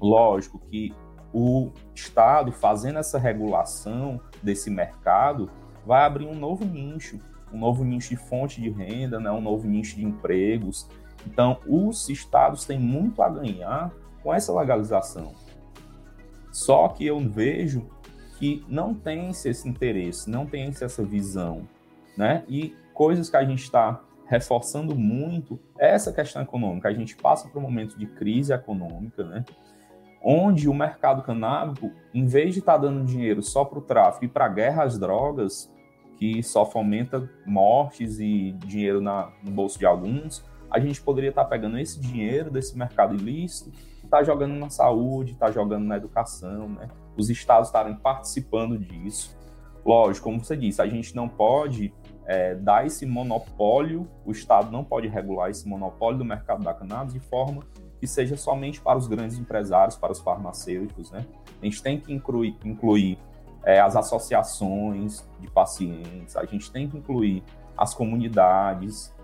Lógico 0.00 0.58
que 0.58 0.94
o 1.32 1.72
Estado 1.94 2.52
fazendo 2.52 2.98
essa 2.98 3.18
regulação 3.18 4.20
desse 4.42 4.70
mercado 4.70 5.50
vai 5.86 6.04
abrir 6.04 6.26
um 6.26 6.34
novo 6.34 6.64
nicho, 6.64 7.18
um 7.52 7.58
novo 7.58 7.84
nicho 7.84 8.10
de 8.10 8.16
fonte 8.16 8.60
de 8.60 8.70
renda, 8.70 9.18
né, 9.18 9.30
um 9.30 9.40
novo 9.40 9.66
nicho 9.66 9.96
de 9.96 10.04
empregos. 10.04 10.88
Então, 11.26 11.58
os 11.66 12.08
estados 12.08 12.64
têm 12.64 12.78
muito 12.78 13.22
a 13.22 13.28
ganhar 13.28 13.92
com 14.22 14.32
essa 14.32 14.52
legalização. 14.52 15.32
Só 16.52 16.88
que 16.88 17.04
eu 17.04 17.18
vejo 17.18 17.84
que 18.38 18.64
não 18.68 18.94
tem 18.94 19.30
esse 19.30 19.68
interesse, 19.68 20.30
não 20.30 20.46
tem 20.46 20.64
essa 20.64 21.02
visão, 21.02 21.66
né? 22.16 22.44
E 22.48 22.76
coisas 22.94 23.28
que 23.28 23.36
a 23.36 23.44
gente 23.44 23.62
está 23.62 24.00
reforçando 24.26 24.94
muito 24.94 25.58
essa 25.78 26.12
questão 26.12 26.42
econômica. 26.42 26.88
A 26.88 26.94
gente 26.94 27.16
passa 27.16 27.48
por 27.48 27.58
um 27.58 27.62
momento 27.62 27.98
de 27.98 28.06
crise 28.06 28.52
econômica, 28.52 29.24
né? 29.24 29.44
onde 30.22 30.68
o 30.68 30.74
mercado 30.74 31.22
canábico, 31.22 31.90
em 32.14 32.26
vez 32.26 32.54
de 32.54 32.60
estar 32.60 32.74
tá 32.74 32.78
dando 32.78 33.04
dinheiro 33.04 33.42
só 33.42 33.64
para 33.64 33.78
o 33.78 33.82
tráfico 33.82 34.24
e 34.24 34.28
para 34.28 34.46
a 34.46 34.48
guerra 34.48 34.84
às 34.84 34.98
drogas, 34.98 35.70
que 36.16 36.42
só 36.42 36.64
fomenta 36.64 37.28
mortes 37.44 38.20
e 38.20 38.52
dinheiro 38.64 39.00
na, 39.00 39.32
no 39.42 39.50
bolso 39.50 39.78
de 39.78 39.84
alguns, 39.84 40.44
a 40.70 40.78
gente 40.78 41.00
poderia 41.02 41.30
estar 41.30 41.44
tá 41.44 41.50
pegando 41.50 41.78
esse 41.78 42.00
dinheiro 42.00 42.50
desse 42.50 42.78
mercado 42.78 43.14
ilícito 43.14 43.72
e 44.12 44.16
estar 44.16 44.18
tá 44.18 44.24
jogando 44.24 44.54
na 44.54 44.68
saúde, 44.68 45.32
estar 45.32 45.46
tá 45.46 45.52
jogando 45.52 45.84
na 45.84 45.96
educação, 45.96 46.68
né? 46.68 46.88
Os 47.16 47.30
estados 47.30 47.68
estarem 47.68 47.94
participando 47.94 48.78
disso. 48.78 49.36
Lógico, 49.84 50.24
como 50.24 50.44
você 50.44 50.56
disse, 50.56 50.80
a 50.80 50.86
gente 50.86 51.14
não 51.16 51.28
pode 51.28 51.92
é, 52.26 52.54
dar 52.54 52.86
esse 52.86 53.04
monopólio, 53.04 54.08
o 54.24 54.30
Estado 54.30 54.70
não 54.70 54.84
pode 54.84 55.08
regular 55.08 55.50
esse 55.50 55.68
monopólio 55.68 56.18
do 56.18 56.24
mercado 56.24 56.62
da 56.62 56.72
cannabis 56.72 57.12
de 57.12 57.20
forma 57.20 57.62
que 57.98 58.06
seja 58.06 58.36
somente 58.36 58.80
para 58.80 58.98
os 58.98 59.06
grandes 59.06 59.38
empresários, 59.38 59.96
para 59.96 60.12
os 60.12 60.20
farmacêuticos, 60.20 61.10
né? 61.10 61.24
A 61.60 61.64
gente 61.64 61.82
tem 61.82 61.98
que 61.98 62.12
incluir, 62.12 62.56
incluir 62.64 63.18
é, 63.64 63.80
as 63.80 63.96
associações 63.96 65.24
de 65.38 65.48
pacientes, 65.50 66.36
a 66.36 66.44
gente 66.44 66.70
tem 66.70 66.88
que 66.88 66.98
incluir 66.98 67.42
as 67.76 67.94
comunidades. 67.94 69.14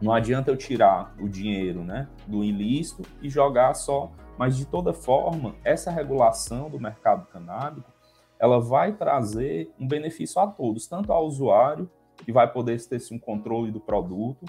Não 0.00 0.12
adianta 0.12 0.50
eu 0.50 0.56
tirar 0.56 1.14
o 1.18 1.28
dinheiro 1.28 1.82
né, 1.82 2.08
do 2.26 2.44
ilícito 2.44 3.02
e 3.22 3.30
jogar 3.30 3.74
só, 3.74 4.12
mas 4.38 4.56
de 4.56 4.66
toda 4.66 4.92
forma, 4.92 5.54
essa 5.64 5.90
regulação 5.90 6.68
do 6.68 6.78
mercado 6.78 7.26
canábico 7.26 7.96
ela 8.38 8.60
vai 8.60 8.92
trazer 8.92 9.72
um 9.78 9.88
benefício 9.88 10.40
a 10.40 10.46
todos, 10.46 10.86
tanto 10.86 11.12
ao 11.12 11.26
usuário, 11.26 11.90
que 12.18 12.32
vai 12.32 12.50
poder 12.50 12.80
ter 12.86 13.00
um 13.12 13.18
controle 13.18 13.70
do 13.70 13.80
produto, 13.80 14.44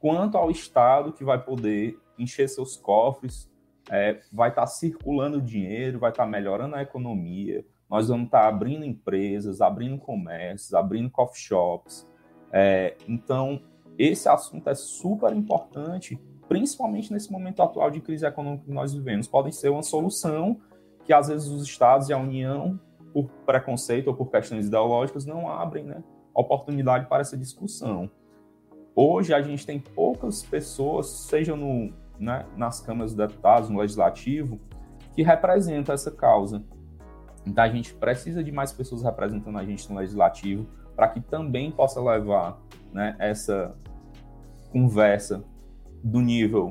quanto 0.00 0.36
ao 0.36 0.50
Estado, 0.50 1.12
que 1.12 1.24
vai 1.24 1.42
poder 1.42 1.98
encher 2.18 2.48
seus 2.48 2.76
cofres, 2.76 3.50
é, 3.90 4.20
vai 4.32 4.50
estar 4.50 4.62
tá 4.62 4.66
circulando 4.66 5.40
dinheiro, 5.40 5.98
vai 5.98 6.10
estar 6.10 6.24
tá 6.24 6.30
melhorando 6.30 6.76
a 6.76 6.82
economia. 6.82 7.64
Nós 7.88 8.08
vamos 8.08 8.26
estar 8.26 8.42
tá 8.42 8.48
abrindo 8.48 8.84
empresas, 8.84 9.60
abrindo 9.60 9.98
comércios, 9.98 10.74
abrindo 10.74 11.10
coffee 11.10 11.40
shops. 11.40 12.06
É, 12.52 12.96
então, 13.06 13.62
esse 13.98 14.28
assunto 14.28 14.68
é 14.70 14.74
super 14.74 15.34
importante, 15.34 16.18
principalmente 16.48 17.12
nesse 17.12 17.32
momento 17.32 17.62
atual 17.62 17.90
de 17.90 18.00
crise 18.00 18.24
econômica 18.24 18.64
que 18.64 18.72
nós 18.72 18.94
vivemos. 18.94 19.26
Pode 19.26 19.54
ser 19.54 19.70
uma 19.70 19.82
solução 19.82 20.60
que, 21.04 21.12
às 21.12 21.28
vezes, 21.28 21.48
os 21.48 21.62
estados 21.62 22.08
e 22.08 22.12
a 22.12 22.18
União, 22.18 22.78
por 23.12 23.28
preconceito 23.44 24.08
ou 24.08 24.14
por 24.14 24.30
questões 24.30 24.66
ideológicas, 24.66 25.26
não 25.26 25.50
abrem 25.50 25.84
né, 25.84 26.02
oportunidade 26.32 27.06
para 27.06 27.22
essa 27.22 27.36
discussão. 27.36 28.08
Hoje, 28.94 29.34
a 29.34 29.42
gente 29.42 29.66
tem 29.66 29.80
poucas 29.80 30.42
pessoas, 30.42 31.06
seja 31.06 31.56
no 31.56 31.92
né, 32.18 32.44
nas 32.56 32.80
câmaras 32.80 33.12
de 33.12 33.16
deputados, 33.16 33.70
no 33.70 33.78
legislativo, 33.78 34.58
que 35.14 35.22
representam 35.22 35.94
essa 35.94 36.10
causa. 36.10 36.62
Então 37.46 37.64
a 37.64 37.68
gente 37.68 37.94
precisa 37.94 38.42
de 38.42 38.52
mais 38.52 38.72
pessoas 38.72 39.02
representando 39.02 39.56
a 39.58 39.64
gente 39.64 39.90
no 39.90 39.98
legislativo 39.98 40.66
para 40.94 41.08
que 41.08 41.20
também 41.20 41.70
possa 41.70 42.00
levar 42.00 42.60
né, 42.92 43.14
essa 43.18 43.74
conversa 44.70 45.44
do 46.02 46.20
nível 46.20 46.70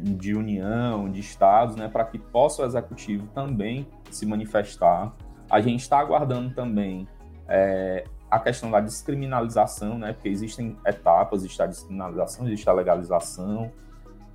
de 0.00 0.34
união, 0.34 1.10
de 1.10 1.20
estados, 1.20 1.76
né, 1.76 1.88
para 1.88 2.04
que 2.04 2.18
possa 2.18 2.62
o 2.62 2.66
executivo 2.66 3.26
também 3.28 3.86
se 4.10 4.24
manifestar. 4.24 5.14
A 5.50 5.60
gente 5.60 5.80
está 5.80 5.98
aguardando 5.98 6.54
também 6.54 7.08
é, 7.48 8.04
a 8.30 8.38
questão 8.38 8.70
da 8.70 8.80
descriminalização, 8.80 9.98
né, 9.98 10.12
porque 10.12 10.28
existem 10.28 10.76
etapas, 10.86 11.40
existe 11.40 11.62
a 11.62 11.66
descriminalização, 11.66 12.46
existe 12.46 12.68
a 12.68 12.72
legalização, 12.72 13.72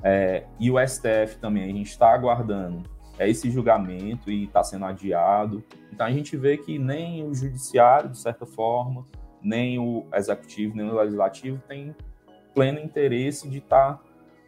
é, 0.03 0.43
e 0.59 0.69
o 0.69 0.75
STF 0.85 1.37
também, 1.39 1.63
a 1.63 1.67
gente 1.67 1.89
está 1.89 2.13
aguardando 2.13 2.83
é, 3.17 3.29
esse 3.29 3.49
julgamento 3.49 4.29
e 4.29 4.43
está 4.43 4.61
sendo 4.63 4.85
adiado. 4.85 5.63
Então 5.91 6.05
a 6.05 6.11
gente 6.11 6.35
vê 6.35 6.57
que 6.57 6.77
nem 6.77 7.25
o 7.25 7.33
judiciário, 7.33 8.09
de 8.09 8.17
certa 8.17 8.45
forma, 8.45 9.05
nem 9.41 9.79
o 9.79 10.05
executivo, 10.13 10.75
nem 10.75 10.89
o 10.89 10.95
legislativo 10.95 11.61
tem 11.67 11.95
pleno 12.53 12.79
interesse 12.79 13.49
de 13.49 13.59
estar 13.59 13.93
tá 13.93 13.99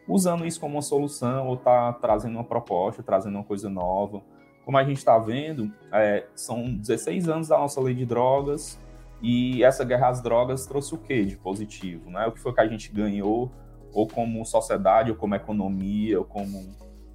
usando 0.08 0.46
isso 0.46 0.60
como 0.60 0.76
uma 0.76 0.82
solução 0.82 1.48
ou 1.48 1.54
estar 1.54 1.92
tá 1.92 1.98
trazendo 1.98 2.34
uma 2.34 2.44
proposta, 2.44 3.02
trazendo 3.02 3.34
uma 3.34 3.44
coisa 3.44 3.68
nova. 3.68 4.22
Como 4.64 4.76
a 4.76 4.84
gente 4.84 4.98
está 4.98 5.18
vendo, 5.18 5.72
é, 5.92 6.26
são 6.34 6.64
16 6.64 7.28
anos 7.28 7.48
da 7.48 7.58
nossa 7.58 7.80
lei 7.80 7.94
de 7.94 8.04
drogas 8.04 8.78
e 9.22 9.62
essa 9.62 9.84
guerra 9.84 10.08
às 10.08 10.20
drogas 10.20 10.66
trouxe 10.66 10.94
o 10.94 10.98
que 10.98 11.24
de 11.24 11.36
positivo? 11.36 12.10
Né? 12.10 12.26
O 12.26 12.32
que 12.32 12.40
foi 12.40 12.52
que 12.52 12.60
a 12.60 12.66
gente 12.66 12.92
ganhou 12.92 13.50
ou 13.92 14.06
como 14.06 14.44
sociedade, 14.44 15.10
ou 15.10 15.16
como 15.16 15.34
economia, 15.34 16.18
ou 16.18 16.24
como. 16.24 16.62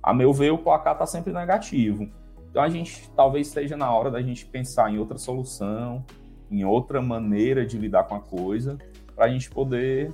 A 0.01 0.13
meu 0.13 0.33
ver, 0.33 0.51
o 0.51 0.57
placar 0.57 0.93
está 0.93 1.05
sempre 1.05 1.31
negativo. 1.31 2.09
Então 2.49 2.63
a 2.63 2.69
gente 2.69 3.09
talvez 3.15 3.47
esteja 3.47 3.77
na 3.77 3.93
hora 3.93 4.09
da 4.09 4.21
gente 4.21 4.45
pensar 4.47 4.91
em 4.91 4.97
outra 4.97 5.17
solução, 5.17 6.03
em 6.49 6.65
outra 6.65 6.99
maneira 6.99 7.65
de 7.65 7.77
lidar 7.77 8.05
com 8.05 8.15
a 8.15 8.19
coisa, 8.19 8.79
para 9.15 9.25
a 9.25 9.29
gente 9.29 9.49
poder, 9.49 10.11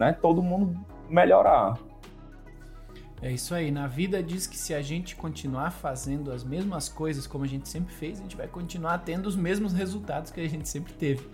né, 0.00 0.14
todo 0.14 0.42
mundo 0.42 0.82
melhorar. 1.10 1.78
É 3.20 3.30
isso 3.30 3.54
aí. 3.54 3.70
Na 3.70 3.86
vida 3.86 4.22
diz 4.22 4.46
que 4.46 4.56
se 4.56 4.72
a 4.72 4.80
gente 4.80 5.14
continuar 5.14 5.70
fazendo 5.72 6.32
as 6.32 6.42
mesmas 6.42 6.88
coisas 6.88 7.26
como 7.26 7.44
a 7.44 7.46
gente 7.46 7.68
sempre 7.68 7.92
fez, 7.92 8.18
a 8.18 8.22
gente 8.22 8.34
vai 8.34 8.48
continuar 8.48 8.96
tendo 8.98 9.26
os 9.26 9.36
mesmos 9.36 9.74
resultados 9.74 10.30
que 10.30 10.40
a 10.40 10.48
gente 10.48 10.66
sempre 10.66 10.94
teve, 10.94 11.28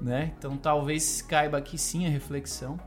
né? 0.00 0.32
Então 0.38 0.56
talvez 0.56 1.20
caiba 1.20 1.58
aqui 1.58 1.76
sim 1.76 2.06
a 2.06 2.08
reflexão 2.08 2.78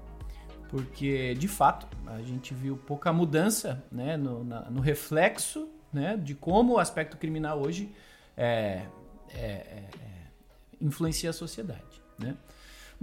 porque 0.69 1.35
de 1.35 1.49
fato 1.49 1.85
a 2.07 2.21
gente 2.21 2.53
viu 2.53 2.77
pouca 2.77 3.11
mudança 3.11 3.83
né, 3.91 4.15
no, 4.15 4.43
na, 4.43 4.61
no 4.71 4.79
reflexo 4.79 5.69
né, 5.91 6.17
de 6.17 6.33
como 6.33 6.73
o 6.73 6.79
aspecto 6.79 7.17
criminal 7.17 7.61
hoje 7.61 7.93
é, 8.35 8.87
é, 9.29 9.39
é, 9.39 9.89
é, 10.01 10.27
influencia 10.81 11.29
a 11.29 11.33
sociedade. 11.33 12.01
Né? 12.17 12.35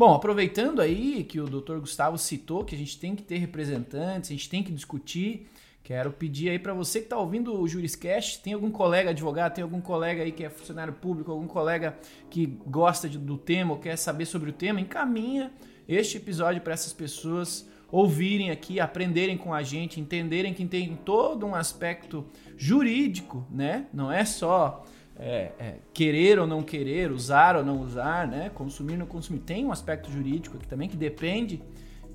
Bom, 0.00 0.14
aproveitando 0.14 0.80
aí 0.80 1.24
que 1.24 1.38
o 1.38 1.44
Dr. 1.44 1.76
Gustavo 1.76 2.16
citou 2.16 2.64
que 2.64 2.74
a 2.74 2.78
gente 2.78 2.98
tem 2.98 3.14
que 3.14 3.22
ter 3.22 3.36
representantes, 3.36 4.30
a 4.30 4.32
gente 4.32 4.48
tem 4.48 4.62
que 4.62 4.72
discutir, 4.72 5.46
quero 5.84 6.10
pedir 6.10 6.48
aí 6.48 6.58
para 6.58 6.72
você 6.72 7.00
que 7.00 7.04
está 7.04 7.18
ouvindo 7.18 7.60
o 7.60 7.68
Juriscast, 7.68 8.40
tem 8.40 8.54
algum 8.54 8.70
colega 8.70 9.10
advogado, 9.10 9.52
tem 9.52 9.62
algum 9.62 9.82
colega 9.82 10.22
aí 10.22 10.32
que 10.32 10.42
é 10.42 10.48
funcionário 10.48 10.94
público, 10.94 11.30
algum 11.30 11.46
colega 11.46 11.98
que 12.30 12.46
gosta 12.46 13.10
de, 13.10 13.18
do 13.18 13.36
tema 13.36 13.72
ou 13.72 13.78
quer 13.78 13.98
saber 13.98 14.24
sobre 14.24 14.48
o 14.48 14.54
tema, 14.54 14.80
encaminha 14.80 15.52
este 15.86 16.16
episódio 16.16 16.62
para 16.62 16.72
essas 16.72 16.94
pessoas 16.94 17.68
ouvirem 17.92 18.50
aqui, 18.50 18.80
aprenderem 18.80 19.36
com 19.36 19.52
a 19.52 19.62
gente, 19.62 20.00
entenderem 20.00 20.54
que 20.54 20.64
tem 20.64 20.96
todo 21.04 21.44
um 21.44 21.54
aspecto 21.54 22.24
jurídico, 22.56 23.46
né? 23.50 23.84
Não 23.92 24.10
é 24.10 24.24
só 24.24 24.82
é, 25.20 25.52
é, 25.59 25.74
querer 25.92 26.38
ou 26.38 26.46
não 26.46 26.62
querer, 26.62 27.12
usar 27.12 27.54
ou 27.56 27.64
não 27.64 27.80
usar, 27.80 28.26
né? 28.26 28.50
Consumir 28.50 28.94
ou 28.94 29.00
não 29.00 29.06
consumir. 29.06 29.40
Tem 29.40 29.64
um 29.64 29.70
aspecto 29.70 30.11
jurídico 30.11 30.56
aqui 30.56 30.66
também 30.66 30.88
que 30.88 30.96
depende 30.96 31.62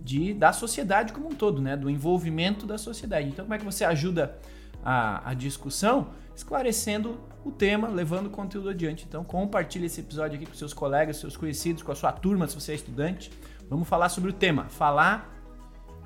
de, 0.01 0.33
da 0.33 0.51
sociedade 0.51 1.13
como 1.13 1.27
um 1.27 1.35
todo, 1.35 1.61
né? 1.61 1.77
Do 1.77 1.89
envolvimento 1.89 2.65
da 2.65 2.77
sociedade. 2.77 3.27
Então, 3.27 3.45
como 3.45 3.53
é 3.53 3.57
que 3.57 3.65
você 3.65 3.85
ajuda 3.85 4.37
a, 4.83 5.29
a 5.29 5.33
discussão? 5.33 6.09
Esclarecendo 6.35 7.19
o 7.45 7.51
tema, 7.51 7.87
levando 7.87 8.27
o 8.27 8.29
conteúdo 8.31 8.69
adiante. 8.69 9.05
Então, 9.07 9.23
compartilhe 9.23 9.85
esse 9.85 10.01
episódio 10.01 10.35
aqui 10.35 10.45
com 10.45 10.55
seus 10.55 10.73
colegas, 10.73 11.17
seus 11.17 11.37
conhecidos, 11.37 11.83
com 11.83 11.91
a 11.91 11.95
sua 11.95 12.11
turma, 12.11 12.47
se 12.47 12.59
você 12.59 12.71
é 12.71 12.75
estudante 12.75 13.31
Vamos 13.69 13.87
falar 13.87 14.09
sobre 14.09 14.29
o 14.29 14.33
tema. 14.33 14.65
Falar, 14.65 15.33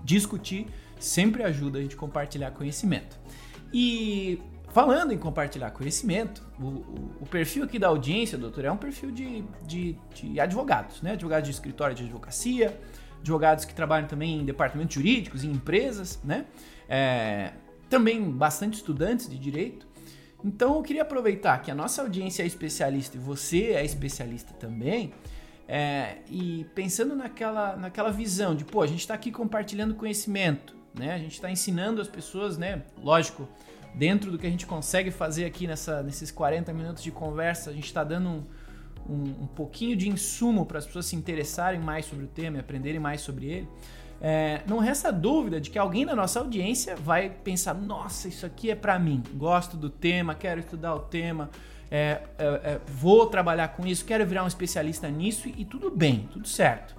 discutir, 0.04 0.68
sempre 1.00 1.44
ajuda 1.44 1.80
a 1.80 1.82
gente 1.82 1.96
compartilhar 1.96 2.52
conhecimento. 2.52 3.20
E 3.74 4.42
falando 4.72 5.12
em 5.12 5.18
compartilhar 5.18 5.72
conhecimento, 5.72 6.44
o, 6.60 6.66
o, 6.66 7.12
o, 7.22 7.26
perfil 7.26 7.64
aqui 7.64 7.80
da 7.80 7.88
audiência, 7.88 8.38
doutor, 8.38 8.66
é 8.66 8.72
um 8.72 8.78
perfil 8.78 9.12
de, 9.12 9.44
de, 9.66 9.96
de, 10.14 10.40
advogados, 10.40 11.02
né? 11.02 11.14
Advogados 11.14 11.48
de 11.48 11.54
escritório 11.54 11.96
de 11.96 12.04
advocacia, 12.04 12.80
advogados 13.20 13.66
que 13.66 13.74
trabalham 13.74 14.08
também 14.08 14.40
em 14.40 14.46
departamentos 14.46 14.96
jurídicos, 14.96 15.44
em 15.44 15.52
empresas, 15.52 16.20
né? 16.24 16.46
É, 16.88 17.52
também 17.90 18.30
bastante 18.32 18.76
estudantes 18.76 19.30
de 19.30 19.38
direito. 19.38 19.88
Então 20.44 20.76
eu 20.76 20.82
queria 20.82 21.02
aproveitar 21.02 21.62
que 21.62 21.70
a 21.70 21.76
nossa 21.76 22.02
audiência 22.02 22.44
é 22.44 22.46
especialista 22.46 23.18
e 23.18 23.20
você 23.20 23.72
é 23.74 23.84
especialista 23.84 24.54
também 24.54 25.12
é, 25.68 26.18
e 26.28 26.66
pensando 26.74 27.16
naquela, 27.16 27.76
naquela 27.76 28.12
visão 28.12 28.56
de, 28.56 28.66
pô, 28.66 28.82
a 28.82 28.88
gente 28.88 29.02
está 29.02 29.14
aqui 29.14 29.32
compartilhando 29.32 29.94
conhecimento, 29.94 30.76
né? 30.98 31.14
A 31.14 31.18
gente 31.20 31.34
está 31.34 31.52
ensinando 31.52 32.02
as 32.02 32.08
pessoas, 32.08 32.58
né? 32.58 32.82
Lógico, 32.98 33.48
dentro 33.94 34.32
do 34.32 34.38
que 34.38 34.48
a 34.48 34.50
gente 34.50 34.66
consegue 34.66 35.12
fazer 35.12 35.46
aqui 35.46 35.68
nessa, 35.68 36.02
nesses 36.04 36.32
40 36.32 36.72
minutos 36.74 37.04
de 37.04 37.12
conversa, 37.12 37.70
a 37.70 37.74
gente 37.74 37.86
está 37.86 38.04
dando 38.04 38.30
um, 38.30 38.44
um, 39.10 39.24
um, 39.44 39.48
pouquinho 39.48 39.96
de 39.96 40.08
insumo 40.08 40.66
para 40.66 40.80
as 40.80 40.86
pessoas 40.86 41.06
se 41.06 41.16
interessarem 41.16 41.80
mais 41.80 42.06
sobre 42.06 42.26
o 42.26 42.28
tema 42.28 42.58
e 42.58 42.60
aprenderem 42.60 43.00
mais 43.00 43.22
sobre 43.22 43.48
ele. 43.48 43.68
É, 44.22 44.62
não 44.68 44.80
resta 44.80 45.14
dúvida 45.14 45.62
de 45.62 45.70
que 45.70 45.80
alguém 45.80 46.06
da 46.06 46.16
nossa 46.16 46.40
audiência 46.40 46.96
vai 46.96 47.30
pensar: 47.30 47.74
nossa, 47.74 48.28
isso 48.28 48.46
aqui 48.46 48.70
é 48.70 48.76
para 48.76 49.00
mim, 49.00 49.24
gosto 49.34 49.78
do 49.78 49.90
tema, 49.90 50.36
quero 50.36 50.60
estudar 50.60 50.94
o 50.94 51.00
tema, 51.00 51.50
é, 51.90 52.22
é, 52.38 52.46
é, 52.46 52.82
vou 52.88 53.28
trabalhar 53.28 53.70
com 53.70 53.86
isso, 53.88 54.06
quero 54.06 54.26
virar 54.26 54.44
um 54.44 54.48
especialista 54.48 55.10
nisso 55.10 55.48
e, 55.48 55.66
tudo 55.66 55.90
bem, 55.90 56.30
tudo 56.32 56.48
certo. 56.48 56.96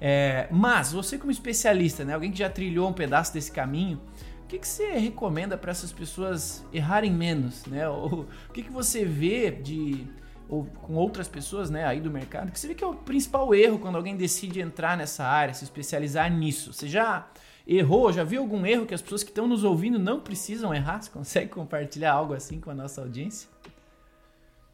É, 0.00 0.46
mas 0.50 0.92
você 0.92 1.16
como 1.18 1.30
especialista, 1.30 2.04
né, 2.04 2.14
alguém 2.14 2.30
que 2.30 2.38
já 2.38 2.48
trilhou 2.50 2.88
um 2.88 2.92
pedaço 2.92 3.32
desse 3.32 3.50
caminho, 3.50 4.00
o 4.48 4.50
que, 4.50 4.58
que 4.58 4.66
você 4.66 4.92
recomenda 4.92 5.58
para 5.58 5.70
essas 5.70 5.92
pessoas 5.92 6.64
errarem 6.72 7.12
menos, 7.12 7.66
né? 7.66 7.86
Ou 7.86 8.20
o 8.48 8.52
que, 8.54 8.62
que 8.62 8.72
você 8.72 9.04
vê 9.04 9.50
de 9.50 10.06
ou 10.48 10.64
com 10.64 10.94
outras 10.94 11.28
pessoas, 11.28 11.68
né, 11.68 11.84
aí 11.84 12.00
do 12.00 12.10
mercado, 12.10 12.50
que 12.50 12.58
você 12.58 12.68
vê 12.68 12.74
que 12.74 12.82
é 12.82 12.86
o 12.86 12.94
principal 12.94 13.54
erro 13.54 13.78
quando 13.78 13.96
alguém 13.96 14.16
decide 14.16 14.62
entrar 14.62 14.96
nessa 14.96 15.22
área, 15.22 15.52
se 15.52 15.62
especializar 15.62 16.32
nisso. 16.32 16.72
Você 16.72 16.88
já 16.88 17.28
errou, 17.66 18.10
já 18.10 18.24
viu 18.24 18.40
algum 18.40 18.64
erro 18.64 18.86
que 18.86 18.94
as 18.94 19.02
pessoas 19.02 19.22
que 19.22 19.28
estão 19.28 19.46
nos 19.46 19.62
ouvindo 19.62 19.98
não 19.98 20.18
precisam 20.18 20.72
errar? 20.74 21.02
Você 21.02 21.10
consegue 21.10 21.50
compartilhar 21.50 22.14
algo 22.14 22.32
assim 22.32 22.58
com 22.58 22.70
a 22.70 22.74
nossa 22.74 23.02
audiência? 23.02 23.50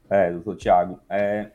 É, 0.08 0.30
doutor 0.30 0.54
Tiago, 0.54 1.00
é, 1.10 1.50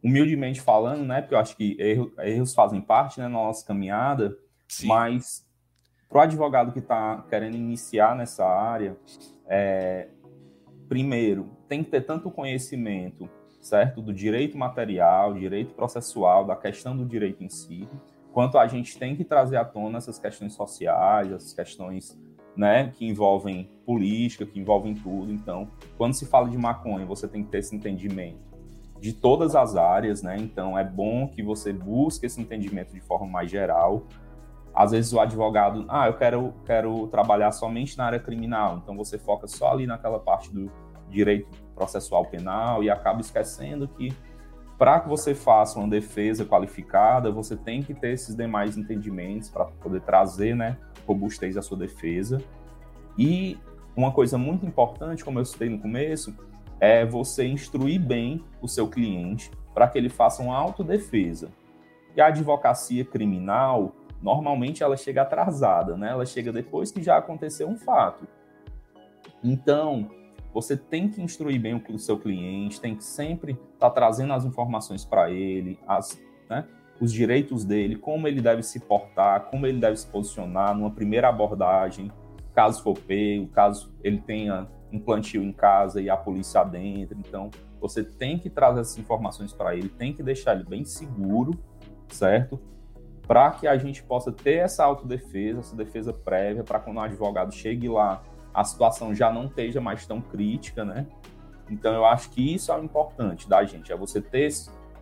humildemente 0.00 0.60
falando, 0.60 1.04
né, 1.04 1.22
porque 1.22 1.34
eu 1.34 1.38
acho 1.40 1.56
que 1.56 1.76
erro, 1.80 2.12
erros 2.20 2.54
fazem 2.54 2.80
parte 2.80 3.18
né, 3.18 3.24
na 3.24 3.30
nossa 3.30 3.66
caminhada, 3.66 4.38
Sim. 4.68 4.86
mas 4.86 5.43
para 6.14 6.20
o 6.20 6.22
advogado 6.22 6.70
que 6.70 6.78
está 6.78 7.24
querendo 7.28 7.56
iniciar 7.56 8.14
nessa 8.14 8.46
área, 8.46 8.96
é, 9.48 10.06
primeiro, 10.88 11.50
tem 11.66 11.82
que 11.82 11.90
ter 11.90 12.02
tanto 12.02 12.30
conhecimento, 12.30 13.28
certo, 13.60 14.00
do 14.00 14.14
direito 14.14 14.56
material, 14.56 15.34
direito 15.34 15.74
processual, 15.74 16.44
da 16.44 16.54
questão 16.54 16.96
do 16.96 17.04
direito 17.04 17.42
em 17.42 17.48
si, 17.48 17.88
quanto 18.32 18.58
a 18.58 18.68
gente 18.68 18.96
tem 18.96 19.16
que 19.16 19.24
trazer 19.24 19.56
à 19.56 19.64
tona 19.64 19.98
essas 19.98 20.16
questões 20.16 20.52
sociais, 20.52 21.32
essas 21.32 21.52
questões 21.52 22.16
né, 22.56 22.92
que 22.94 23.04
envolvem 23.04 23.68
política, 23.84 24.46
que 24.46 24.60
envolvem 24.60 24.94
tudo. 24.94 25.32
Então, 25.32 25.68
quando 25.98 26.14
se 26.14 26.26
fala 26.26 26.48
de 26.48 26.56
maconha, 26.56 27.04
você 27.04 27.26
tem 27.26 27.42
que 27.42 27.50
ter 27.50 27.58
esse 27.58 27.74
entendimento 27.74 28.38
de 29.00 29.12
todas 29.12 29.56
as 29.56 29.74
áreas, 29.74 30.22
né? 30.22 30.36
Então, 30.38 30.78
é 30.78 30.84
bom 30.84 31.26
que 31.26 31.42
você 31.42 31.72
busque 31.72 32.24
esse 32.24 32.40
entendimento 32.40 32.94
de 32.94 33.00
forma 33.00 33.26
mais 33.26 33.50
geral. 33.50 34.06
Às 34.74 34.90
vezes 34.90 35.12
o 35.12 35.20
advogado, 35.20 35.84
ah, 35.88 36.08
eu 36.08 36.14
quero, 36.14 36.52
quero 36.64 37.06
trabalhar 37.06 37.52
somente 37.52 37.96
na 37.96 38.06
área 38.06 38.18
criminal, 38.18 38.80
então 38.82 38.96
você 38.96 39.18
foca 39.18 39.46
só 39.46 39.70
ali 39.70 39.86
naquela 39.86 40.18
parte 40.18 40.52
do 40.52 40.70
direito 41.08 41.48
processual 41.74 42.24
penal 42.24 42.82
e 42.82 42.90
acaba 42.90 43.20
esquecendo 43.20 43.86
que 43.86 44.12
para 44.76 44.98
que 44.98 45.08
você 45.08 45.34
faça 45.34 45.78
uma 45.78 45.88
defesa 45.88 46.44
qualificada, 46.44 47.30
você 47.30 47.56
tem 47.56 47.82
que 47.82 47.94
ter 47.94 48.10
esses 48.10 48.34
demais 48.34 48.76
entendimentos 48.76 49.48
para 49.48 49.66
poder 49.66 50.00
trazer, 50.00 50.56
né, 50.56 50.76
robustez 51.06 51.56
à 51.56 51.62
sua 51.62 51.78
defesa. 51.78 52.42
E 53.16 53.56
uma 53.96 54.10
coisa 54.10 54.36
muito 54.36 54.66
importante, 54.66 55.24
como 55.24 55.38
eu 55.38 55.44
citei 55.44 55.68
no 55.68 55.78
começo, 55.78 56.36
é 56.80 57.06
você 57.06 57.46
instruir 57.46 58.00
bem 58.00 58.44
o 58.60 58.66
seu 58.66 58.88
cliente 58.88 59.50
para 59.72 59.86
que 59.86 59.96
ele 59.96 60.08
faça 60.08 60.42
uma 60.42 60.56
autodefesa. 60.56 61.48
E 62.16 62.20
a 62.20 62.26
advocacia 62.26 63.04
criminal, 63.04 63.94
normalmente 64.24 64.82
ela 64.82 64.96
chega 64.96 65.20
atrasada, 65.20 65.98
né? 65.98 66.08
Ela 66.08 66.24
chega 66.24 66.50
depois 66.50 66.90
que 66.90 67.02
já 67.02 67.18
aconteceu 67.18 67.68
um 67.68 67.76
fato. 67.76 68.26
Então, 69.42 70.10
você 70.52 70.78
tem 70.78 71.10
que 71.10 71.20
instruir 71.20 71.60
bem 71.60 71.84
o 71.90 71.98
seu 71.98 72.18
cliente, 72.18 72.80
tem 72.80 72.96
que 72.96 73.04
sempre 73.04 73.52
estar 73.52 73.90
tá 73.90 73.90
trazendo 73.90 74.32
as 74.32 74.46
informações 74.46 75.04
para 75.04 75.30
ele, 75.30 75.78
as, 75.86 76.18
né, 76.48 76.66
os 76.98 77.12
direitos 77.12 77.66
dele, 77.66 77.96
como 77.96 78.26
ele 78.26 78.40
deve 78.40 78.62
se 78.62 78.80
portar, 78.80 79.50
como 79.50 79.66
ele 79.66 79.78
deve 79.78 79.96
se 79.96 80.06
posicionar 80.06 80.74
numa 80.74 80.90
primeira 80.90 81.28
abordagem, 81.28 82.10
caso 82.54 82.82
for 82.82 82.98
pego, 82.98 83.48
caso 83.48 83.92
ele 84.02 84.22
tenha 84.22 84.66
um 84.90 84.98
plantio 84.98 85.42
em 85.42 85.52
casa 85.52 86.00
e 86.00 86.08
a 86.08 86.16
polícia 86.16 86.62
adentra. 86.62 87.18
Então, 87.18 87.50
você 87.78 88.02
tem 88.02 88.38
que 88.38 88.48
trazer 88.48 88.80
essas 88.80 88.96
informações 88.96 89.52
para 89.52 89.76
ele, 89.76 89.90
tem 89.90 90.14
que 90.14 90.22
deixar 90.22 90.54
ele 90.54 90.64
bem 90.64 90.82
seguro, 90.82 91.52
certo? 92.08 92.58
Para 93.26 93.50
que 93.52 93.66
a 93.66 93.76
gente 93.76 94.02
possa 94.02 94.30
ter 94.30 94.56
essa 94.56 94.84
autodefesa, 94.84 95.60
essa 95.60 95.76
defesa 95.76 96.12
prévia, 96.12 96.62
para 96.62 96.78
quando 96.78 96.98
o 96.98 97.00
advogado 97.00 97.52
chegue 97.52 97.88
lá 97.88 98.22
a 98.54 98.62
situação 98.62 99.12
já 99.12 99.32
não 99.32 99.46
esteja 99.46 99.80
mais 99.80 100.06
tão 100.06 100.20
crítica, 100.20 100.84
né? 100.84 101.06
Então 101.68 101.92
eu 101.92 102.06
acho 102.06 102.30
que 102.30 102.54
isso 102.54 102.70
é 102.70 102.78
o 102.78 102.84
importante 102.84 103.48
da 103.48 103.64
gente, 103.64 103.90
é 103.92 103.96
você 103.96 104.20
ter 104.20 104.48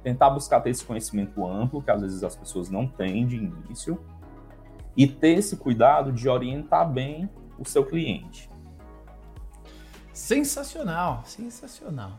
tentar 0.03 0.31
buscar 0.31 0.61
ter 0.61 0.71
esse 0.71 0.85
conhecimento 0.85 1.47
amplo 1.47 1.81
que 1.81 1.91
às 1.91 2.01
vezes 2.01 2.25
as 2.25 2.35
pessoas 2.35 2.69
não 2.69 2.89
têm 2.89 3.25
de 3.25 3.37
início 3.37 4.03
e 4.97 5.07
ter 5.07 5.39
esse 5.39 5.57
cuidado 5.57 6.13
de 6.13 6.29
orientar 6.29 6.91
bem 6.91 7.31
o 7.57 7.65
seu 7.65 7.85
cliente. 7.85 8.51
Sensacional, 10.13 11.23
sensacional. 11.25 12.19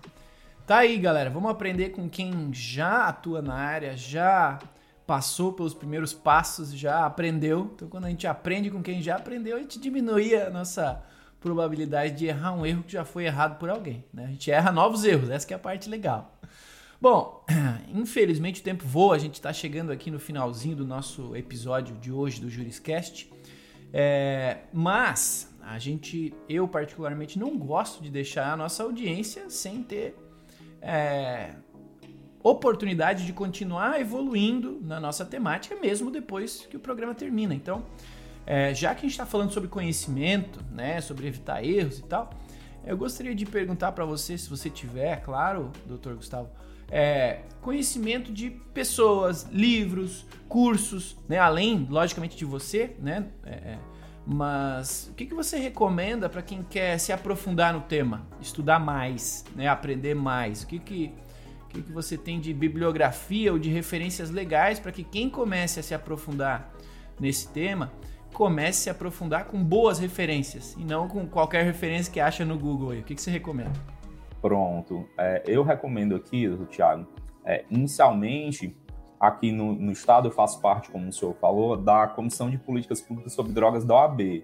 Tá 0.65 0.77
aí, 0.77 0.97
galera. 0.97 1.29
Vamos 1.29 1.51
aprender 1.51 1.89
com 1.89 2.09
quem 2.09 2.53
já 2.53 3.07
atua 3.07 3.41
na 3.41 3.53
área, 3.53 3.97
já 3.97 4.59
passou 5.05 5.53
pelos 5.53 5.73
primeiros 5.73 6.13
passos, 6.13 6.73
já 6.73 7.05
aprendeu. 7.05 7.71
Então, 7.75 7.87
quando 7.87 8.05
a 8.05 8.09
gente 8.09 8.25
aprende 8.25 8.69
com 8.69 8.81
quem 8.81 9.01
já 9.01 9.15
aprendeu, 9.15 9.57
a 9.57 9.59
gente 9.59 9.79
diminui 9.79 10.35
a 10.35 10.49
nossa 10.49 11.03
probabilidade 11.39 12.15
de 12.15 12.25
errar 12.25 12.53
um 12.53 12.65
erro 12.65 12.83
que 12.83 12.93
já 12.93 13.03
foi 13.03 13.25
errado 13.25 13.59
por 13.59 13.69
alguém. 13.69 14.05
Né? 14.13 14.25
A 14.25 14.27
gente 14.27 14.49
erra 14.49 14.71
novos 14.71 15.03
erros, 15.03 15.29
essa 15.29 15.51
é 15.53 15.55
a 15.55 15.59
parte 15.59 15.89
legal. 15.89 16.39
Bom, 17.01 17.45
infelizmente 17.93 18.61
o 18.61 18.63
tempo 18.63 18.85
voa, 18.85 19.15
a 19.15 19.19
gente 19.19 19.35
está 19.35 19.51
chegando 19.51 19.91
aqui 19.91 20.09
no 20.09 20.19
finalzinho 20.19 20.75
do 20.75 20.87
nosso 20.87 21.35
episódio 21.35 21.97
de 21.97 22.11
hoje 22.11 22.39
do 22.39 22.49
Juriscast. 22.49 23.29
É, 23.91 24.59
mas 24.71 25.53
a 25.61 25.77
gente, 25.77 26.33
eu 26.47 26.65
particularmente, 26.65 27.37
não 27.37 27.57
gosto 27.57 28.01
de 28.01 28.09
deixar 28.09 28.53
a 28.53 28.57
nossa 28.57 28.83
audiência 28.83 29.49
sem 29.49 29.83
ter 29.83 30.15
é, 30.81 31.55
oportunidade 32.43 33.25
de 33.25 33.31
continuar 33.31 33.99
evoluindo 34.01 34.79
na 34.83 34.99
nossa 34.99 35.23
temática, 35.23 35.75
mesmo 35.77 36.11
depois 36.11 36.67
que 36.69 36.75
o 36.75 36.79
programa 36.79 37.15
termina. 37.15 37.55
Então, 37.55 37.85
é, 38.45 38.73
já 38.73 38.93
que 38.93 38.99
a 38.99 39.01
gente 39.03 39.11
está 39.11 39.25
falando 39.25 39.51
sobre 39.51 39.69
conhecimento, 39.69 40.59
né, 40.71 40.99
sobre 40.99 41.25
evitar 41.27 41.63
erros 41.63 41.99
e 41.99 42.03
tal, 42.03 42.29
eu 42.85 42.97
gostaria 42.97 43.33
de 43.33 43.45
perguntar 43.45 43.93
para 43.93 44.03
você, 44.03 44.37
se 44.37 44.49
você 44.49 44.69
tiver, 44.69 45.21
claro, 45.21 45.71
doutor 45.85 46.15
Gustavo, 46.15 46.49
é, 46.91 47.43
conhecimento 47.61 48.31
de 48.31 48.49
pessoas, 48.49 49.47
livros, 49.49 50.25
cursos, 50.49 51.17
né, 51.29 51.39
além, 51.39 51.87
logicamente, 51.89 52.35
de 52.35 52.43
você, 52.43 52.95
né, 52.99 53.27
é, 53.45 53.51
é 53.51 53.79
mas 54.25 55.09
o 55.11 55.15
que, 55.15 55.25
que 55.25 55.33
você 55.33 55.57
recomenda 55.57 56.29
para 56.29 56.41
quem 56.41 56.63
quer 56.63 56.97
se 56.97 57.11
aprofundar 57.11 57.73
no 57.73 57.81
tema, 57.81 58.25
estudar 58.39 58.79
mais, 58.79 59.43
né, 59.53 59.67
aprender 59.67 60.13
mais? 60.13 60.63
O 60.63 60.67
que, 60.67 60.79
que, 60.79 61.13
que, 61.73 61.81
que 61.81 61.91
você 61.91 62.17
tem 62.17 62.39
de 62.39 62.53
bibliografia 62.53 63.51
ou 63.51 63.57
de 63.57 63.69
referências 63.69 64.29
legais 64.29 64.79
para 64.79 64.91
que 64.91 65.03
quem 65.03 65.29
comece 65.29 65.79
a 65.79 65.83
se 65.83 65.93
aprofundar 65.93 66.71
nesse 67.19 67.47
tema 67.49 67.91
comece 68.33 68.81
a 68.81 68.83
se 68.83 68.89
aprofundar 68.89 69.45
com 69.45 69.63
boas 69.63 69.99
referências 69.99 70.75
e 70.77 70.83
não 70.83 71.07
com 71.07 71.27
qualquer 71.27 71.63
referência 71.63 72.11
que 72.11 72.19
acha 72.19 72.43
no 72.43 72.57
Google. 72.57 72.91
O 72.91 73.03
que, 73.03 73.15
que 73.15 73.21
você 73.21 73.29
recomenda? 73.29 73.73
Pronto. 74.41 75.07
É, 75.17 75.43
eu 75.45 75.63
recomendo 75.63 76.15
aqui, 76.15 76.49
Thiago, 76.69 77.07
é, 77.45 77.63
inicialmente, 77.69 78.75
aqui 79.19 79.51
no, 79.51 79.73
no, 79.73 79.91
estado 79.91 80.27
eu 80.27 80.31
faço 80.31 80.59
parte, 80.61 80.89
como 80.89 81.07
o 81.07 81.13
senhor 81.13 81.35
falou, 81.35 81.77
da 81.77 82.07
Comissão 82.07 82.49
de 82.49 82.57
Políticas 82.57 83.01
Públicas 83.01 83.33
sobre 83.33 83.53
Drogas 83.53 83.85
da 83.85 83.93
OAB. 83.95 84.43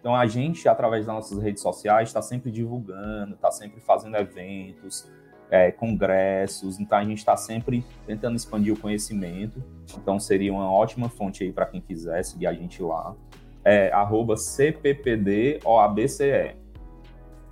Então 0.00 0.14
a 0.14 0.26
gente, 0.26 0.68
através 0.68 1.06
das 1.06 1.14
nossas 1.14 1.42
redes 1.42 1.62
sociais, 1.62 2.08
está 2.08 2.22
sempre 2.22 2.50
divulgando, 2.50 3.34
está 3.34 3.50
sempre 3.50 3.80
fazendo 3.80 4.16
eventos, 4.16 5.10
é, 5.54 5.70
congressos, 5.70 6.80
então 6.80 6.98
a 6.98 7.04
gente 7.04 7.18
está 7.18 7.36
sempre 7.36 7.86
tentando 8.08 8.34
expandir 8.34 8.74
o 8.74 8.76
conhecimento. 8.76 9.62
Então 9.96 10.18
seria 10.18 10.52
uma 10.52 10.68
ótima 10.68 11.08
fonte 11.08 11.44
aí 11.44 11.52
para 11.52 11.64
quem 11.66 11.80
quiser 11.80 12.24
seguir 12.24 12.48
a 12.48 12.52
gente 12.52 12.82
lá. 12.82 13.14
É 13.64 13.92
arroba 13.92 14.36
CPPDOABCE. 14.36 15.62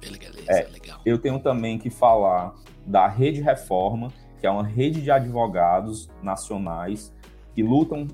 Beleza, 0.00 0.42
é, 0.48 0.66
legal. 0.66 1.00
Eu 1.06 1.16
tenho 1.16 1.38
também 1.38 1.78
que 1.78 1.90
falar 1.90 2.56
da 2.84 3.06
Rede 3.06 3.40
Reforma, 3.40 4.08
que 4.40 4.48
é 4.48 4.50
uma 4.50 4.64
rede 4.64 5.00
de 5.00 5.12
advogados 5.12 6.10
nacionais 6.20 7.14
que 7.54 7.62
lutam 7.62 8.08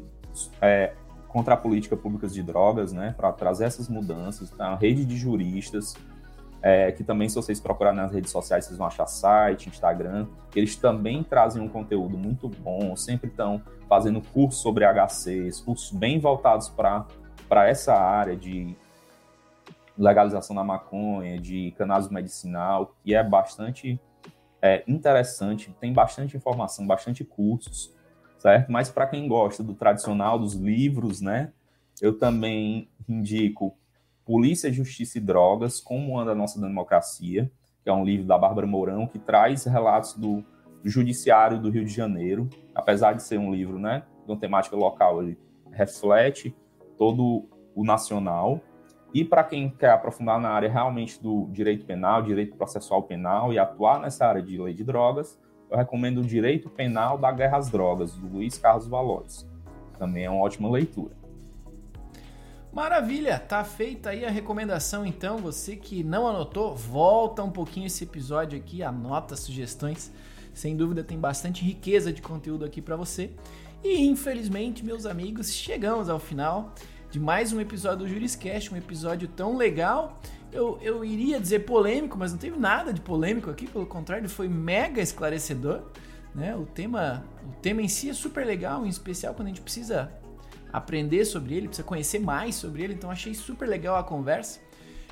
é, 0.61 0.93
contra 1.29 1.55
a 1.55 1.57
política 1.57 1.97
pública 1.97 2.29
de 2.29 2.43
drogas, 2.43 2.93
né, 2.93 3.15
para 3.17 3.33
trazer 3.33 3.65
essas 3.65 3.89
mudanças. 3.89 4.53
É 4.59 4.65
uma 4.65 4.77
rede 4.77 5.07
de 5.07 5.17
juristas 5.17 5.95
é, 6.61 6.91
que 6.91 7.05
também, 7.05 7.29
se 7.29 7.37
vocês 7.37 7.61
procurarem 7.61 8.01
nas 8.01 8.13
redes 8.13 8.31
sociais, 8.31 8.65
vocês 8.65 8.77
vão 8.77 8.87
achar 8.87 9.07
site, 9.07 9.69
Instagram. 9.69 10.27
Eles 10.55 10.77
também 10.77 11.23
trazem 11.23 11.63
um 11.63 11.69
conteúdo 11.69 12.19
muito 12.19 12.49
bom, 12.49 12.97
sempre 12.97 13.31
estão 13.31 13.63
fazendo 13.89 14.21
cursos 14.21 14.61
sobre 14.61 14.85
HCs, 14.85 15.61
cursos 15.61 15.91
bem 15.97 16.19
voltados 16.19 16.69
para 16.69 17.07
essa 17.69 17.95
área 17.95 18.37
de 18.37 18.77
legalização 19.97 20.55
da 20.55 20.63
maconha, 20.65 21.39
de 21.39 21.73
cannabis 21.77 22.09
medicinal, 22.09 22.95
que 23.03 23.15
é 23.15 23.23
bastante 23.23 24.01
é, 24.61 24.85
interessante, 24.87 25.75
tem 25.81 25.93
bastante 25.93 26.37
informação, 26.37 26.87
bastante 26.87 27.25
cursos, 27.25 27.95
certo? 28.39 28.71
Mas 28.71 28.91
para 28.91 29.07
quem 29.07 29.27
gosta 29.29 29.63
do 29.63 29.75
tradicional, 29.75 30.39
dos 30.39 30.55
livros, 30.55 31.21
né? 31.21 31.53
Eu 32.01 32.17
também 32.17 32.89
indico 33.09 33.77
Polícia, 34.29 34.71
Justiça 34.71 35.17
e 35.17 35.23
Drogas, 35.23 35.81
Como 35.81 36.19
Anda 36.19 36.33
a 36.33 36.35
Nossa 36.35 36.61
Democracia, 36.61 37.51
que 37.83 37.89
é 37.89 37.93
um 37.95 38.05
livro 38.05 38.27
da 38.27 38.37
Bárbara 38.37 38.67
Mourão, 38.67 39.07
que 39.07 39.19
traz 39.19 39.65
relatos 39.65 40.13
do, 40.13 40.45
Judiciário 40.85 41.59
do 41.59 41.71
Rio 41.71 41.87
de 41.87 41.91
Janeiro, 41.91 42.47
apesar 42.75 43.15
de 43.15 43.23
ser 43.23 43.39
um 43.39 43.51
livro 43.51 43.79
né, 43.79 44.03
uma 44.27 44.37
temática 44.37 44.77
local, 44.77 45.23
ele 45.23 45.39
reflete 45.73 46.55
todo 46.99 47.49
o 47.75 47.83
nacional. 47.83 48.61
E 49.15 49.25
para 49.25 49.43
quem 49.43 49.71
quer 49.71 49.93
aprofundar 49.93 50.39
na 50.39 50.51
área 50.51 50.71
realmente 50.71 51.23
do 51.23 51.49
direito 51.51 51.87
penal, 51.87 52.21
direito 52.21 52.55
processual 52.55 53.05
penal 53.05 53.51
e 53.51 53.59
atuar 53.59 53.99
nessa 53.99 54.27
área 54.27 54.43
de 54.43 54.61
lei 54.61 54.75
de 54.75 54.85
drogas, 54.85 55.41
eu 55.71 55.79
recomendo 55.79 56.19
o 56.19 56.25
Direito 56.25 56.69
Penal 56.69 57.17
da 57.17 57.33
Guerra 57.33 57.57
às 57.57 57.71
Drogas, 57.71 58.15
do 58.15 58.29
Luiz 58.29 58.59
Carlos 58.59 58.87
Valores. 58.87 59.49
Também 59.99 60.27
é 60.27 60.31
uma 60.31 60.43
ótima 60.43 60.71
leitura. 60.71 61.18
Maravilha, 62.73 63.39
tá 63.39 63.65
feita 63.65 64.11
aí 64.11 64.25
a 64.25 64.31
recomendação 64.31 65.05
então. 65.05 65.39
Você 65.39 65.75
que 65.75 66.05
não 66.05 66.29
anotou, 66.29 66.77
volta 66.77 67.43
um 67.43 67.51
pouquinho 67.51 67.87
esse 67.87 68.05
episódio 68.05 68.59
aqui, 68.59 68.83
anota 68.83 69.35
sugestões. 69.37 70.13
Sem 70.53 70.77
dúvida 70.77 71.03
tem 71.03 71.19
bastante 71.19 71.65
riqueza 71.65 72.13
de 72.13 72.21
conteúdo 72.21 72.65
aqui 72.65 72.83
para 72.83 72.95
você. 72.95 73.31
E 73.83 74.05
infelizmente, 74.07 74.85
meus 74.85 75.07
amigos, 75.07 75.51
chegamos 75.53 76.09
ao 76.09 76.19
final 76.19 76.75
de 77.11 77.19
mais 77.19 77.53
um 77.53 77.61
episódio 77.61 78.01
do 78.01 78.09
Juriscast, 78.09 78.73
um 78.73 78.77
episódio 78.77 79.29
tão 79.29 79.57
legal. 79.57 80.21
Eu, 80.53 80.79
eu 80.83 81.05
iria 81.05 81.41
dizer 81.41 81.61
polêmico, 81.61 82.19
mas 82.19 82.33
não 82.33 82.39
teve 82.39 82.59
nada 82.59 82.93
de 82.93 83.01
polêmico 83.01 83.51
aqui, 83.51 83.67
pelo 83.67 83.87
contrário, 83.87 84.29
foi 84.29 84.49
mega 84.49 85.01
esclarecedor. 85.01 85.83
Né? 86.35 86.55
O, 86.55 86.67
tema, 86.67 87.25
o 87.43 87.53
tema 87.63 87.81
em 87.81 87.89
si 87.89 88.11
é 88.11 88.13
super 88.13 88.47
legal, 88.47 88.85
em 88.85 88.89
especial 88.89 89.35
quando 89.35 89.47
a 89.47 89.51
gente 89.51 89.63
precisa 89.63 90.13
aprender 90.73 91.25
sobre 91.25 91.55
ele, 91.55 91.69
precisa 91.69 91.87
conhecer 91.87 92.19
mais 92.19 92.55
sobre 92.55 92.83
ele, 92.83 92.95
então 92.95 93.11
achei 93.11 93.35
super 93.35 93.69
legal 93.69 93.97
a 93.97 94.05
conversa. 94.05 94.61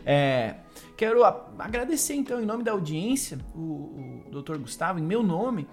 É, 0.04 0.56
quero 0.96 1.24
agradecer 1.58 2.14
então 2.14 2.40
em 2.40 2.46
nome 2.46 2.62
da 2.62 2.72
audiência 2.72 3.38
o, 3.54 4.22
o 4.26 4.42
Dr. 4.42 4.56
Gustavo, 4.58 4.98
em 4.98 5.02
meu 5.02 5.22
nome, 5.22 5.66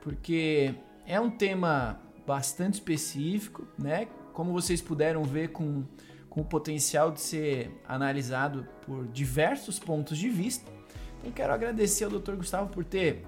porque 0.00 0.74
é 1.06 1.20
um 1.20 1.30
tema 1.30 2.00
bastante 2.26 2.74
específico, 2.74 3.66
né? 3.76 4.06
Como 4.32 4.52
vocês 4.52 4.80
puderam 4.80 5.24
ver 5.24 5.48
com, 5.48 5.84
com 6.28 6.42
o 6.42 6.44
potencial 6.44 7.10
de 7.10 7.20
ser 7.20 7.82
analisado 7.86 8.66
por 8.86 9.08
diversos 9.08 9.78
pontos 9.78 10.16
de 10.16 10.28
vista. 10.28 10.70
Então 11.18 11.32
quero 11.32 11.52
agradecer 11.52 12.04
ao 12.04 12.10
Dr. 12.10 12.34
Gustavo 12.34 12.70
por 12.70 12.84
ter 12.84 13.24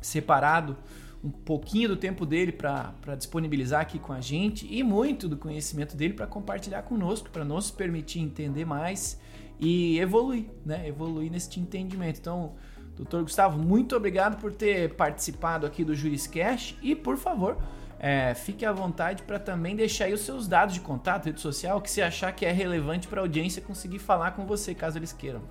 separado 0.00 0.76
um 1.22 1.30
pouquinho 1.30 1.88
do 1.88 1.96
tempo 1.96 2.24
dele 2.24 2.50
para 2.50 3.14
disponibilizar 3.16 3.82
aqui 3.82 3.98
com 3.98 4.12
a 4.12 4.20
gente 4.20 4.66
e 4.70 4.82
muito 4.82 5.28
do 5.28 5.36
conhecimento 5.36 5.96
dele 5.96 6.14
para 6.14 6.26
compartilhar 6.26 6.82
conosco, 6.82 7.28
para 7.30 7.44
nos 7.44 7.70
permitir 7.70 8.20
entender 8.20 8.64
mais 8.64 9.20
e 9.58 9.98
evoluir, 9.98 10.46
né? 10.64 10.88
Evoluir 10.88 11.30
nesse 11.30 11.60
entendimento. 11.60 12.18
Então, 12.18 12.54
doutor 12.96 13.22
Gustavo, 13.22 13.58
muito 13.58 13.94
obrigado 13.94 14.40
por 14.40 14.52
ter 14.52 14.94
participado 14.94 15.66
aqui 15.66 15.84
do 15.84 15.94
Juriscast 15.94 16.78
e, 16.82 16.96
por 16.96 17.18
favor, 17.18 17.58
é, 17.98 18.32
fique 18.34 18.64
à 18.64 18.72
vontade 18.72 19.22
para 19.24 19.38
também 19.38 19.76
deixar 19.76 20.06
aí 20.06 20.14
os 20.14 20.22
seus 20.22 20.48
dados 20.48 20.74
de 20.74 20.80
contato, 20.80 21.26
rede 21.26 21.40
social, 21.40 21.82
que 21.82 21.90
você 21.90 22.00
achar 22.00 22.32
que 22.32 22.46
é 22.46 22.50
relevante 22.50 23.06
para 23.06 23.20
a 23.20 23.24
audiência 23.24 23.60
conseguir 23.60 23.98
falar 23.98 24.30
com 24.30 24.46
você, 24.46 24.74
caso 24.74 24.96
eles 24.98 25.12
queiram. 25.12 25.42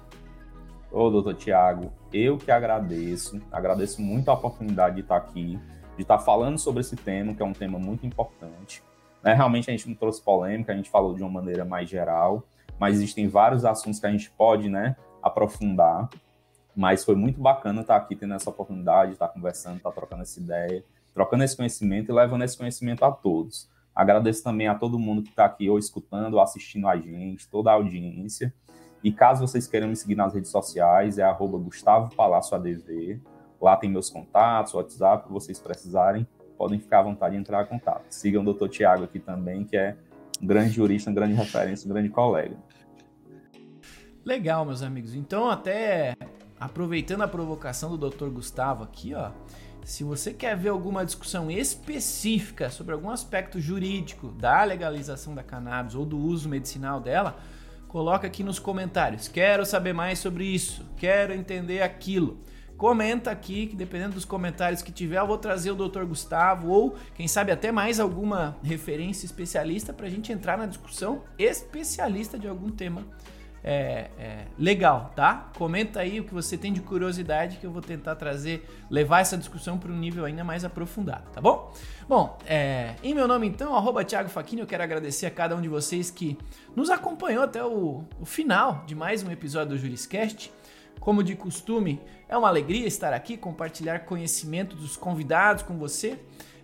Ô, 0.91 1.09
doutor 1.09 1.35
Tiago, 1.35 1.91
eu 2.11 2.37
que 2.37 2.51
agradeço, 2.51 3.41
agradeço 3.51 4.01
muito 4.01 4.29
a 4.29 4.33
oportunidade 4.33 4.95
de 4.95 5.01
estar 5.01 5.17
aqui, 5.17 5.59
de 5.95 6.01
estar 6.01 6.19
falando 6.19 6.57
sobre 6.57 6.81
esse 6.81 6.95
tema, 6.95 7.33
que 7.33 7.41
é 7.41 7.45
um 7.45 7.53
tema 7.53 7.77
muito 7.77 8.05
importante. 8.05 8.83
Né? 9.23 9.33
Realmente 9.33 9.69
a 9.69 9.71
gente 9.71 9.87
não 9.87 9.95
trouxe 9.95 10.21
polêmica, 10.21 10.71
a 10.71 10.75
gente 10.75 10.89
falou 10.89 11.13
de 11.13 11.21
uma 11.21 11.29
maneira 11.29 11.63
mais 11.63 11.89
geral, 11.89 12.43
mas 12.79 12.95
existem 12.95 13.27
vários 13.27 13.65
assuntos 13.65 13.99
que 13.99 14.07
a 14.07 14.11
gente 14.11 14.31
pode 14.31 14.69
né, 14.69 14.95
aprofundar. 15.21 16.09
Mas 16.75 17.03
foi 17.03 17.15
muito 17.15 17.39
bacana 17.39 17.81
estar 17.81 17.95
aqui 17.95 18.15
tendo 18.15 18.33
essa 18.33 18.49
oportunidade, 18.49 19.11
estar 19.11 19.27
conversando, 19.27 19.77
estar 19.77 19.91
trocando 19.91 20.21
essa 20.21 20.39
ideia 20.39 20.83
trocando 21.13 21.43
esse 21.43 21.57
conhecimento 21.57 22.09
e 22.09 22.15
levando 22.15 22.43
esse 22.43 22.57
conhecimento 22.57 23.03
a 23.03 23.11
todos. 23.11 23.69
Agradeço 23.93 24.43
também 24.43 24.67
a 24.67 24.75
todo 24.75 24.97
mundo 24.97 25.21
que 25.21 25.29
está 25.29 25.45
aqui 25.45 25.69
ou 25.69 25.77
escutando 25.77 26.35
ou 26.35 26.39
assistindo 26.39 26.87
a 26.87 26.95
gente, 26.95 27.49
toda 27.49 27.69
a 27.69 27.73
audiência. 27.73 28.53
E 29.03 29.11
caso 29.11 29.45
vocês 29.45 29.67
queiram 29.67 29.87
me 29.87 29.95
seguir 29.95 30.15
nas 30.15 30.33
redes 30.33 30.51
sociais, 30.51 31.17
é 31.17 31.23
arroba 31.23 31.57
Gustavo 31.57 32.13
Palácio 32.15 32.55
ADV. 32.55 33.21
Lá 33.61 33.75
tem 33.75 33.89
meus 33.89 34.09
contatos, 34.09 34.73
WhatsApp, 34.73 35.27
que 35.27 35.33
vocês 35.33 35.59
precisarem, 35.59 36.27
podem 36.57 36.79
ficar 36.79 36.99
à 36.99 37.03
vontade 37.03 37.35
de 37.35 37.41
entrar 37.41 37.63
em 37.63 37.67
contato. 37.67 38.05
Sigam 38.09 38.41
o 38.41 38.45
doutor 38.45 38.69
Tiago 38.69 39.03
aqui 39.03 39.19
também, 39.19 39.63
que 39.63 39.77
é 39.77 39.95
um 40.41 40.47
grande 40.47 40.71
jurista, 40.71 41.09
uma 41.09 41.15
grande 41.15 41.33
referência, 41.33 41.85
um 41.85 41.93
grande 41.93 42.09
colega. 42.09 42.57
Legal, 44.25 44.65
meus 44.65 44.81
amigos. 44.81 45.15
Então, 45.15 45.49
até 45.49 46.15
aproveitando 46.59 47.21
a 47.21 47.27
provocação 47.27 47.89
do 47.89 47.97
doutor 47.97 48.29
Gustavo 48.29 48.83
aqui, 48.83 49.13
ó, 49.13 49.31
se 49.83 50.03
você 50.03 50.33
quer 50.33 50.55
ver 50.55 50.69
alguma 50.69 51.05
discussão 51.05 51.49
específica 51.49 52.69
sobre 52.69 52.93
algum 52.93 53.09
aspecto 53.09 53.59
jurídico 53.59 54.27
da 54.27 54.63
legalização 54.63 55.33
da 55.33 55.41
cannabis 55.41 55.95
ou 55.95 56.05
do 56.05 56.17
uso 56.17 56.47
medicinal 56.47 56.99
dela, 56.99 57.37
coloca 57.89 58.27
aqui 58.27 58.43
nos 58.43 58.59
comentários. 58.59 59.27
Quero 59.27 59.65
saber 59.65 59.93
mais 59.93 60.19
sobre 60.19 60.45
isso, 60.45 60.85
quero 60.95 61.33
entender 61.33 61.81
aquilo. 61.81 62.39
Comenta 62.77 63.29
aqui 63.29 63.67
que 63.67 63.75
dependendo 63.75 64.13
dos 64.13 64.23
comentários 64.23 64.81
que 64.81 64.89
tiver, 64.89 65.17
eu 65.17 65.27
vou 65.27 65.37
trazer 65.37 65.71
o 65.71 65.75
Dr. 65.75 66.05
Gustavo 66.05 66.69
ou 66.69 66.95
quem 67.13 67.27
sabe 67.27 67.51
até 67.51 67.73
mais 67.73 67.99
alguma 67.99 68.57
referência 68.63 69.25
especialista 69.25 69.91
para 69.91 70.07
a 70.07 70.09
gente 70.09 70.31
entrar 70.31 70.57
na 70.57 70.65
discussão 70.65 71.23
especialista 71.37 72.39
de 72.39 72.47
algum 72.47 72.69
tema 72.69 73.03
é, 73.63 74.09
é, 74.17 74.45
legal, 74.57 75.11
tá? 75.15 75.51
Comenta 75.57 75.99
aí 75.99 76.19
o 76.19 76.23
que 76.23 76.33
você 76.33 76.57
tem 76.57 76.71
de 76.71 76.81
curiosidade 76.81 77.57
que 77.57 77.65
eu 77.65 77.71
vou 77.71 77.81
tentar 77.81 78.15
trazer, 78.15 78.67
levar 78.89 79.19
essa 79.19 79.37
discussão 79.37 79.77
para 79.77 79.91
um 79.91 79.97
nível 79.97 80.25
ainda 80.25 80.43
mais 80.43 80.63
aprofundado, 80.63 81.29
tá 81.31 81.41
bom? 81.41 81.73
Bom, 82.07 82.37
é, 82.45 82.95
em 83.03 83.13
meu 83.13 83.27
nome 83.27 83.47
então, 83.47 83.75
arroba 83.75 84.03
Thiago 84.03 84.29
Faquini, 84.29 84.61
eu 84.61 84.67
quero 84.67 84.83
agradecer 84.83 85.25
a 85.25 85.31
cada 85.31 85.55
um 85.55 85.61
de 85.61 85.69
vocês 85.69 86.09
que 86.09 86.37
nos 86.75 86.89
acompanhou 86.89 87.43
até 87.43 87.63
o, 87.63 88.03
o 88.19 88.25
final 88.25 88.83
de 88.85 88.95
mais 88.95 89.23
um 89.23 89.31
episódio 89.31 89.75
do 89.75 89.77
Juriscast. 89.77 90.51
Como 90.99 91.23
de 91.23 91.33
costume, 91.33 92.01
é 92.27 92.37
uma 92.37 92.49
alegria 92.49 92.85
estar 92.85 93.13
aqui, 93.13 93.37
compartilhar 93.37 93.99
conhecimento 93.99 94.75
dos 94.75 94.97
convidados 94.97 95.63
com 95.63 95.77
você, 95.77 96.19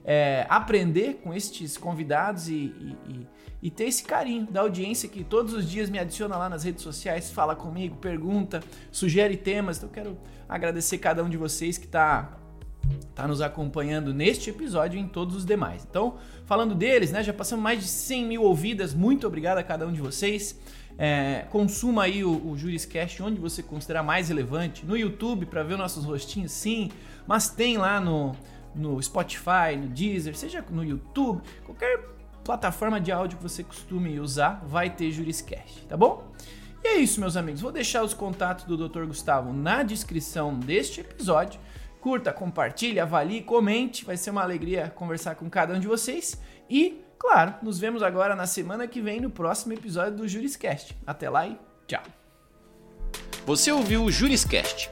é, 0.06 0.46
aprender 0.48 1.16
com 1.24 1.34
estes 1.34 1.78
convidados 1.78 2.48
e, 2.48 2.74
e, 3.08 3.28
e 3.64 3.72
ter 3.72 3.86
esse 3.86 4.04
carinho 4.04 4.46
da 4.46 4.62
audiência 4.62 5.10
que 5.10 5.24
todos 5.24 5.54
os 5.54 5.68
dias 5.68 5.90
me 5.90 5.98
adiciona 5.98 6.38
lá 6.38 6.48
nas 6.48 6.64
redes 6.64 6.84
sociais, 6.84 7.32
fala 7.32 7.56
comigo, 7.56 7.96
pergunta, 7.96 8.62
sugere 8.92 9.36
temas. 9.36 9.78
Então 9.78 9.90
quero 9.90 10.18
agradecer 10.48 11.00
cada 11.00 11.24
um 11.24 11.30
de 11.30 11.38
vocês 11.38 11.78
que 11.78 11.86
está 11.86 12.38
tá 13.16 13.28
nos 13.28 13.42
acompanhando 13.42 14.14
neste 14.14 14.52
episódio 14.52 15.00
e 15.00 15.02
em 15.02 15.08
todos 15.08 15.36
os 15.36 15.46
demais. 15.46 15.88
Então, 15.90 16.18
falando 16.46 16.76
deles, 16.76 17.12
né, 17.12 17.24
já 17.24 17.34
passamos 17.34 17.64
mais 17.64 17.80
de 17.82 17.88
100 17.88 18.26
mil 18.26 18.44
ouvidas. 18.44 18.94
Muito 18.94 19.26
obrigado 19.26 19.58
a 19.58 19.64
cada 19.64 19.88
um 19.88 19.92
de 19.92 20.02
vocês. 20.02 20.60
É, 20.98 21.46
consuma 21.50 22.04
aí 22.04 22.24
o, 22.24 22.52
o 22.52 22.56
Juriscast 22.56 23.22
onde 23.22 23.40
você 23.40 23.64
considerar 23.64 24.04
mais 24.04 24.30
relevante. 24.30 24.86
No 24.86 24.96
YouTube 24.96 25.48
para 25.48 25.64
ver 25.64 25.78
nossos 25.78 26.06
rostinhos, 26.06 26.52
sim, 26.52 26.92
mas 27.28 27.50
tem 27.50 27.78
lá 27.78 28.00
no, 28.00 28.36
no 28.76 29.02
Spotify, 29.02 29.76
no 29.78 29.88
Deezer, 29.88 30.36
seja 30.36 30.64
no 30.70 30.84
YouTube, 30.84 31.42
qualquer 31.66 32.16
plataforma 32.44 33.02
de 33.02 33.12
áudio 33.12 33.38
que 33.38 33.44
você 33.44 33.64
costume 33.64 34.20
usar, 34.20 34.64
vai 34.68 34.90
ter 34.90 35.12
Juriscast, 35.12 35.86
tá 35.88 35.98
bom? 35.98 36.32
E 36.84 36.88
é 36.88 36.98
isso, 36.98 37.20
meus 37.20 37.36
amigos. 37.36 37.62
Vou 37.62 37.72
deixar 37.72 38.04
os 38.04 38.14
contatos 38.14 38.66
do 38.66 38.78
Dr. 38.78 39.06
Gustavo 39.06 39.52
na 39.52 39.82
descrição 39.82 40.54
deste 40.54 41.02
episódio. 41.02 41.60
Curta, 42.00 42.32
compartilhe, 42.32 43.00
avalie, 43.00 43.42
comente. 43.42 44.06
Vai 44.06 44.16
ser 44.16 44.30
uma 44.30 44.44
alegria 44.44 44.94
conversar 44.96 45.34
com 45.34 45.50
cada 45.50 45.74
um 45.74 45.80
de 45.80 45.88
vocês. 45.88 46.40
E, 46.70 47.02
claro, 47.18 47.56
nos 47.64 47.80
vemos 47.80 48.04
agora 48.04 48.36
na 48.36 48.46
semana 48.46 48.88
que 48.88 49.02
vem 49.02 49.20
no 49.20 49.32
próximo 49.32 49.74
episódio 49.74 50.18
do 50.18 50.28
Juriscast. 50.28 50.96
Até 51.08 51.28
lá 51.28 51.48
e 51.48 51.58
tchau. 51.88 52.04
Você 53.48 53.72
ouviu 53.72 54.04
o 54.04 54.12
Juriscast 54.12 54.92